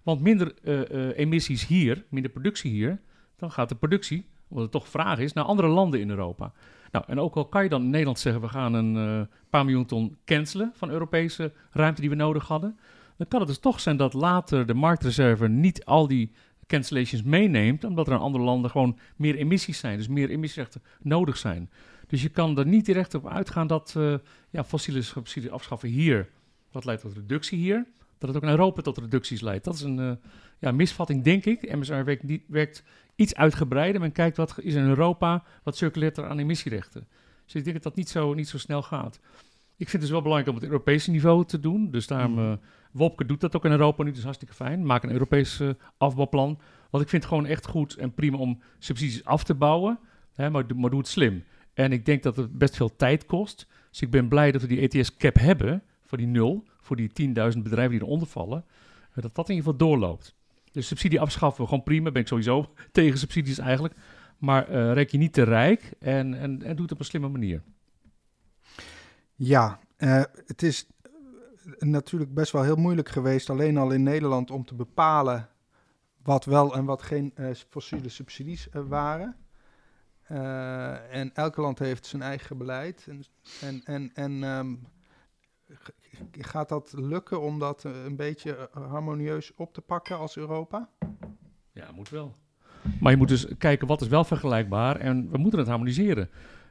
[0.02, 0.54] Want minder
[1.14, 3.00] emissies hier, minder productie hier,
[3.36, 6.52] dan gaat de productie, wat het toch vraag is, naar andere landen in Europa.
[6.90, 9.86] Nou, en ook al kan je dan in Nederland zeggen, we gaan een paar miljoen
[9.86, 12.78] ton cancelen van Europese ruimte die we nodig hadden.
[13.16, 16.32] Dan kan het dus toch zijn dat later de marktreserve niet al die
[16.66, 21.36] cancellations meeneemt, omdat er in andere landen gewoon meer emissies zijn, dus meer emissierechten nodig
[21.36, 21.70] zijn.
[22.06, 24.14] Dus je kan er niet direct op uitgaan dat uh,
[24.50, 26.28] ja, fossiele subsidies afschaffen hier,
[26.70, 27.86] dat leidt tot reductie hier.
[28.18, 29.64] Dat het ook in Europa tot reducties leidt.
[29.64, 30.12] Dat is een uh,
[30.58, 31.76] ja, misvatting, denk ik.
[31.76, 32.84] MSR werkt, niet, werkt
[33.20, 34.00] iets uitgebreider.
[34.00, 37.08] Men kijkt wat is in Europa, wat circuleert er aan emissierechten.
[37.44, 39.20] Dus ik denk dat dat niet zo, niet zo snel gaat.
[39.76, 41.90] Ik vind het dus wel belangrijk om het Europese niveau te doen.
[41.90, 42.52] Dus daarom, uh,
[42.92, 44.86] Wopke doet dat ook in Europa nu, dat is hartstikke fijn.
[44.86, 46.58] Maak een Europees uh, afbouwplan.
[46.90, 49.98] Want ik vind het gewoon echt goed en prima om subsidies af te bouwen.
[50.32, 51.44] Hè, maar, maar doe het slim.
[51.74, 53.66] En ik denk dat het best veel tijd kost.
[53.90, 57.58] Dus ik ben blij dat we die ETS-cap hebben voor die nul, voor die 10.000
[57.58, 58.64] bedrijven die eronder vallen.
[59.10, 60.38] Eh, dat dat in ieder geval doorloopt.
[60.72, 62.10] Dus subsidie afschaffen, gewoon prima.
[62.10, 63.94] Ben ik sowieso tegen subsidies eigenlijk.
[64.38, 67.28] Maar uh, rek je niet te rijk en, en, en doe het op een slimme
[67.28, 67.62] manier.
[69.34, 70.86] Ja, uh, het is
[71.78, 75.48] natuurlijk best wel heel moeilijk geweest, alleen al in Nederland, om te bepalen
[76.22, 77.34] wat wel en wat geen
[77.68, 79.36] fossiele subsidies waren.
[81.10, 83.06] En elke land heeft zijn eigen beleid.
[83.08, 83.24] En,
[83.60, 84.86] en, en, en um,
[86.30, 90.88] gaat dat lukken om dat een beetje harmonieus op te pakken als Europa?
[91.72, 92.34] Ja, moet wel.
[93.00, 96.30] Maar je moet dus kijken wat is wel vergelijkbaar en we moeten het harmoniseren.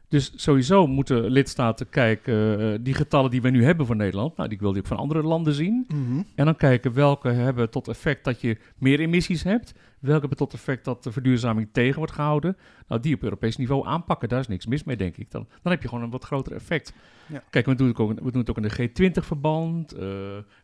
[0.09, 4.49] Dus sowieso moeten lidstaten kijken, uh, die getallen die we nu hebben voor Nederland, nou,
[4.49, 5.85] die wil ik van andere landen zien.
[5.87, 6.25] Mm-hmm.
[6.35, 10.53] En dan kijken welke hebben tot effect dat je meer emissies hebt, welke hebben tot
[10.53, 12.57] effect dat de verduurzaming tegen wordt gehouden.
[12.87, 15.31] Nou, die op Europees niveau aanpakken, daar is niks mis mee, denk ik.
[15.31, 16.93] Dan, dan heb je gewoon een wat groter effect.
[17.25, 17.43] Ja.
[17.49, 20.01] Kijk, we doen, het ook, we doen het ook in de G20-verband, uh,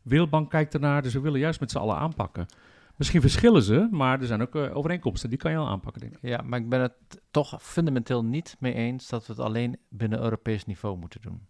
[0.01, 2.45] Wereldbank kijkt ernaar, dus we willen juist met z'n allen aanpakken.
[2.95, 5.29] Misschien verschillen ze, maar er zijn ook uh, overeenkomsten.
[5.29, 6.21] Die kan je al aanpakken, denk ik.
[6.21, 6.93] Ja, maar ik ben het
[7.31, 11.47] toch fundamenteel niet mee eens dat we het alleen binnen Europees niveau moeten doen.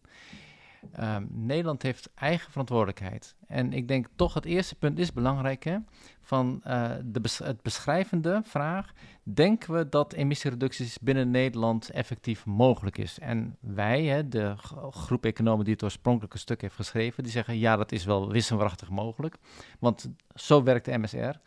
[1.00, 3.36] Um, Nederland heeft eigen verantwoordelijkheid.
[3.48, 5.64] En ik denk toch het eerste punt is belangrijk.
[5.64, 5.78] Hè?
[6.22, 8.94] Van uh, de het beschrijvende vraag.
[9.24, 13.20] Denken we dat emissiereducties binnen Nederland effectief mogelijk is?
[13.20, 14.56] En wij, hè, de
[14.90, 18.90] groep economen die het oorspronkelijke stuk heeft geschreven, die zeggen ja, dat is wel wisselwachtig
[18.90, 19.36] mogelijk.
[19.80, 21.40] Want zo werkt de MSR.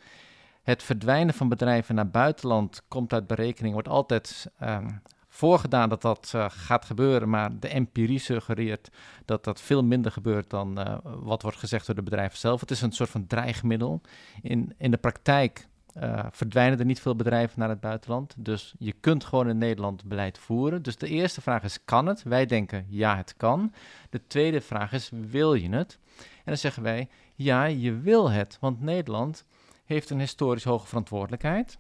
[0.62, 5.03] Het verdwijnen van bedrijven naar buitenland komt uit berekening, wordt altijd um,
[5.39, 8.91] voorgedaan dat dat uh, gaat gebeuren, maar de empirie suggereert
[9.24, 12.61] dat dat veel minder gebeurt dan uh, wat wordt gezegd door de bedrijven zelf.
[12.61, 14.01] Het is een soort van dreigmiddel.
[14.43, 18.34] In, in de praktijk uh, verdwijnen er niet veel bedrijven naar het buitenland.
[18.36, 20.82] Dus je kunt gewoon in Nederland beleid voeren.
[20.82, 22.22] Dus de eerste vraag is, kan het?
[22.22, 23.72] Wij denken, ja, het kan.
[24.11, 25.99] De tweede vraag is, wil je het?
[26.18, 28.57] En dan zeggen wij, ja, je wil het.
[28.61, 29.45] Want Nederland
[29.84, 31.78] heeft een historisch hoge verantwoordelijkheid.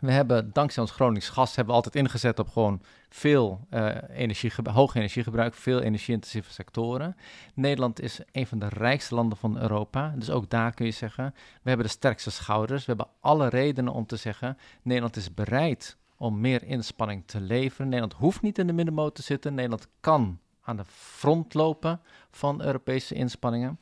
[0.00, 4.52] We hebben dankzij ons Gronings gas hebben we altijd ingezet op gewoon veel uh, energie,
[4.64, 7.16] hoog energiegebruik, veel energie-intensieve sectoren.
[7.54, 10.14] Nederland is een van de rijkste landen van Europa.
[10.16, 12.86] Dus ook daar kun je zeggen, we hebben de sterkste schouders.
[12.86, 17.86] We hebben alle redenen om te zeggen, Nederland is bereid om meer inspanning te leveren.
[17.88, 19.54] Nederland hoeft niet in de middenmoot te zitten.
[19.54, 23.78] Nederland kan aan de front lopen van Europese inspanningen.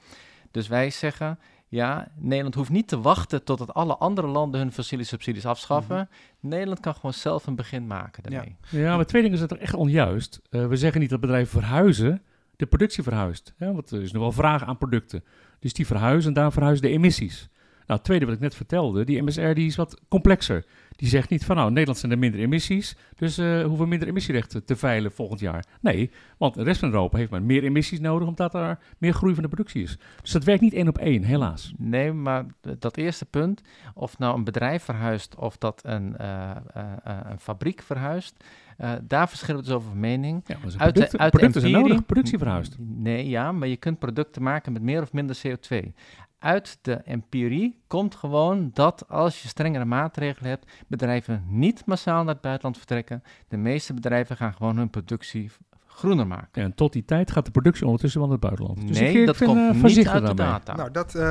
[0.50, 1.38] Dus wij zeggen,
[1.68, 5.96] ja, Nederland hoeft niet te wachten totdat alle andere landen hun fossiele subsidies afschaffen.
[5.96, 6.48] Mhm.
[6.48, 8.56] Nederland kan gewoon zelf een begin maken daarmee.
[8.70, 10.40] Ja, ja maar twee dingen zijn toch echt onjuist.
[10.50, 12.22] Uh, we zeggen niet dat bedrijven verhuizen,
[12.56, 13.54] de productie verhuist.
[13.56, 13.72] Hè?
[13.72, 15.24] Want er is nog wel vraag aan producten.
[15.58, 17.48] Dus die verhuizen en daar verhuizen de emissies.
[17.86, 20.64] Nou, het tweede wat ik net vertelde, die MSR die is wat complexer.
[20.96, 24.08] Die zegt niet van nou, Nederland zijn er minder emissies, dus uh, hoeven we minder
[24.08, 25.64] emissierechten te veilen volgend jaar.
[25.80, 29.34] Nee, want de rest van Europa heeft maar meer emissies nodig omdat er meer groei
[29.34, 29.98] van de productie is.
[30.22, 31.72] Dus dat werkt niet één op één, helaas.
[31.76, 32.44] Nee, maar
[32.78, 33.62] dat eerste punt,
[33.94, 38.44] of nou een bedrijf verhuist of dat een, uh, uh, een fabriek verhuist,
[38.78, 40.42] uh, daar verschillen we dus over mening.
[40.46, 42.76] Ja, uit de, uit producten de empirie, zijn nodig, productie verhuist.
[42.78, 45.92] Nee, ja, maar je kunt producten maken met meer of minder CO2
[46.38, 52.32] uit de empirie komt gewoon dat als je strengere maatregelen hebt, bedrijven niet massaal naar
[52.32, 53.22] het buitenland vertrekken.
[53.48, 55.50] De meeste bedrijven gaan gewoon hun productie
[55.86, 56.62] groener maken.
[56.62, 58.88] En tot die tijd gaat de productie ondertussen wel naar het buitenland.
[58.88, 60.74] Dus nee, dat komt uh, niet uit de data.
[60.74, 61.30] Nou, dat, uh,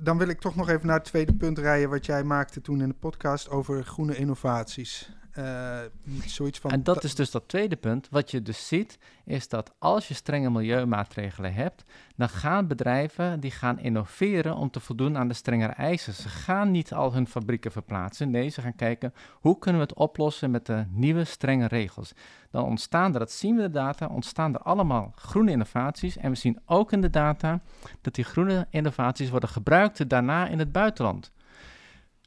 [0.00, 2.80] dan wil ik toch nog even naar het tweede punt rijden wat jij maakte toen
[2.80, 5.12] in de podcast over groene innovaties.
[5.38, 5.78] Uh,
[6.26, 8.08] zoiets van en dat is dus dat tweede punt.
[8.10, 11.84] Wat je dus ziet, is dat als je strenge milieumaatregelen hebt,
[12.16, 16.12] dan gaan bedrijven die gaan innoveren om te voldoen aan de strengere eisen.
[16.12, 18.30] Ze gaan niet al hun fabrieken verplaatsen.
[18.30, 22.12] Nee, ze gaan kijken hoe kunnen we het oplossen met de nieuwe strenge regels.
[22.50, 26.16] Dan ontstaan er, dat zien we in de data, ontstaan er allemaal groene innovaties.
[26.16, 27.60] En we zien ook in de data
[28.00, 31.32] dat die groene innovaties worden gebruikt daarna in het buitenland.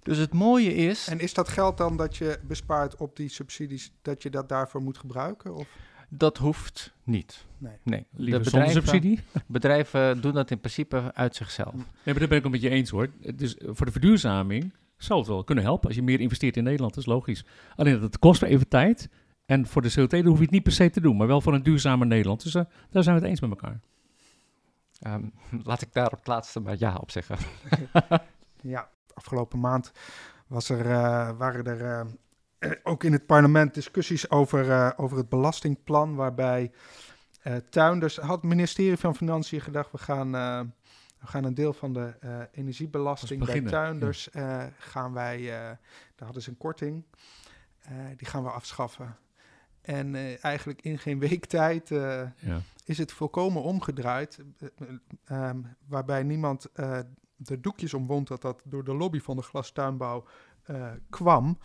[0.08, 1.08] Dus het mooie is.
[1.08, 4.82] En is dat geld dan dat je bespaart op die subsidies, dat je dat daarvoor
[4.82, 5.56] moet gebruiken?
[5.56, 5.68] Of?
[6.10, 7.46] Dat hoeft niet.
[7.58, 7.78] Nee.
[7.84, 8.06] nee.
[8.12, 9.20] Liever de bedrijven, subsidie?
[9.48, 11.74] Bedrijven doen dat in principe uit zichzelf.
[11.74, 13.10] Nee, maar daar ben ik een beetje eens hoor.
[13.36, 15.88] Dus voor de verduurzaming zou het wel kunnen helpen.
[15.88, 17.46] Als je meer investeert in Nederland, dat is logisch.
[17.76, 19.10] Alleen dat kost even tijd.
[19.46, 21.54] En voor de CO2 hoef je het niet per se te doen, maar wel voor
[21.54, 22.44] een duurzamer Nederland.
[22.44, 23.80] Dus uh, daar zijn we het eens met elkaar.
[25.08, 25.34] Um,
[25.64, 27.38] laat ik daar op het laatste maar ja op zeggen.
[28.62, 29.92] ja, afgelopen maand
[30.48, 32.08] was er, uh, waren er
[32.60, 36.72] uh, ook in het parlement discussies over, uh, over het belastingplan, waarbij
[37.70, 40.32] tuinders, had het ministerie van Financiën gedacht, we gaan,
[41.20, 42.14] we gaan een deel van de
[42.52, 44.30] energiebelasting bij tuinders,
[44.78, 45.46] gaan wij,
[46.16, 47.06] daar hadden ze een korting,
[48.18, 49.18] die gaan we afschaffen.
[49.82, 52.62] En eigenlijk in geen week tijd ja.
[52.86, 54.40] is het volkomen omgedraaid,
[55.32, 56.70] um, waarbij niemand
[57.38, 60.26] de doekjes omwond dat dat door de lobby van de glastuinbouw
[60.70, 61.58] uh, kwam.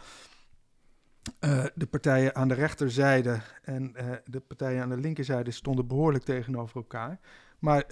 [1.40, 6.24] Uh, de partijen aan de rechterzijde en uh, de partijen aan de linkerzijde stonden behoorlijk
[6.24, 7.20] tegenover elkaar.
[7.58, 7.84] Maar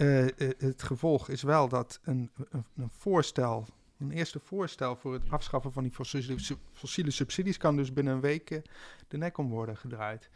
[0.57, 3.65] het gevolg is wel dat een, een, een, voorstel,
[3.97, 8.21] een eerste voorstel voor het afschaffen van die fossiele, fossiele subsidies, kan dus binnen een
[8.21, 8.61] week
[9.07, 10.29] de nek om worden gedraaid.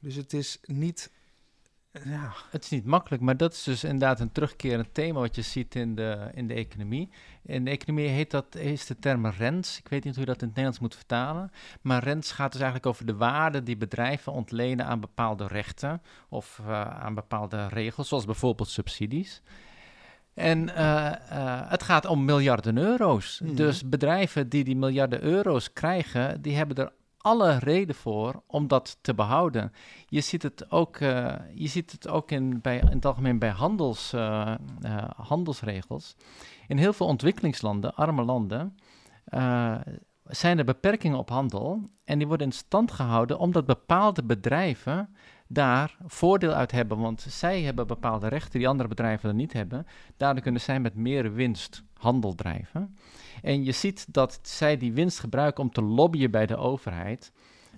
[0.00, 1.10] Dus het is niet
[1.92, 2.32] ja.
[2.50, 5.74] Het is niet makkelijk, maar dat is dus inderdaad een terugkerend thema wat je ziet
[5.74, 7.10] in de, in de economie.
[7.42, 9.78] In de economie heet dat, is de term rents.
[9.78, 11.50] Ik weet niet hoe je dat in het Nederlands moet vertalen.
[11.80, 16.60] Maar rents gaat dus eigenlijk over de waarde die bedrijven ontlenen aan bepaalde rechten of
[16.62, 19.42] uh, aan bepaalde regels, zoals bijvoorbeeld subsidies.
[20.34, 23.40] En uh, uh, het gaat om miljarden euro's.
[23.42, 23.54] Mm.
[23.54, 28.98] Dus bedrijven die die miljarden euro's krijgen, die hebben er alle reden voor om dat
[29.00, 29.72] te behouden.
[30.06, 33.50] Je ziet het ook, uh, je ziet het ook in, bij, in het algemeen bij
[33.50, 36.16] handels, uh, uh, handelsregels.
[36.66, 38.76] In heel veel ontwikkelingslanden, arme landen,
[40.24, 41.90] zijn er beperkingen op handel.
[42.04, 45.14] En die worden in stand gehouden omdat bepaalde bedrijven
[45.48, 46.98] daar voordeel uit hebben.
[46.98, 49.86] Want zij hebben bepaalde rechten die andere bedrijven er niet hebben.
[50.16, 52.96] Daardoor kunnen zij met meer winst handel drijven.
[53.42, 57.32] En je ziet dat zij die winst gebruiken om te lobbyen bij de overheid.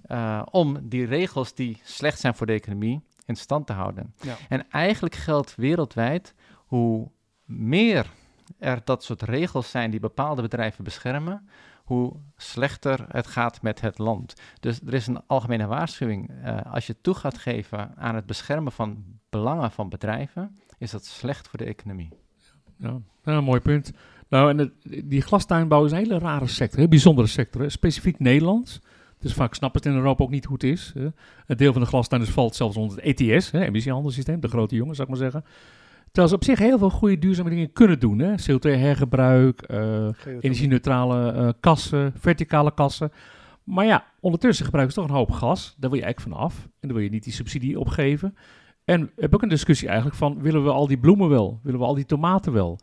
[0.07, 4.15] Uh, om die regels die slecht zijn voor de economie in stand te houden.
[4.21, 4.37] Ja.
[4.49, 7.09] En eigenlijk geldt wereldwijd hoe
[7.45, 8.11] meer
[8.59, 11.49] er dat soort regels zijn die bepaalde bedrijven beschermen,
[11.91, 14.35] hoe slechter het gaat met het land.
[14.61, 16.31] Dus er is een algemene waarschuwing.
[16.31, 21.05] Uh, als je toe gaat geven aan het beschermen van belangen van bedrijven, is dat
[21.05, 22.09] slecht voor de economie.
[22.77, 23.93] Ja, ja mooi punt.
[24.29, 24.73] Nou, en het,
[25.05, 27.61] die glastuinbouw is een hele rare sector, een bijzondere sector.
[27.61, 27.69] Hè?
[27.69, 28.81] Specifiek Nederlands.
[29.19, 30.93] Dus vaak snapt het in Europa ook niet hoe het is.
[30.95, 31.09] Hè?
[31.47, 35.09] Een deel van de glastuinders valt zelfs onder het ETS, emissiehandelssysteem, de grote jongens, zou
[35.11, 35.51] ik maar zeggen.
[36.13, 38.19] Terwijl ze op zich heel veel goede duurzame dingen kunnen doen.
[38.19, 38.33] Hè?
[38.33, 40.09] CO2-hergebruik, uh,
[40.41, 43.13] energie-neutrale uh, kassen, verticale kassen.
[43.65, 45.75] Maar ja, ondertussen gebruiken ze toch een hoop gas.
[45.79, 46.63] Daar wil je eigenlijk van af.
[46.65, 48.35] En dan wil je niet die subsidie opgeven.
[48.85, 51.61] En we hebben ook een discussie eigenlijk van, willen we al die bloemen wel?
[51.63, 52.79] Willen we al die tomaten wel?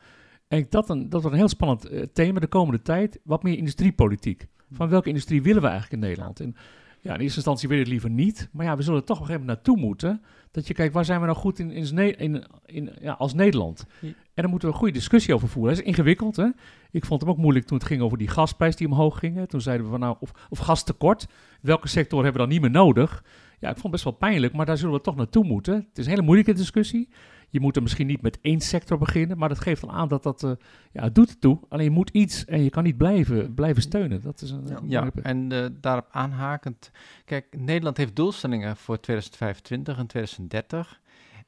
[0.48, 3.20] En dat, een, dat wordt een heel spannend uh, thema de komende tijd.
[3.24, 4.48] Wat meer industriepolitiek.
[4.72, 6.40] Van welke industrie willen we eigenlijk in Nederland?
[6.40, 6.56] En
[7.02, 8.50] ja, in eerste instantie wil je het liever niet.
[8.52, 10.22] Maar ja, we zullen er toch op een gegeven moment naartoe moeten.
[10.52, 13.86] Dat je kijkt, waar zijn we nou goed in, in, in, in ja, als Nederland?
[14.02, 15.76] En daar moeten we een goede discussie over voeren.
[15.76, 16.48] Dat is ingewikkeld, hè?
[16.92, 19.48] Ik vond het ook moeilijk toen het ging over die gasprijs die omhoog ging.
[19.48, 21.28] Toen zeiden we van nou, of, of gastekort.
[21.62, 23.24] Welke sector hebben we dan niet meer nodig?
[23.60, 25.74] Ja, ik vond het best wel pijnlijk, maar daar zullen we toch naartoe moeten.
[25.74, 27.10] Het is een hele moeilijke discussie.
[27.50, 30.24] Je moet er misschien niet met één sector beginnen, maar dat geeft dan aan dat
[30.24, 30.52] dat, uh,
[30.92, 31.60] ja, het doet het toe.
[31.70, 34.22] Alleen je moet iets en je kan niet blijven, blijven steunen.
[34.22, 36.92] Dat is een, ja, en uh, daarop aanhakend,
[37.26, 41.02] kijk, Nederland heeft doelstellingen voor 2025 en 2030.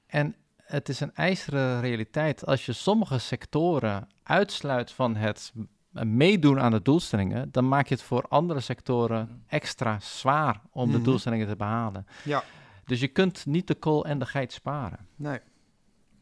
[0.05, 2.45] En het is een ijzeren realiteit.
[2.45, 5.53] Als je sommige sectoren uitsluit van het
[5.91, 10.97] meedoen aan de doelstellingen, dan maak je het voor andere sectoren extra zwaar om de
[10.97, 11.05] mhm.
[11.05, 12.05] doelstellingen te behalen.
[12.23, 12.43] Ja.
[12.85, 15.07] Dus je kunt niet de kool en de geit sparen.
[15.15, 15.39] Nee.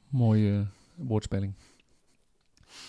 [0.07, 1.53] Mooie woordspeling.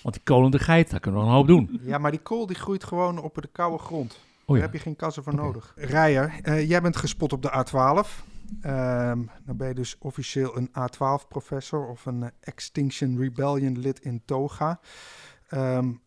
[0.03, 1.81] Want die kool en de geit, daar kunnen we een hoop doen.
[1.83, 4.19] Ja, maar die kool die groeit gewoon op de koude grond.
[4.45, 5.73] Oh, Daar heb je geen kassen voor nodig.
[5.77, 8.27] Rijer, uh, jij bent gespot op de A12.
[8.63, 14.23] Um, dan ben je dus officieel een A12-professor of een uh, Extinction Rebellion lid in
[14.25, 14.81] Toga.
[15.51, 16.01] Um,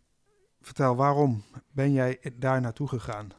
[0.61, 3.29] vertel, waarom ben jij daar naartoe gegaan?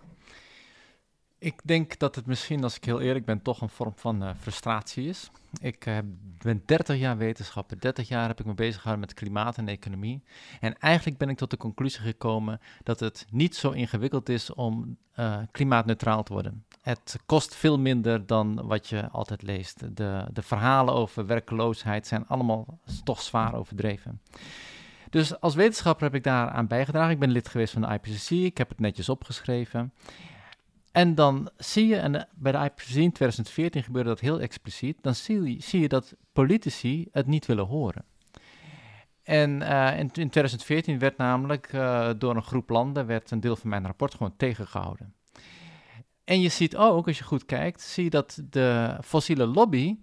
[1.38, 4.30] Ik denk dat het misschien, als ik heel eerlijk ben, toch een vorm van uh,
[4.40, 5.30] frustratie is.
[5.60, 5.98] Ik uh,
[6.38, 10.22] ben 30 jaar wetenschapper, 30 jaar heb ik me bezig gehouden met klimaat en economie.
[10.60, 14.96] En eigenlijk ben ik tot de conclusie gekomen dat het niet zo ingewikkeld is om
[15.18, 16.64] uh, klimaatneutraal te worden.
[16.82, 19.96] Het kost veel minder dan wat je altijd leest.
[19.96, 24.20] De, de verhalen over werkloosheid zijn allemaal toch zwaar overdreven.
[25.10, 27.12] Dus als wetenschapper heb ik daaraan bijgedragen.
[27.12, 29.92] Ik ben lid geweest van de IPCC, ik heb het netjes opgeschreven.
[30.92, 35.14] En dan zie je, en bij de IPCC in 2014 gebeurde dat heel expliciet, dan
[35.14, 38.04] zie je, zie je dat politici het niet willen horen.
[39.22, 43.56] En uh, in, in, 2014 werd namelijk uh, door een groep landen werd een deel
[43.56, 45.14] van mijn rapport gewoon tegengehouden.
[46.24, 49.98] En je ziet ook, als je goed kijkt, zie je dat de fossiele lobby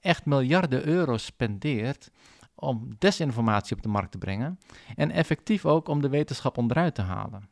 [0.00, 2.10] echt miljarden euro's spendeert
[2.54, 4.58] om desinformatie op de markt te brengen
[4.96, 7.48] en effectief ook om de wetenschap onderuit te halen.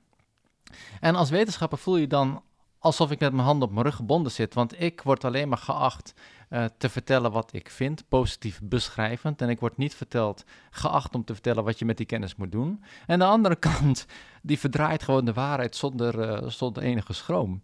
[1.00, 2.42] En als wetenschapper voel je dan
[2.78, 4.54] alsof ik met mijn handen op mijn rug gebonden zit.
[4.54, 6.14] Want ik word alleen maar geacht
[6.50, 9.42] uh, te vertellen wat ik vind, positief beschrijvend.
[9.42, 12.52] En ik word niet verteld, geacht om te vertellen wat je met die kennis moet
[12.52, 12.84] doen.
[13.06, 14.06] En de andere kant,
[14.42, 17.62] die verdraait gewoon de waarheid zonder, uh, zonder enige schroom.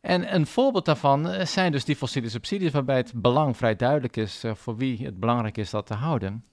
[0.00, 4.16] En een voorbeeld daarvan eh, zijn dus die fossiele subsidies, waarbij het belang vrij duidelijk
[4.16, 6.44] is voor wie het belangrijk is dat te houden.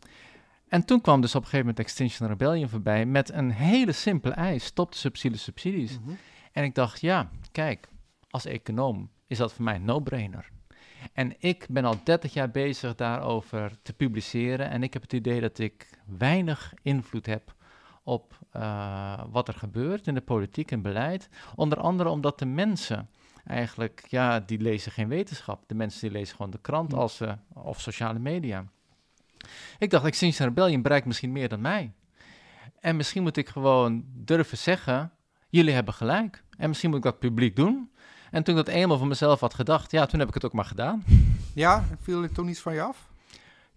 [0.67, 4.33] En toen kwam dus op een gegeven moment Extinction Rebellion voorbij met een hele simpele
[4.33, 5.99] eis: stop de subsidies subsidies.
[6.03, 6.17] -hmm.
[6.53, 7.87] En ik dacht, ja, kijk,
[8.29, 10.49] als econoom is dat voor mij een no-brainer.
[11.13, 14.69] En ik ben al 30 jaar bezig daarover te publiceren.
[14.69, 17.55] En ik heb het idee dat ik weinig invloed heb
[18.03, 21.29] op uh, wat er gebeurt in de politiek en beleid.
[21.55, 23.09] Onder andere omdat de mensen
[23.45, 25.67] eigenlijk, ja, die lezen geen wetenschap.
[25.67, 28.65] De mensen die lezen gewoon de krant als, uh, of sociale media.
[29.77, 31.93] Ik dacht, Extinction Rebellion bereikt misschien meer dan mij.
[32.79, 35.11] En misschien moet ik gewoon durven zeggen,
[35.53, 36.43] jullie hebben gelijk.
[36.57, 37.91] En misschien moet ik dat publiek doen.
[38.31, 40.53] En toen ik dat eenmaal van mezelf had gedacht, ja, toen heb ik het ook
[40.53, 41.03] maar gedaan.
[41.55, 43.09] Ja, viel het toen iets van je af?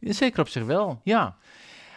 [0.01, 1.37] Zeker op zich wel, ja.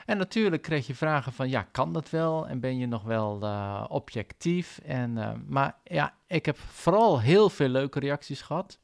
[0.05, 2.47] En natuurlijk kreeg je vragen van, ja, kan dat wel?
[2.47, 4.79] En ben je nog wel uh, objectief?
[4.85, 8.79] En, uh, maar ja, ik heb vooral heel veel leuke reacties gehad.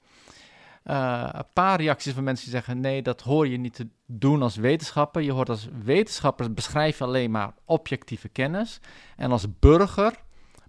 [0.86, 4.41] Uh, een paar reacties van mensen die zeggen, nee, dat hoor je niet te doen
[4.41, 5.22] als wetenschapper.
[5.22, 8.80] Je hoort als wetenschapper beschrijven alleen maar objectieve kennis.
[9.16, 10.24] En als burger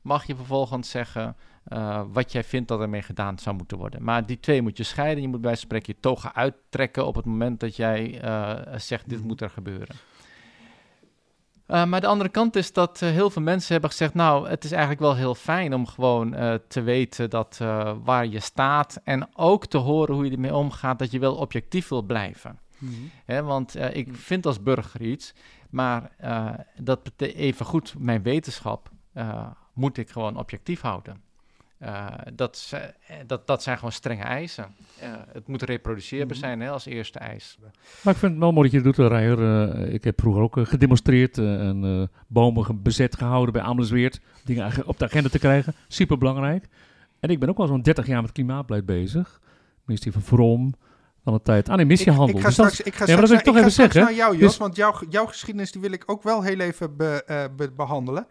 [0.07, 1.37] mag je vervolgens zeggen
[1.73, 4.03] uh, wat jij vindt dat ermee gedaan zou moeten worden.
[4.03, 5.23] Maar die twee moet je scheiden.
[5.23, 9.19] Je moet bij spreken je toga uittrekken op het moment dat jij uh, zegt dit
[9.19, 9.27] mhm.
[9.27, 9.97] moet er gebeuren.
[11.69, 14.71] Uh, maar de andere kant is dat heel veel mensen hebben gezegd: Nou, het is
[14.71, 16.31] eigenlijk wel heel fijn om gewoon
[16.69, 17.57] te weten dat,
[18.05, 19.01] waar je staat.
[19.05, 22.59] En ook te horen hoe je ermee omgaat, dat je wel objectief wil blijven.
[22.79, 24.17] Mm want ik mhm.
[24.17, 25.35] vind als burger iets,
[25.71, 26.11] maar
[26.79, 28.91] dat betekent even goed mijn wetenschap
[29.77, 31.25] moet ik gewoon objectief houden.
[31.83, 32.75] Uh, dat,
[33.27, 34.75] dat, dat zijn gewoon strenge eisen.
[35.03, 36.47] Uh, het moet reproduceerbaar mhm.
[36.47, 37.59] zijn hè, als eerste eis.
[38.03, 39.39] Maar ik vind het wel mooi dat je het doet, Rijer.
[39.39, 44.21] Uh, ik heb vroeger ook gedemonstreerd en bomen bezet gehouden bij Amelisweert.
[44.45, 45.75] Dingen op de agenda te krijgen.
[45.89, 46.69] Super belangrijk.
[47.21, 49.41] En ik ben ook al zo'n 30 jaar met klimaatbeleid bezig.
[49.85, 50.75] Ministerie van Vrom,
[51.25, 52.29] van de tijd aan emissiehandel.
[52.29, 54.01] Ik, ik ga dus straks, ik ga ja, straks, toch even zeggen.
[54.01, 56.97] naar jou, Jos, dus, want jouw, jouw geschiedenis die wil ik ook wel heel even
[56.97, 58.27] be, uh, behandelen.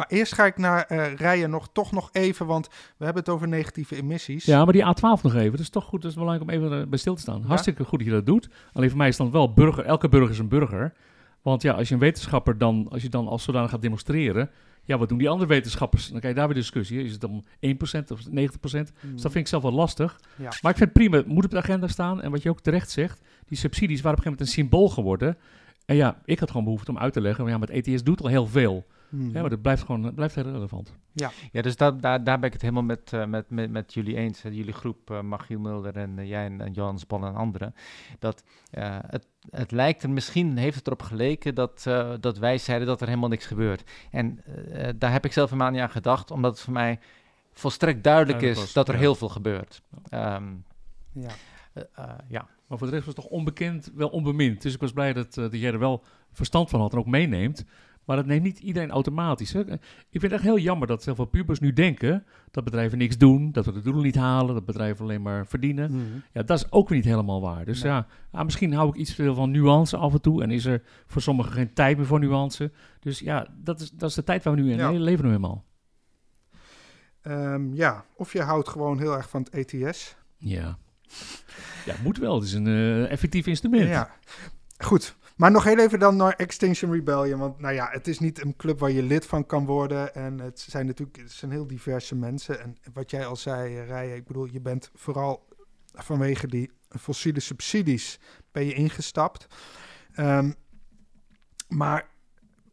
[0.00, 3.32] Maar eerst ga ik naar uh, rijden nog, toch nog even, want we hebben het
[3.32, 4.44] over negatieve emissies.
[4.44, 5.50] Ja, maar die A12 nog even.
[5.50, 7.42] Dat is toch goed, dat is belangrijk om even bij stil te staan.
[7.42, 8.48] Hartstikke goed dat je dat doet.
[8.72, 10.92] Alleen voor mij is dan wel burger, elke burger is een burger.
[11.42, 14.50] Want ja, als je een wetenschapper dan, als je dan als zodanig gaat demonstreren,
[14.84, 16.08] ja, wat doen die andere wetenschappers?
[16.08, 17.02] Dan krijg je daar weer discussie.
[17.04, 18.30] Is het dan 1% of 90%?
[18.30, 18.32] Mm.
[18.32, 20.20] Dus dat vind ik zelf wel lastig.
[20.36, 20.44] Ja.
[20.44, 22.22] Maar ik vind het prima, het moet op de agenda staan.
[22.22, 24.88] En wat je ook terecht zegt, die subsidies waren op een gegeven moment een symbool
[24.88, 25.36] geworden.
[25.84, 28.22] En ja, ik had gewoon behoefte om uit te leggen, maar ja, met ETS doet
[28.22, 28.86] al heel veel.
[29.10, 29.30] Hmm.
[29.32, 30.94] Ja, maar dat blijft gewoon blijft heel relevant.
[31.12, 33.94] Ja, ja dus daar, daar, daar ben ik het helemaal met, uh, met, met, met
[33.94, 34.42] jullie eens.
[34.42, 37.74] Jullie groep, uh, Machiel Mulder en uh, jij en, en Johannes Bon en anderen.
[38.18, 41.82] Dat het, het lijkt er, misschien heeft het erop geleken dat,
[42.20, 43.90] dat wij zeiden dat er helemaal niks gebeurt.
[44.10, 44.40] En
[44.96, 46.98] daar heb ik zelf helemaal niet aan gedacht, omdat het voor mij
[47.52, 49.82] volstrekt duidelijk, is dat er heel veel gebeurt.
[50.14, 50.64] Um,
[51.12, 51.30] ja.
[52.28, 52.48] ja.
[52.66, 54.62] Maar voor de rest was het toch onbekend, wel onbemind.
[54.62, 57.64] Dus ik was blij dat, dat jij er wel verstand van had en ook meeneemt.
[58.10, 59.52] Maar dat neemt niet iedereen automatisch.
[59.52, 59.60] Hè?
[59.60, 59.80] Ik
[60.10, 63.64] vind het echt heel jammer dat zoveel pubers nu denken dat bedrijven niks doen, dat
[63.64, 65.90] we de doelen niet halen, dat bedrijven alleen maar verdienen.
[65.90, 66.02] Mhm.
[66.32, 67.64] Ja, dat is ook niet helemaal waar.
[67.64, 70.64] Dus ja, ah, misschien hou ik iets veel van nuance af en toe en is
[70.64, 72.72] er voor sommigen geen tijd meer voor nuance.
[73.00, 74.90] Dus ja, dat is, dat is de tijd waar we nu in ja.
[74.90, 75.64] leven nu helemaal.
[77.22, 80.16] Um, ja, of je houdt gewoon heel erg van het ETS.
[80.36, 80.78] Ja.
[81.84, 82.34] Ja, moet wel.
[82.34, 83.88] Het is een uh, effectief instrument.
[83.88, 84.10] Ja.
[84.78, 87.38] Goed, maar nog heel even dan naar Extinction Rebellion.
[87.38, 90.14] Want nou ja, het is niet een club waar je lid van kan worden.
[90.14, 92.60] En het zijn natuurlijk het zijn heel diverse mensen.
[92.60, 95.48] En wat jij al zei, Rijen, ik bedoel, je bent vooral
[95.92, 98.18] vanwege die fossiele subsidies
[98.52, 99.46] ben je ingestapt.
[100.16, 100.54] Um,
[101.68, 102.08] maar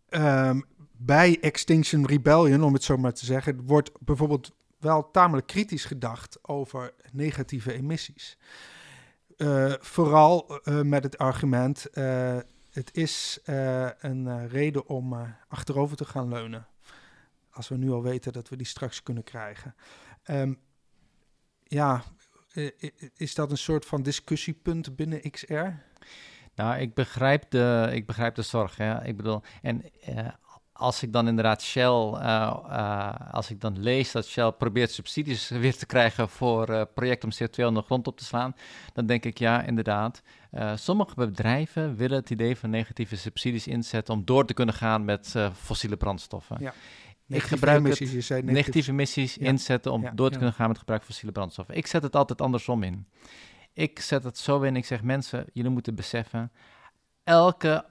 [0.09, 5.85] um, bij Extinction Rebellion, om het zo maar te zeggen, wordt bijvoorbeeld wel tamelijk kritisch
[5.85, 8.37] gedacht over negatieve emissies.
[9.37, 11.87] Uh, vooral uh, met het argument,
[12.77, 16.67] het is uh, een uh, reden om uh, achterover te gaan leunen.
[17.51, 19.75] Als we nu al weten dat we die straks kunnen krijgen.
[20.25, 20.59] Um,
[21.63, 22.03] ja,
[23.15, 25.65] is dat een soort van discussiepunt binnen XR?
[26.55, 28.77] Nou, ik begrijp de, ik begrijp de zorg.
[28.77, 29.01] Ja.
[29.01, 29.83] Ik bedoel, en
[30.73, 32.11] als ik dan inderdaad Shell,
[33.31, 37.65] als ik dan lees dat Shell probeert subsidies weer te krijgen voor projecten om CO2
[37.65, 38.55] onder de grond op te slaan,
[38.93, 40.21] dan denk ik ja, inderdaad.
[40.75, 45.35] Sommige bedrijven willen het idee van negatieve subsidies inzetten om door te kunnen gaan met
[45.53, 46.57] fossiele brandstoffen.
[46.59, 46.73] Ja.
[47.27, 51.01] Ik gebruik emissies, het, negatieve, negatieve emissies inzetten om door te kunnen gaan met gebruik
[51.01, 51.75] van fossiele brandstoffen.
[51.75, 53.07] Ik zet het altijd andersom in.
[53.73, 56.51] Ik zet het zo in, ik zeg mensen, jullie moeten beseffen,
[57.23, 57.85] elke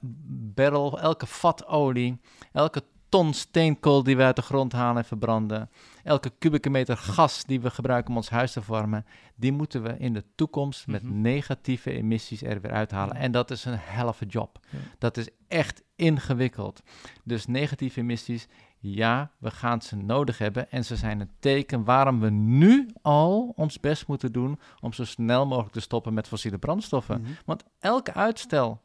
[0.54, 2.20] barrel, elke vat olie,
[2.52, 2.82] elke
[3.16, 5.70] ton steenkool die we uit de grond halen en verbranden,
[6.04, 9.98] elke kubieke meter gas die we gebruiken om ons huis te vormen, die moeten we
[9.98, 11.20] in de toekomst met mhm.
[11.20, 13.16] negatieve emissies er weer uithalen.
[13.16, 14.58] En dat is een helft job.
[14.98, 16.82] Dat is echt ingewikkeld.
[17.24, 18.48] Dus negatieve emissies,
[18.78, 20.70] ja, we gaan ze nodig hebben.
[20.70, 25.04] En ze zijn een teken waarom we nu al ons best moeten doen om zo
[25.04, 27.20] snel mogelijk te stoppen met fossiele brandstoffen.
[27.20, 27.30] Mhm.
[27.44, 28.80] Want elke uitstel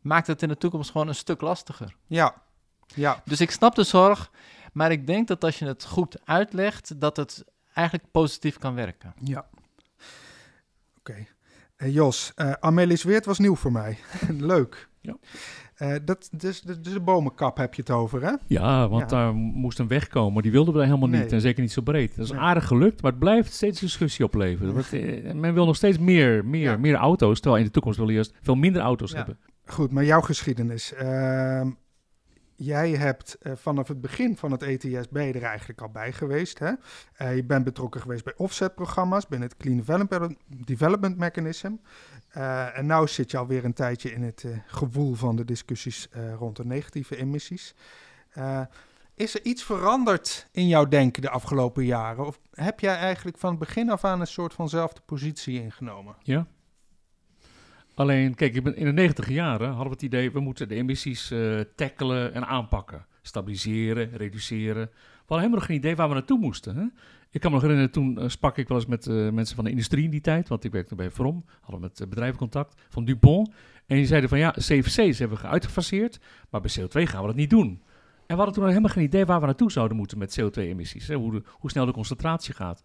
[0.00, 1.96] maakt het in de toekomst gewoon een stuk lastiger.
[2.06, 2.42] Ja.
[2.94, 3.22] Ja.
[3.24, 4.30] Dus ik snap de zorg,
[4.72, 9.14] maar ik denk dat als je het goed uitlegt, dat het eigenlijk positief kan werken.
[9.20, 9.46] Ja.
[10.98, 11.26] Oké.
[11.76, 13.98] Eh, Jos, uh, Amelis Weert was nieuw voor mij.
[14.38, 14.88] Leuk.
[15.00, 15.16] Ja.
[15.78, 18.32] Uh, dat, dus, dus, de bomenkap heb je het over, hè?
[18.46, 20.32] Ja, want daar moest een weg komen.
[20.32, 21.32] Maar die wilden we helemaal niet.
[21.32, 22.16] En zeker niet zo breed.
[22.16, 25.40] Dat is aardig gelukt, maar het blijft steeds discussie opleveren.
[25.40, 27.40] men wil nog steeds meer, meer, meer auto's.
[27.40, 29.38] Terwijl in de toekomst wil je juist veel minder auto's hebben.
[29.64, 30.92] Goed, maar jouw geschiedenis.
[31.02, 31.66] Uh,
[32.64, 36.58] jij hebt uh, vanaf het begin van het ETS ben er eigenlijk al bij geweest.
[36.58, 36.72] Hè?
[37.22, 40.08] Uh, je bent betrokken geweest bij offset-programma's, binnen het Clean
[40.46, 41.72] Development, Mechanism.
[42.36, 46.08] Uh, en nu zit je alweer een tijdje in het gewoel van de discussies
[46.38, 47.74] rond de negatieve emissies.
[49.14, 52.26] is er iets veranderd in jouw denken de afgelopen jaren?
[52.26, 56.16] Of heb jij eigenlijk van het begin af aan een soort vanzelfde positie ingenomen?
[56.22, 56.46] Ja,
[57.94, 61.60] Alleen, kijk, in de negentig jaren hadden we het idee, we moeten de emissies uh,
[61.76, 63.06] tackelen en aanpakken.
[63.22, 64.90] Stabiliseren, reduceren.
[64.92, 66.76] We hadden helemaal geen idee waar we naartoe moesten.
[66.76, 66.84] Hè?
[67.30, 69.64] Ik kan me nog herinneren, toen uh, sprak ik wel eens met uh, mensen van
[69.64, 73.04] de industrie in die tijd, want ik werkte bij From, hadden met bedrijven contact, van
[73.04, 73.48] Dupont.
[73.86, 76.20] En die zeiden van ja, CFC's hebben we uitgefaseerd,
[76.50, 77.82] maar bij CO2 gaan we dat niet doen.
[78.26, 81.12] we hadden toen helemaal geen idee waar we naartoe zouden moeten met CO2-emissies.
[81.12, 82.82] Hoe, hoe snel de concentratie gaat.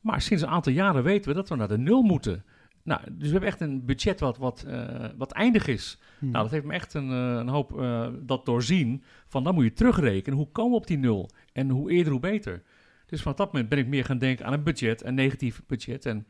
[0.00, 2.44] Maar sinds een aantal jaren weten we dat we naar de nul moeten.
[2.88, 5.98] Nou, dus we hebben echt een budget wat, wat, eh, wat eindig is.
[6.18, 6.30] Hmm.
[6.30, 9.02] Nou, dat heeft me echt een, eh, een hoop eh, dat doorzien.
[9.26, 10.38] Van dan moet je terugrekenen.
[10.38, 11.30] Hoe komen we op die nul?
[11.52, 12.62] En hoe eerder, hoe beter.
[13.06, 16.06] Dus vanaf dat moment ben ik meer gaan denken aan een budget, een negatief budget.
[16.06, 16.26] En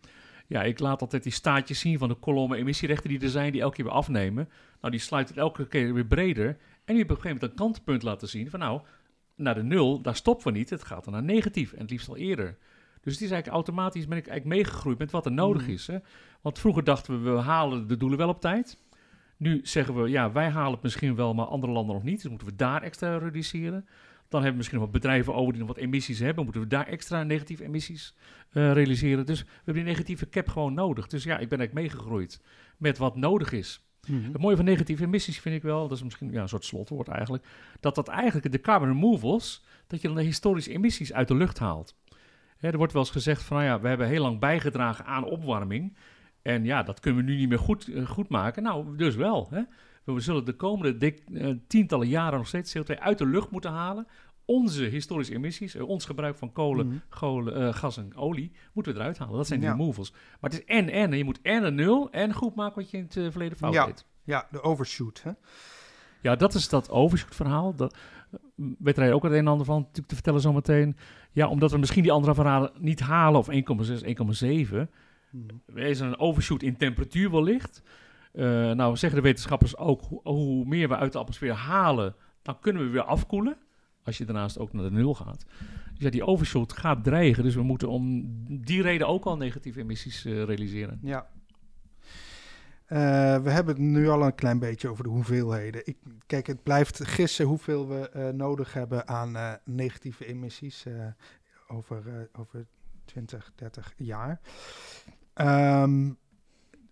[0.46, 3.60] ja, ik laat altijd die staartjes zien van de kolommen emissierechten die er zijn, die
[3.60, 4.48] elke keer weer afnemen.
[4.80, 6.46] Nou, die sluiten het elke keer weer breder.
[6.84, 8.80] En je hebt op een gegeven moment een kantelpunt laten zien van nou,
[9.34, 10.70] naar de nul, daar stoppen we niet.
[10.70, 12.58] Het gaat dan naar negatief en het liefst al eerder.
[13.08, 15.70] Dus het is eigenlijk automatisch ben ik eigenlijk meegegroeid met wat er nodig Mhm.
[15.70, 15.86] is.
[15.86, 15.98] Hè?
[16.40, 18.78] Want vroeger dachten we, we halen de doelen wel op tijd.
[19.36, 22.22] Nu zeggen we, ja, wij halen het misschien wel, maar andere landen nog niet.
[22.22, 23.86] Dus moeten we daar extra reduceren.
[24.28, 26.44] Dan hebben we misschien nog wat bedrijven over die nog wat emissies hebben.
[26.44, 28.14] Moeten we daar extra negatieve emissies
[28.50, 29.26] eh, realiseren.
[29.26, 31.06] Dus we hebben die negatieve cap gewoon nodig.
[31.06, 32.42] Dus ja, ik ben eigenlijk meegegroeid
[32.76, 33.82] met wat nodig is.
[34.08, 34.32] Mhm.
[34.32, 37.08] Het mooie van negatieve emissies vind ik wel, dat is misschien ja, een soort slotwoord
[37.08, 37.44] eigenlijk,
[37.80, 41.58] dat dat eigenlijk de carbon removals, dat je dan de historische emissies uit de lucht
[41.58, 41.94] haalt.
[42.58, 45.24] Hè, er wordt wel eens gezegd van, nou ja, we hebben heel lang bijgedragen aan
[45.24, 45.96] opwarming.
[46.42, 48.62] En ja, dat kunnen we nu niet meer goed, eh, goed maken.
[48.62, 49.46] Nou, dus wel.
[49.50, 49.62] Hè.
[50.04, 53.70] We zullen de komende dik, eh, tientallen jaren nog steeds CO2 uit de lucht moeten
[53.70, 54.06] halen.
[54.44, 57.72] Onze historische emissies, eh, ons gebruik van kolen, Mhm.
[57.72, 59.36] gas en olie, moeten we eruit halen.
[59.36, 59.74] Dat zijn die Ja.
[59.74, 60.10] removals.
[60.12, 61.12] Maar het is en en.
[61.12, 63.86] Je moet en een nul en goed maken wat je in het verleden fout Ja.
[63.86, 64.06] deed.
[64.24, 65.22] Ja, de overshoot.
[65.22, 65.30] Hè?
[66.22, 67.74] Ja, dat is dat overshoot verhaal.
[67.74, 67.96] Dat
[68.78, 70.96] weet er ook het een en ander van natuurlijk te vertellen zometeen.
[71.32, 74.88] Ja, omdat we misschien die andere verhalen niet halen, of 1,6, 1,7.
[75.30, 75.54] Mhm.
[75.74, 77.82] Er is een overshoot in temperatuur wellicht.
[78.32, 82.58] Eh nou, zeggen de wetenschappers ook, hoe, hoe meer we uit de atmosfeer halen, dan
[82.60, 83.56] kunnen we weer afkoelen.
[84.02, 85.44] Als je daarnaast ook naar de nul gaat.
[85.94, 87.42] Dus ja, die overshoot gaat dreigen.
[87.42, 90.98] Dus we moeten om die reden ook al negatieve emissies eh, realiseren.
[91.02, 91.26] Ja.
[92.88, 92.98] Eh,
[93.38, 95.86] we hebben het nu al een klein beetje over de hoeveelheden.
[95.86, 100.86] Ik, kijk, het blijft gissen hoeveel we eh, nodig hebben aan eh, negatieve emissies
[101.68, 102.66] over, over
[103.04, 104.40] 20, 30 jaar.
[105.34, 106.10] Ehm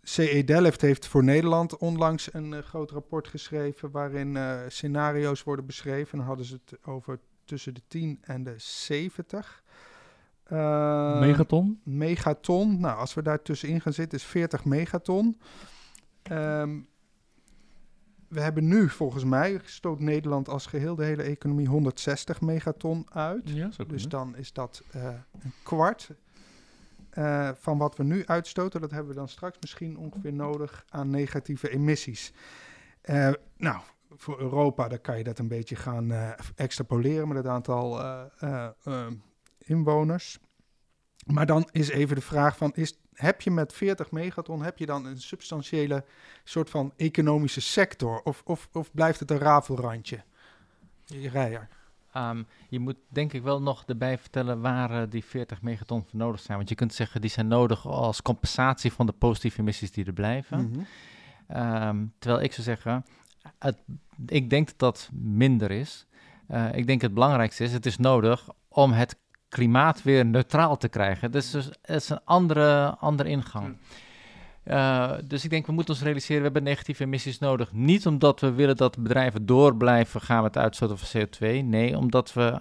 [0.02, 4.38] CE Delft heeft voor Nederland onlangs een groot rapport geschreven waarin
[4.68, 6.18] scenario's worden beschreven.
[6.18, 9.62] Dan hadden ze het over tussen de 10 en de 70.
[10.46, 11.80] Eh, Megaton?
[11.84, 12.80] megaton.
[12.80, 15.40] Nou, als we daar tussenin gaan zitten, is 40 megaton.
[16.28, 16.78] Ehm,
[18.28, 23.50] we hebben nu, volgens mij, stoot Nederland als geheel de hele economie 160 megaton uit.
[23.50, 25.04] Ja, Dus dan is dat eh,
[25.40, 26.10] een kwart
[27.10, 28.80] eh, van wat we nu uitstoten.
[28.80, 32.32] Dat hebben we dan straks misschien ongeveer nodig aan negatieve emissies.
[33.00, 36.12] Eh, nou, voor Europa dan kan je dat een beetje gaan
[36.54, 38.00] extrapoleren met het aantal
[39.58, 40.38] inwoners.
[41.26, 44.86] Maar dan is even de vraag van, is, heb je met 40 megaton, heb je
[44.86, 46.04] dan een substantiële
[46.44, 48.20] soort van economische sector?
[48.22, 50.22] Of, of, of blijft het een rafelrandje?
[51.06, 51.68] Rijer.
[52.12, 56.18] Ehm, je moet denk ik wel nog erbij vertellen waar eh, die 40 megaton voor
[56.18, 56.56] nodig zijn.
[56.56, 60.12] Want je kunt zeggen die zijn nodig als compensatie van de positieve emissies die er
[60.12, 60.70] blijven.
[60.70, 60.80] Mhm.
[61.46, 63.04] Ehm, terwijl ik zou zeggen,
[63.58, 63.78] het,
[64.26, 66.06] ik denk dat dat minder is.
[66.46, 69.16] Eh, ik denk het belangrijkste is, het is nodig om het
[69.48, 71.30] klimaat weer neutraal te krijgen.
[71.30, 73.76] Dus, dus het is een andere, andere ingang.
[74.62, 77.72] Eh, dus ik denk, we moeten ons realiseren, we hebben negatieve emissies nodig.
[77.72, 81.64] Niet omdat we willen dat bedrijven door blijven gaan met uitstoten van CO2.
[81.64, 82.60] Nee, omdat we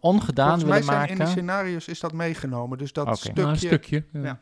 [0.00, 1.12] ongedaan Volgens mij willen zijn maken.
[1.12, 2.78] in de scenario's is dat meegenomen.
[2.78, 3.40] Dus dat stukje...
[3.40, 4.04] Nou, een stukje.
[4.12, 4.20] Ja.
[4.22, 4.40] Ja.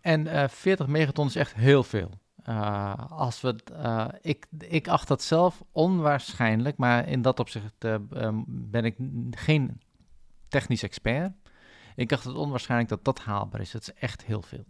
[0.00, 2.10] En eh 40 megaton is echt heel veel.
[2.48, 7.72] Eh, als we, het, eh, ik, ik acht dat zelf onwaarschijnlijk, maar in dat opzicht
[7.78, 7.94] eh,
[8.46, 8.96] ben ik
[9.30, 9.80] geen
[10.48, 11.32] technisch expert.
[11.96, 13.72] Ik acht het onwaarschijnlijk dat dat haalbaar is.
[13.72, 14.66] Het is echt heel veel.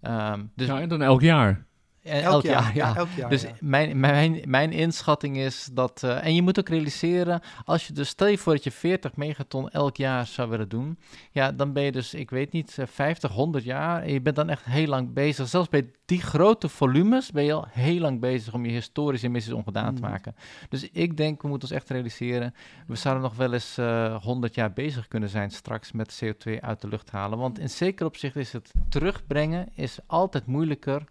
[0.00, 1.66] Ehm, dus Ja, en dan elk jaar.
[2.04, 2.96] Eh, elk, jaar, ja.
[2.96, 3.30] elk jaar.
[3.30, 3.50] Dus ja.
[3.60, 6.02] mijn, mijn, mijn inschatting is dat.
[6.02, 9.16] eh, en je moet ook realiseren, als je dus stel je voor dat je 40
[9.16, 10.98] megaton elk jaar zou willen doen.
[11.30, 14.02] Ja, dan ben je dus, ik weet niet, eh, 50, 100 jaar.
[14.02, 15.48] En je bent dan echt heel lang bezig.
[15.48, 19.52] Zelfs bij die grote volumes ben je al heel lang bezig om je historische emissies
[19.52, 20.10] ongedaan te Mhm.
[20.10, 20.34] maken.
[20.68, 22.54] Dus ik denk, we moeten ons echt realiseren.
[22.86, 26.80] We zouden nog wel eens eh 100 jaar bezig kunnen zijn straks met CO2 uit
[26.80, 27.38] de lucht halen.
[27.38, 31.04] Want in zeker opzicht is het terugbrengen is altijd moeilijker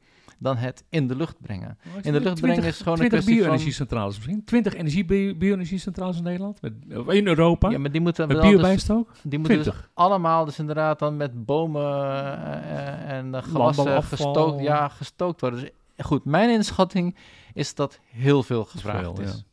[0.44, 1.78] dan het in de lucht brengen.
[2.02, 3.44] In de lucht brengen is gewoon een 20 kwestie van...
[3.44, 4.44] bio-energiecentrales misschien.
[4.44, 6.62] 20 energie bio- bio-energiecentrales in Nederland.
[6.62, 6.74] Met,
[7.08, 7.70] in Europa.
[7.70, 9.12] Ja, maar die moeten met wel dus- biobijstook.
[9.24, 9.90] Die moeten dus 20.
[9.94, 15.60] allemaal dus inderdaad dan met bomen eh, eh, en uh, gewassen gestookt, ja, gestookt worden.
[15.60, 15.70] Dus
[16.06, 17.16] goed, mijn inschatting
[17.54, 19.44] is dat heel veel gevraagd veel, is.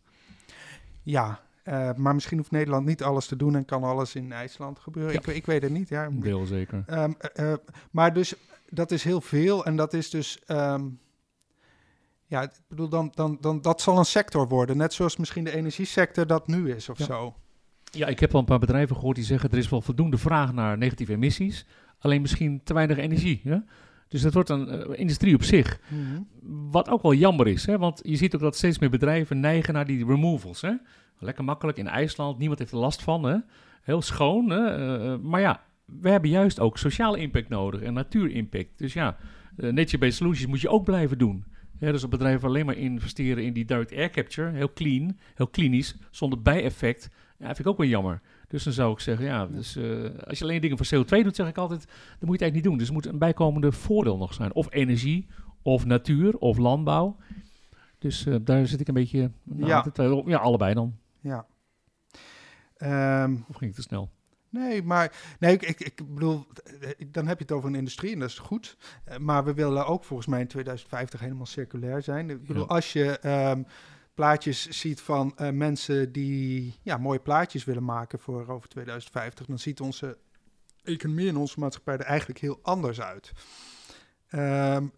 [1.03, 4.79] Ja, eh, maar misschien hoeft Nederland niet alles te doen en kan alles in IJsland
[4.79, 5.13] gebeuren.
[5.13, 5.19] Ja.
[5.19, 5.89] Ik, ik weet het niet.
[5.89, 6.05] Ja.
[6.05, 6.83] Een deel zeker.
[6.87, 7.59] Ehm, eh, eh,
[7.91, 8.35] maar dus
[8.71, 10.39] dat is heel veel en dat is dus.
[10.47, 10.85] ehm,
[12.27, 14.77] Ja, ik bedoel, dan, dan, dan, dat zal een sector worden.
[14.77, 17.05] Net zoals misschien de energiesector dat nu is of Ja.
[17.05, 17.35] zo.
[17.93, 20.53] Ja, ik heb al een paar bedrijven gehoord die zeggen er is wel voldoende vraag
[20.53, 21.67] naar negatieve emissies,
[21.99, 23.41] alleen misschien te weinig energie.
[23.45, 23.57] Hè?
[24.09, 25.81] Dus dat wordt een eh, industrie op zich.
[25.89, 26.21] Mhm.
[26.71, 27.79] Wat ook wel jammer is, hè?
[27.79, 30.61] want je ziet ook dat steeds meer bedrijven neigen naar die removals.
[30.61, 30.73] Hè?
[31.19, 33.23] Lekker makkelijk in IJsland, niemand heeft er last van.
[33.25, 33.37] Hè?
[33.83, 34.51] Heel schoon.
[34.51, 34.67] Hè?
[34.67, 35.63] Eh, eh, maar ja,
[36.01, 38.79] we hebben juist ook sociale impact nodig en natuurimpact.
[38.79, 39.17] Dus ja,
[39.57, 41.45] eh, nature-based solutions moet je ook blijven doen.
[41.79, 45.49] Ja, dus als bedrijven alleen maar investeren in die direct air capture, heel clean, heel
[45.49, 48.21] klinisch, zonder bijeffect, ja, vind ik ook wel jammer.
[48.49, 51.37] Dus dan zou ik zeggen, ja, dus, eh, als je alleen dingen voor CO2 doet,
[51.37, 52.79] zeg ik altijd, dan moet je het eigenlijk niet doen.
[52.79, 54.55] Dus er moet een bijkomende voordeel nog zijn.
[54.55, 55.27] Of energie,
[55.63, 57.17] of natuur, of landbouw.
[57.99, 59.69] Dus eh, daar zit ik een beetje, nou,
[60.27, 60.95] ja, allebei dan.
[61.21, 61.47] Ja.
[62.77, 64.11] Ehm, Of ging ik te snel?
[64.51, 66.47] Nee, maar nee, ik, ik, ik bedoel,
[66.81, 68.77] eh, dan heb je het over een industrie en dat is goed.
[69.05, 72.31] Eh, maar we willen ook volgens mij in 2050 helemaal circulair zijn.
[72.31, 72.69] Ik bedoel, Ja.
[72.75, 73.63] als je ehm,
[74.15, 79.59] plaatjes ziet van eh, mensen die ja, mooie plaatjes willen maken voor over 2050, dan
[79.59, 80.19] ziet onze
[80.83, 83.33] economie en onze maatschappij er eigenlijk heel anders uit.
[84.35, 84.91] I-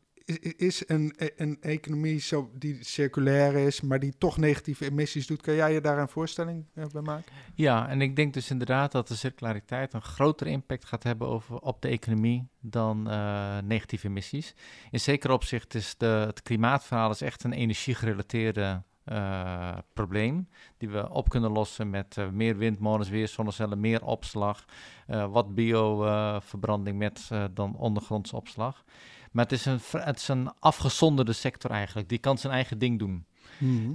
[0.57, 5.41] is een, e- een economie zo die circulair is, maar die toch negatieve emissies doet,
[5.41, 7.33] kan jij je daar een voorstelling eh, bij maken?
[7.55, 11.83] Ja, en ik denk dus inderdaad dat de circulariteit een grotere impact gaat hebben op
[11.83, 14.55] de economie dan eh, negatieve emissies.
[14.91, 20.49] In zekere opzicht is de, het klimaatverhaal is echt een energiegerelateerde eh, probleem
[20.79, 24.65] die we op kunnen lossen met meer windmolens, weer zonnecellen, meer opslag,
[25.07, 28.85] wat bioverbranding met dan ondergrondse opslag.
[29.33, 32.09] Maar het is, een, het is een afgezonderde sector eigenlijk.
[32.09, 33.27] Die kan zijn eigen ding doen.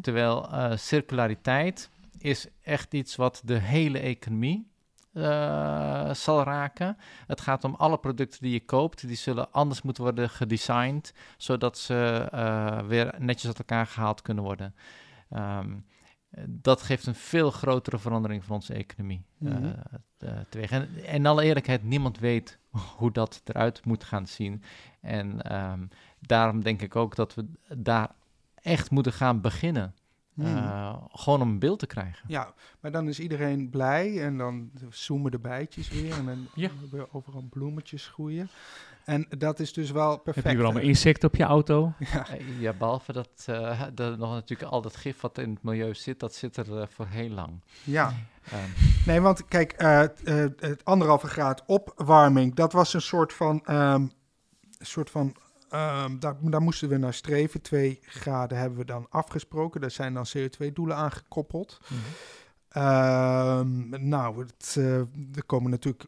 [0.02, 4.68] Terwijl eh, circulariteit is echt iets wat de hele economie
[5.14, 6.98] eh, zal raken.
[7.28, 9.08] Het gaat om alle producten die je koopt.
[9.08, 14.44] Die zullen anders moeten worden gedesigned, zodat ze eh, weer netjes uit elkaar gehaald kunnen
[14.44, 14.76] worden.
[15.30, 15.76] Ehm,
[16.48, 19.74] dat geeft een veel grotere verandering van onze economie eh, Mhm.
[20.18, 20.72] eh, teweeg.
[20.72, 22.60] En in alle eerlijkheid, niemand weet
[22.98, 24.64] hoe dat eruit moet gaan zien.
[25.02, 25.86] En ehm,
[26.20, 27.46] daarom denk ik ook dat we
[27.78, 28.12] daar
[28.56, 29.94] echt moeten gaan beginnen.
[30.34, 30.46] Hmm.
[30.46, 32.26] Eh, gewoon om een beeld te krijgen.
[32.28, 36.70] Ja, maar dan is iedereen blij en dan zoomen de bijtjes weer en dan Ja.
[36.92, 38.50] weer overal bloemetjes groeien.
[39.08, 40.36] En dat is dus wel perfect.
[40.36, 41.94] Heb je weer allemaal insecten op je auto?
[42.00, 45.64] Ja, Eh, ja, behalve dat eh er nog natuurlijk al dat gif wat in het
[45.64, 47.64] milieu zit, dat zit er eh, voor heel lang.
[47.84, 48.14] ja.
[48.52, 48.70] Ehm,
[49.06, 50.10] Nee, want kijk, eh, eh,
[50.58, 54.12] het anderhalve graad opwarming, dat was een soort van, ehm, een
[54.80, 55.36] soort van
[55.70, 57.62] ehm, daar, daar moesten we naar streven.
[57.62, 59.82] Twee graden hebben we dan afgesproken.
[59.82, 61.80] Daar zijn dan CO2-doelen aangekoppeld.
[62.70, 64.76] Ehm, nou, het,
[65.36, 66.06] er komen natuurlijk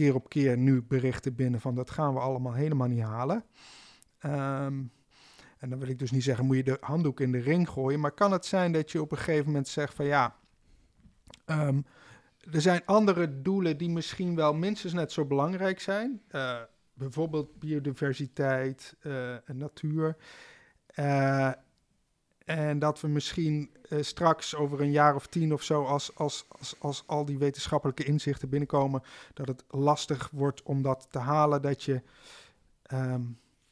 [0.00, 3.44] keer op keer nu berichten binnen van dat gaan we allemaal helemaal niet halen.
[4.18, 4.82] Ehm,
[5.58, 8.00] en dan wil ik dus niet zeggen, moet je de handdoek in de ring gooien.
[8.00, 10.36] Maar kan het zijn dat je op een gegeven moment zegt van ja,
[11.44, 11.80] ehm,
[12.50, 16.22] er zijn andere doelen die misschien wel minstens net zo belangrijk zijn.
[16.28, 16.60] Eh,
[16.94, 18.96] bijvoorbeeld biodiversiteit
[19.44, 20.16] en natuur.
[20.86, 21.52] Eh,
[22.58, 26.44] en dat we misschien eh, straks over een jaar of tien of zo, als, als,
[26.48, 29.02] als, als al die wetenschappelijke inzichten binnenkomen,
[29.34, 31.62] dat het lastig wordt om dat te halen.
[31.62, 32.02] Dat je
[32.82, 33.22] ehm,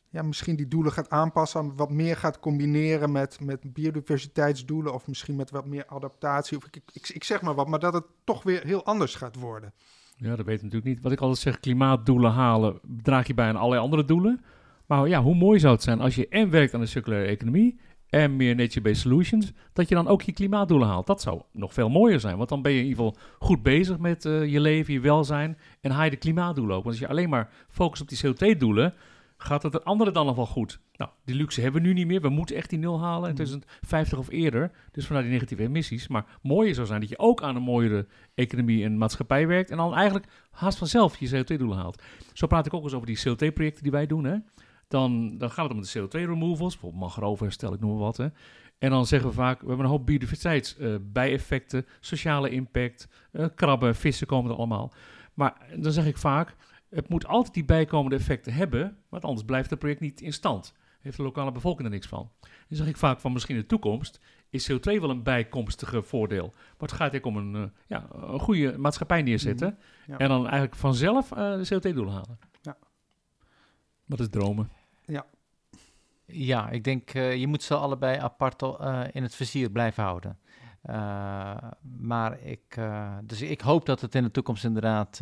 [0.08, 5.36] ja, misschien die doelen gaat aanpassen, wat meer gaat combineren met, met biodiversiteitsdoelen of misschien
[5.36, 6.56] met wat meer adaptatie.
[6.56, 9.36] Of ik, ik, ik, zeg maar wat, maar dat het toch weer heel anders gaat
[9.36, 9.72] worden.
[10.16, 11.02] Ja, dat weet ik natuurlijk niet.
[11.02, 14.44] Wat ik altijd zeg, klimaatdoelen halen draag je bij aan allerlei andere doelen.
[14.86, 17.78] Maar ja, hoe mooi zou het zijn als je en werkt aan de circulaire economie
[18.10, 21.06] en meer nature-based solutions, dat je dan ook je klimaatdoelen haalt.
[21.06, 23.98] Dat zou nog veel mooier zijn, want dan ben je in ieder geval goed bezig
[23.98, 26.84] met eh, je leven, je welzijn en haal je de klimaatdoelen ook.
[26.84, 28.94] Want als je alleen maar focust op die CO2-doelen,
[29.38, 30.80] gaat het het andere dan nog wel goed.
[30.92, 32.20] Nou, die luxe hebben we nu niet meer.
[32.20, 34.70] We moeten echt die nul halen in 2050 of eerder.
[34.92, 36.08] Dus vanuit die negatieve emissies.
[36.08, 39.70] Maar mooier zou zijn dat je ook aan een mooiere economie en maatschappij werkt.
[39.70, 42.02] En dan eigenlijk haast vanzelf je CO2-doelen haalt.
[42.32, 44.24] Zo praat ik ook eens over die CO2-projecten die wij doen.
[44.24, 44.36] Hè.
[44.88, 46.72] Dan, dan gaat het om de CO2-removals.
[46.72, 48.16] Bijvoorbeeld mangrovenherstel, ik noem maar wat.
[48.16, 48.26] Hè.
[48.78, 54.26] En dan zeggen we vaak, we hebben een hoop biodiversiteitsbijeffecten, sociale impact, eh, krabben, vissen
[54.26, 54.92] komen er allemaal.
[55.34, 56.56] Maar dan zeg ik vaak,
[56.88, 60.74] het moet altijd die bijkomende effecten hebben, want anders blijft het project niet in stand.
[61.00, 62.30] Heeft de lokale bevolking er niks van.
[62.40, 64.20] Dan zeg ik vaak van misschien in de toekomst
[64.50, 66.52] is CO2 wel een bijkomstige voordeel.
[66.54, 69.68] Maar het gaat ook om een, eh, ja, een goede maatschappij neerzetten.
[69.68, 70.18] Mhm, ja.
[70.18, 72.38] En dan eigenlijk vanzelf eh, de CO2-doelen halen.
[72.62, 72.76] Ja.
[74.06, 74.70] Dat is dromen.
[76.30, 80.38] Ja, ik denk uh, je moet ze allebei apart uh, in het vizier blijven houden.
[80.84, 81.56] Uh,
[81.98, 82.80] maar ik,
[83.22, 85.18] dus ik hoop dat het in de toekomst inderdaad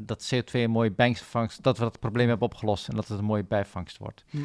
[0.00, 3.24] dat CO2 een mooie bijvangst, dat we dat probleem hebben opgelost en dat het een
[3.24, 4.24] mooie bijvangst wordt.
[4.30, 4.38] Hm.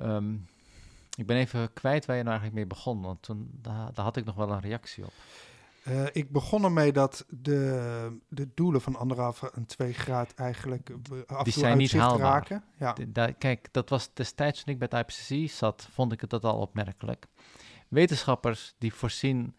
[0.00, 0.46] Um,
[1.16, 4.16] Ik ben even kwijt waar je nou eigenlijk mee begon, want toen, daar, daar had
[4.16, 5.12] ik nog wel een reactie op.
[5.88, 10.90] Uh, ik begon ermee dat de, de doelen van anderhalve en twee graad eigenlijk
[11.26, 12.32] af Die zijn niet haalbaar.
[12.32, 12.64] raken.
[12.78, 12.94] Ja.
[13.08, 16.44] Da kijk, dat was destijds toen ik bij het IPCC zat, vond ik het dat
[16.44, 17.26] al opmerkelijk.
[17.88, 19.56] Wetenschappers die voorzien,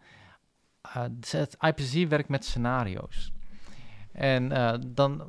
[0.96, 3.32] uh, het IPCC werkt met scenario's.
[4.12, 5.22] En uh, dan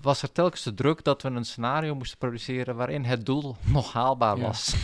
[0.00, 3.92] was er telkens de druk dat we een scenario moesten produceren waarin het doel nog
[3.92, 4.74] haalbaar was.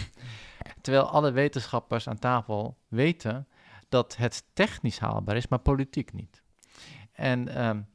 [0.80, 3.46] Terwijl alle wetenschappers aan tafel weten
[3.88, 6.42] dat het technisch haalbaar is, maar politiek niet.
[7.12, 7.86] En um,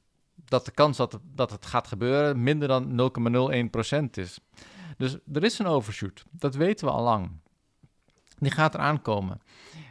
[0.46, 3.12] dat de kans dat, dat het gaat gebeuren minder dan
[3.98, 4.40] 0,01% is.
[4.98, 7.32] Dus er is een overshoot, dat weten we al lang.
[8.38, 9.42] Die gaat eraan komen.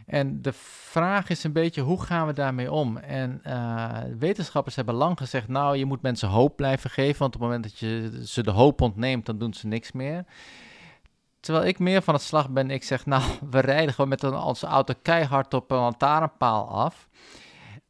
[0.06, 2.96] En de vraag is een beetje, hoe gaan we daarmee om?
[2.96, 7.40] En uh, wetenschappers hebben lang gezegd, nou, je moet mensen hoop blijven geven, want op
[7.40, 10.24] het moment dat je ze de hoop ontneemt, dan doen ze niks meer.
[11.42, 14.66] Terwijl ik meer van het slag ben, ik zeg, nou, we rijden gewoon met onze
[14.66, 17.08] auto keihard op een lantaarnpaal af.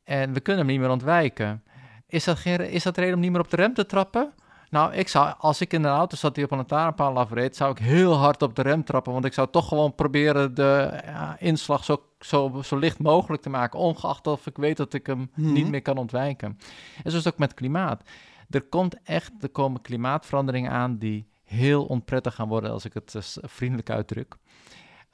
[0.05, 1.62] En we kunnen hem niet meer ontwijken.
[2.07, 4.32] Is dat, geen, is dat reden om niet meer op de rem te trappen?
[4.70, 7.70] Nou, ik zou, als ik in een auto zat die op een lantaarnpaal afreed, zou
[7.70, 9.12] ik heel hard op de rem trappen.
[9.12, 13.50] Want ik zou toch gewoon proberen de ja, inslag zo, zo, zo licht mogelijk te
[13.50, 13.78] maken.
[13.78, 15.53] Ongeacht of ik weet dat ik hem Mhm.
[15.53, 16.59] niet meer kan ontwijken.
[17.05, 18.03] En zo is het ook met klimaat.
[18.50, 23.14] Er komt echt, er komen klimaatveranderingen aan die heel onprettig gaan worden, als ik het
[23.14, 24.36] eh, vriendelijk uitdruk.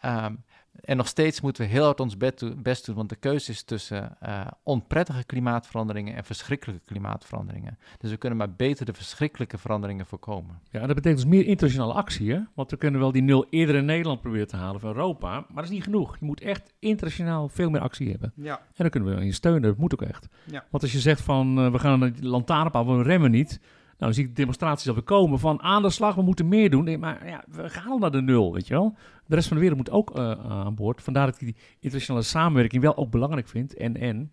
[0.00, 0.34] Ehm,
[0.80, 2.16] en nog steeds moeten we heel hard ons
[2.62, 7.78] best doen, want de keuze is tussen eh, onprettige klimaatveranderingen en verschrikkelijke klimaatveranderingen.
[7.98, 10.60] Dus we kunnen maar beter de verschrikkelijke veranderingen voorkomen.
[10.70, 12.40] Ja, dat betekent dus meer internationale actie, hè?
[12.54, 15.46] Want we kunnen wel die nul eerder in Nederland proberen te halen van Europa, maar
[15.54, 16.18] dat is niet genoeg.
[16.18, 18.32] Je moet echt internationaal veel meer actie hebben.
[18.34, 18.56] Ja.
[18.56, 20.28] En daar kunnen we in steunen, dat moet ook echt.
[20.44, 20.64] Ja.
[20.70, 23.60] Want als je zegt van, eh, we gaan die lantaarnpaal, we remmen niet,
[23.98, 26.98] nou, zie ik de demonstraties alweer komen van aan de slag, we moeten meer doen.
[26.98, 28.94] Maar ja, we gaan al naar de nul, weet je wel.
[29.26, 31.02] De rest van de wereld moet ook eh, aan boord.
[31.02, 33.74] Vandaar dat ik die internationale samenwerking wel ook belangrijk vind.
[33.74, 34.32] En, en.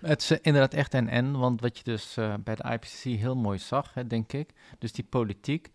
[0.00, 3.02] Het is eh, inderdaad echt en en, want wat je dus eh, bij de IPCC
[3.02, 5.70] heel mooi zag, hè, denk ik, dus die politiek.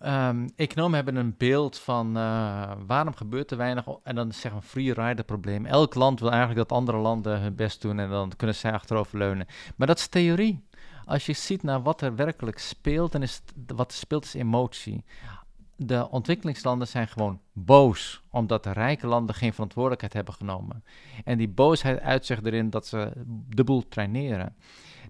[0.00, 4.62] Ehm, economen hebben een beeld van eh, waarom gebeurt er weinig, en dan we een
[4.62, 5.66] free rider probleem.
[5.66, 9.18] Elk land wil eigenlijk dat andere landen hun best doen en dan kunnen zij achterover
[9.18, 9.46] leunen.
[9.76, 10.64] Maar dat is theorie.
[11.04, 15.04] Als je ziet naar wat er werkelijk speelt, dan is het, wat speelt is emotie.
[15.76, 20.84] De ontwikkelingslanden zijn gewoon boos, omdat de rijke landen geen verantwoordelijkheid hebben genomen.
[21.24, 23.12] En die boosheid uitzicht erin dat ze
[23.48, 24.56] de boel traineren.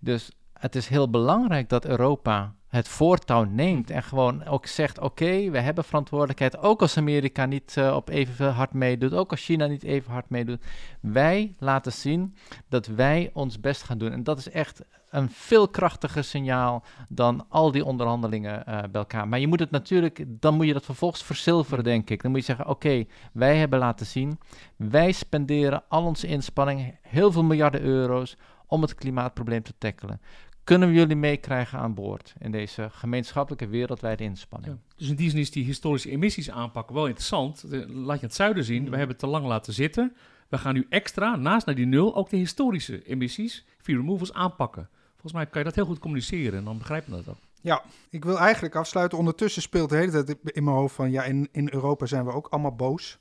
[0.01, 5.51] Dus het is heel belangrijk dat Europa het voortouw neemt en gewoon ook zegt: oké,
[5.51, 6.59] we hebben verantwoordelijkheid.
[6.59, 10.28] Ook als Amerika niet uh, op even hard meedoet, ook als China niet even hard
[10.30, 10.64] meedoet.
[11.01, 12.36] Wij laten zien
[12.68, 14.12] dat wij ons best gaan doen.
[14.12, 14.82] En dat is echt
[15.12, 19.28] een veel krachtiger signaal dan al die onderhandelingen uh, bij elkaar.
[19.28, 22.22] Maar je moet het natuurlijk, dan moet je dat vervolgens verzilveren, denk ik.
[22.22, 24.38] Dan moet je zeggen: oké, okay, wij hebben laten zien,
[24.76, 28.36] wij spenderen al onze inspanningen, heel veel miljarden euro's,
[28.66, 30.20] om het klimaatprobleem te tackelen
[30.64, 34.72] kunnen we jullie meekrijgen aan boord in deze gemeenschappelijke wereldwijde inspanning.
[34.72, 34.78] Ja.
[34.96, 37.70] Dus in die zin is die historische emissies aanpakken wel interessant.
[37.70, 40.16] De, laat je het zuiden zien, we hebben het te lang laten zitten.
[40.48, 44.88] We gaan nu extra, naast naar die nul, ook de historische emissies, via removals, aanpakken.
[45.23, 47.41] Volgens mij kan je dat heel goed communiceren en dan begrijpen we dat ook.
[47.61, 49.18] Ja, ik wil eigenlijk afsluiten.
[49.18, 51.11] Ondertussen speelt de hele tijd in mijn hoofd van...
[51.11, 53.18] ja, in, in Europa zijn we ook allemaal boos.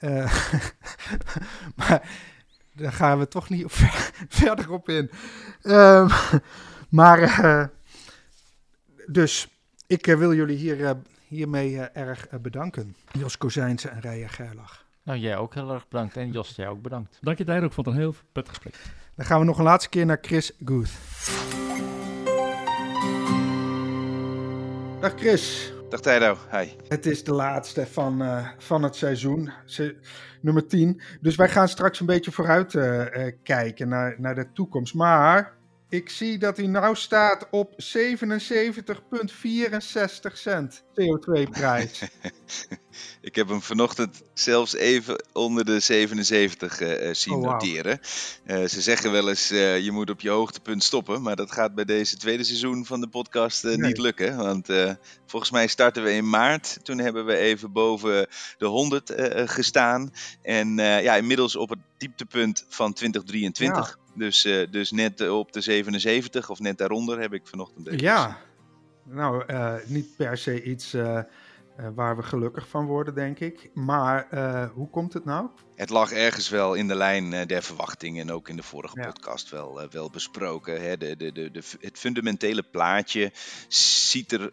[0.00, 0.10] Uh,
[1.76, 2.10] maar
[2.72, 3.70] daar gaan we toch niet op
[4.40, 5.10] verder op in.
[5.62, 6.08] Um,
[6.88, 7.64] maar uh,
[9.06, 9.48] dus
[9.86, 10.90] ik uh, wil jullie hier, uh,
[11.26, 12.96] hiermee erg bedanken.
[13.12, 14.84] Jos Kozijnse en Rijer Gerlach.
[15.02, 16.16] Nou, jij ook heel erg bedankt.
[16.16, 17.18] En Jos, jij ook bedankt.
[17.20, 17.64] Dank je, Tijder.
[17.64, 19.05] Ik vond het een heel prettig gesprek.
[19.16, 20.90] Dan gaan we nog een laatste keer naar Chris Guth.
[25.00, 25.72] Dag Chris.
[25.88, 26.68] Dag Tijdo, hi.
[26.88, 29.96] Het is de laatste van, uh, van het seizoen, Se
[30.40, 31.00] nummer 10.
[31.20, 34.94] Dus wij gaan straks een beetje vooruit uh, uh, kijken naar, naar de toekomst.
[34.94, 35.55] Maar
[35.96, 37.78] ik zie dat hij nou staat op 77,64
[40.32, 42.02] cent CO2-prijs.
[43.20, 47.50] ik heb hem vanochtend zelfs even onder de 77 uh, zien oh, wow.
[47.50, 48.00] noteren.
[48.46, 51.22] Uh, ze zeggen wel eens, uh, je moet op je hoogtepunt stoppen.
[51.22, 53.76] Maar dat gaat bij deze tweede seizoen van de podcast nee.
[53.76, 54.36] niet lukken.
[54.36, 54.68] Want
[55.26, 56.78] volgens mij starten we in maart.
[56.82, 58.26] Toen hebben we even boven
[58.58, 60.12] de 100 gestaan.
[60.42, 63.88] En ja, inmiddels op het dieptepunt van 2023.
[63.88, 64.05] Ja.
[64.16, 68.38] Dus, uh, dus net op de 77 of net daaronder heb ik vanochtend Ja,
[69.04, 71.20] nou, uh, niet per se iets uh,
[71.94, 73.70] waar we gelukkig van worden, denk ik.
[73.74, 74.28] Maar
[74.74, 75.48] hoe komt het nou?
[75.74, 79.50] Het lag ergens wel in de lijn der verwachtingen en ook in de vorige podcast
[79.50, 80.82] wel, wel besproken.
[80.82, 80.96] Hè.
[80.96, 83.32] De, de, de, de, het fundamentele plaatje
[83.68, 84.52] ziet er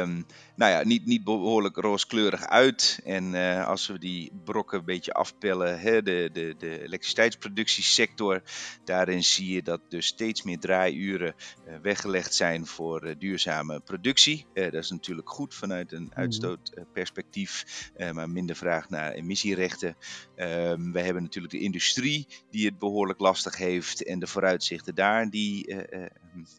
[0.00, 3.00] um, nou ja, niet, niet behoorlijk rooskleurig uit.
[3.04, 3.34] En
[3.64, 8.42] als we die brokken een beetje afpellen, hè, de, de, de elektriciteitsproductiesector,
[8.84, 11.34] daarin zie je dat dus steeds meer draaiuren
[11.82, 14.46] weggelegd zijn voor duurzame productie.
[14.52, 16.18] dat is natuurlijk goed vanuit een mhm.
[16.18, 17.64] uitstootperspectief,
[18.12, 19.96] maar minder vraag naar emissierechten.
[20.36, 24.04] Um, we hebben natuurlijk de industrie die het behoorlijk lastig heeft.
[24.04, 25.76] En de vooruitzichten daar, die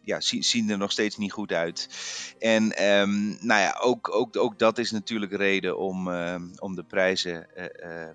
[0.03, 1.89] ja, zien, zien, er nog steeds niet goed uit.
[2.39, 6.83] En um, nou ja, ook, ook, ook dat is natuurlijk reden om, uh, om de
[6.83, 7.65] prijzen uh,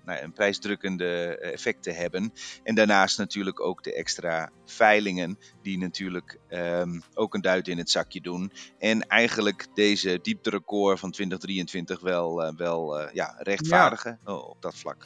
[0.05, 2.33] nou ja, een prijsdrukkende effect te hebben.
[2.63, 7.89] En daarnaast natuurlijk ook de extra veilingen, die natuurlijk um, ook een duit in het
[7.89, 8.51] zakje doen.
[8.79, 14.33] En eigenlijk deze diepterecord van 2023 wel, wel ja, rechtvaardigen ja.
[14.33, 15.05] op dat vlak.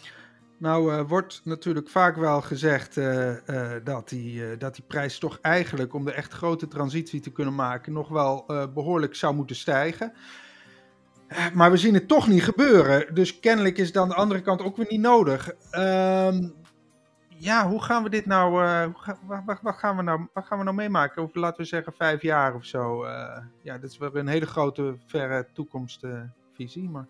[0.59, 5.39] Nou uh, wordt natuurlijk vaak wel gezegd uh, uh, dat, die, dat die prijs toch
[5.41, 10.13] eigenlijk, om de echt grote transitie te kunnen maken, nog wel behoorlijk zou moeten stijgen.
[11.53, 13.13] maar we zien het toch niet gebeuren.
[13.13, 15.51] Dus kennelijk is het aan de andere kant ook weer niet nodig.
[15.71, 16.49] Ehm,
[17.27, 18.51] ja, hoe gaan we dit nou,
[19.27, 21.21] wat, wat, gaan we nou, wat gaan we nou meemaken?
[21.21, 23.07] Over laten we zeggen vijf jaar of zo.
[23.61, 27.07] ja, dat is wel een hele grote, verre toekomstvisie, maar...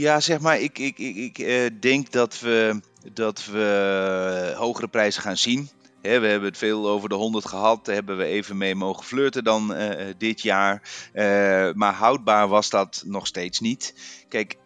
[0.00, 2.80] Ja, zeg maar, ik, ik, ik, ik uh, denk dat we,
[3.12, 5.68] dat we hogere prijzen gaan zien.
[6.00, 7.84] we hebben het veel over de 100 gehad.
[7.84, 10.82] Daar hebben we even mee mogen flirten dan uh, dit jaar.
[11.14, 13.94] Uh, maar houdbaar was dat nog steeds niet.
[14.28, 14.56] Kijk,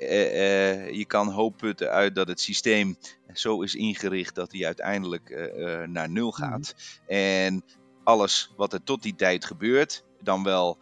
[0.93, 2.97] je kan hoop putten uit dat het systeem
[3.32, 5.52] zo is ingericht dat hij uiteindelijk
[5.86, 6.43] naar nul mhm.
[6.43, 6.74] gaat.
[7.06, 7.65] En
[8.05, 10.78] alles wat er tot die tijd gebeurt, dan wel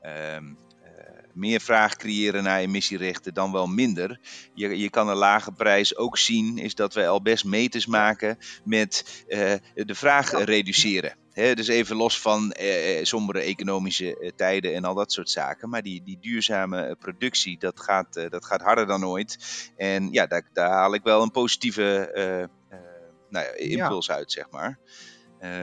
[0.00, 0.44] ehm,
[1.34, 4.20] meer vraag creëren naar emissierechten dan wel minder.
[4.54, 8.38] Je, je kan een lage prijs ook zien, is dat wij al best meters maken
[8.64, 11.14] met uh, de vraag reduceren.
[11.32, 15.68] He, dus even los van eh, sombere economische eh, tijden en al dat soort zaken.
[15.68, 19.38] Maar die, die duurzame productie, dat gaat, uh, dat gaat harder dan ooit.
[19.76, 22.10] En ja, daar, daar haal ik wel een positieve
[23.28, 24.14] nou ja, impuls ja.
[24.14, 24.78] uit, zeg maar.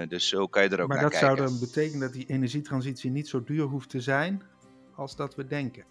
[0.08, 1.28] dus zo kan je er ook maar naar kijken.
[1.28, 4.44] Maar dat zou dan betekenen dat die energietransitie niet zo duur hoeft te zijn?
[4.98, 5.86] Als dat we denken?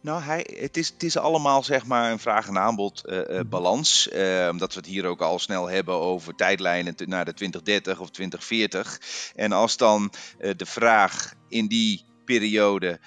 [0.00, 3.40] Nou, hij, het, is, het is allemaal zeg maar een vraag- en aanbod uh, uh,
[3.46, 4.08] balans.
[4.12, 8.10] Uh, omdat we het hier ook al snel hebben over tijdlijnen naar de 2030 of
[8.10, 9.00] 2040.
[9.34, 10.12] En als dan
[10.56, 13.00] de vraag in die periode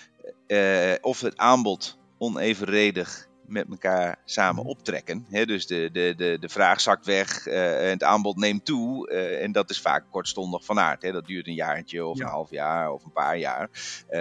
[1.01, 4.72] of het aanbod onevenredig met elkaar samen mhm.
[4.72, 5.26] optrekken.
[5.30, 9.11] dus de, de, de, de vraag zakt weg uh, en het aanbod neemt toe.
[9.11, 11.02] Uh, en dat is vaak kortstondig van aard.
[11.02, 13.69] Dat duurt een jaartje of een half jaar of een paar jaar.
[14.10, 14.19] Uh,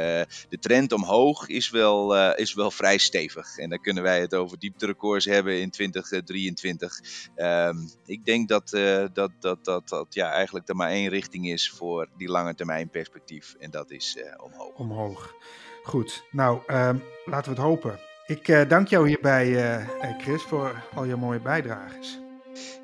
[0.48, 3.58] de trend omhoog is wel, is wel vrij stevig.
[3.58, 7.00] En dan kunnen wij het over diepterecords hebben in 2023.
[7.36, 8.68] Um, ik denk dat,
[9.12, 12.88] dat, dat, dat, dat ja, eigenlijk er maar één richting is voor die lange termijn
[12.88, 13.56] perspectief.
[13.58, 14.74] En dat is omhoog.
[14.74, 15.34] Omhoog.
[15.82, 18.09] Goed, nou um, laten we het hopen.
[18.30, 19.86] Ik uh, dank jou hierbij, uh,
[20.18, 22.18] Chris, voor al je mooie bijdrages.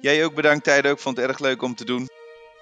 [0.01, 0.91] Jij ook bedankt, Tijdo.
[0.91, 2.09] Ik vond het erg leuk om te doen.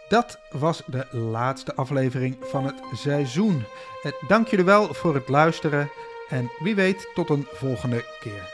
[0.09, 3.65] Dat was de laatste aflevering van het seizoen.
[4.29, 5.91] Dank jullie wel voor het luisteren
[6.29, 8.54] en wie weet tot een volgende keer.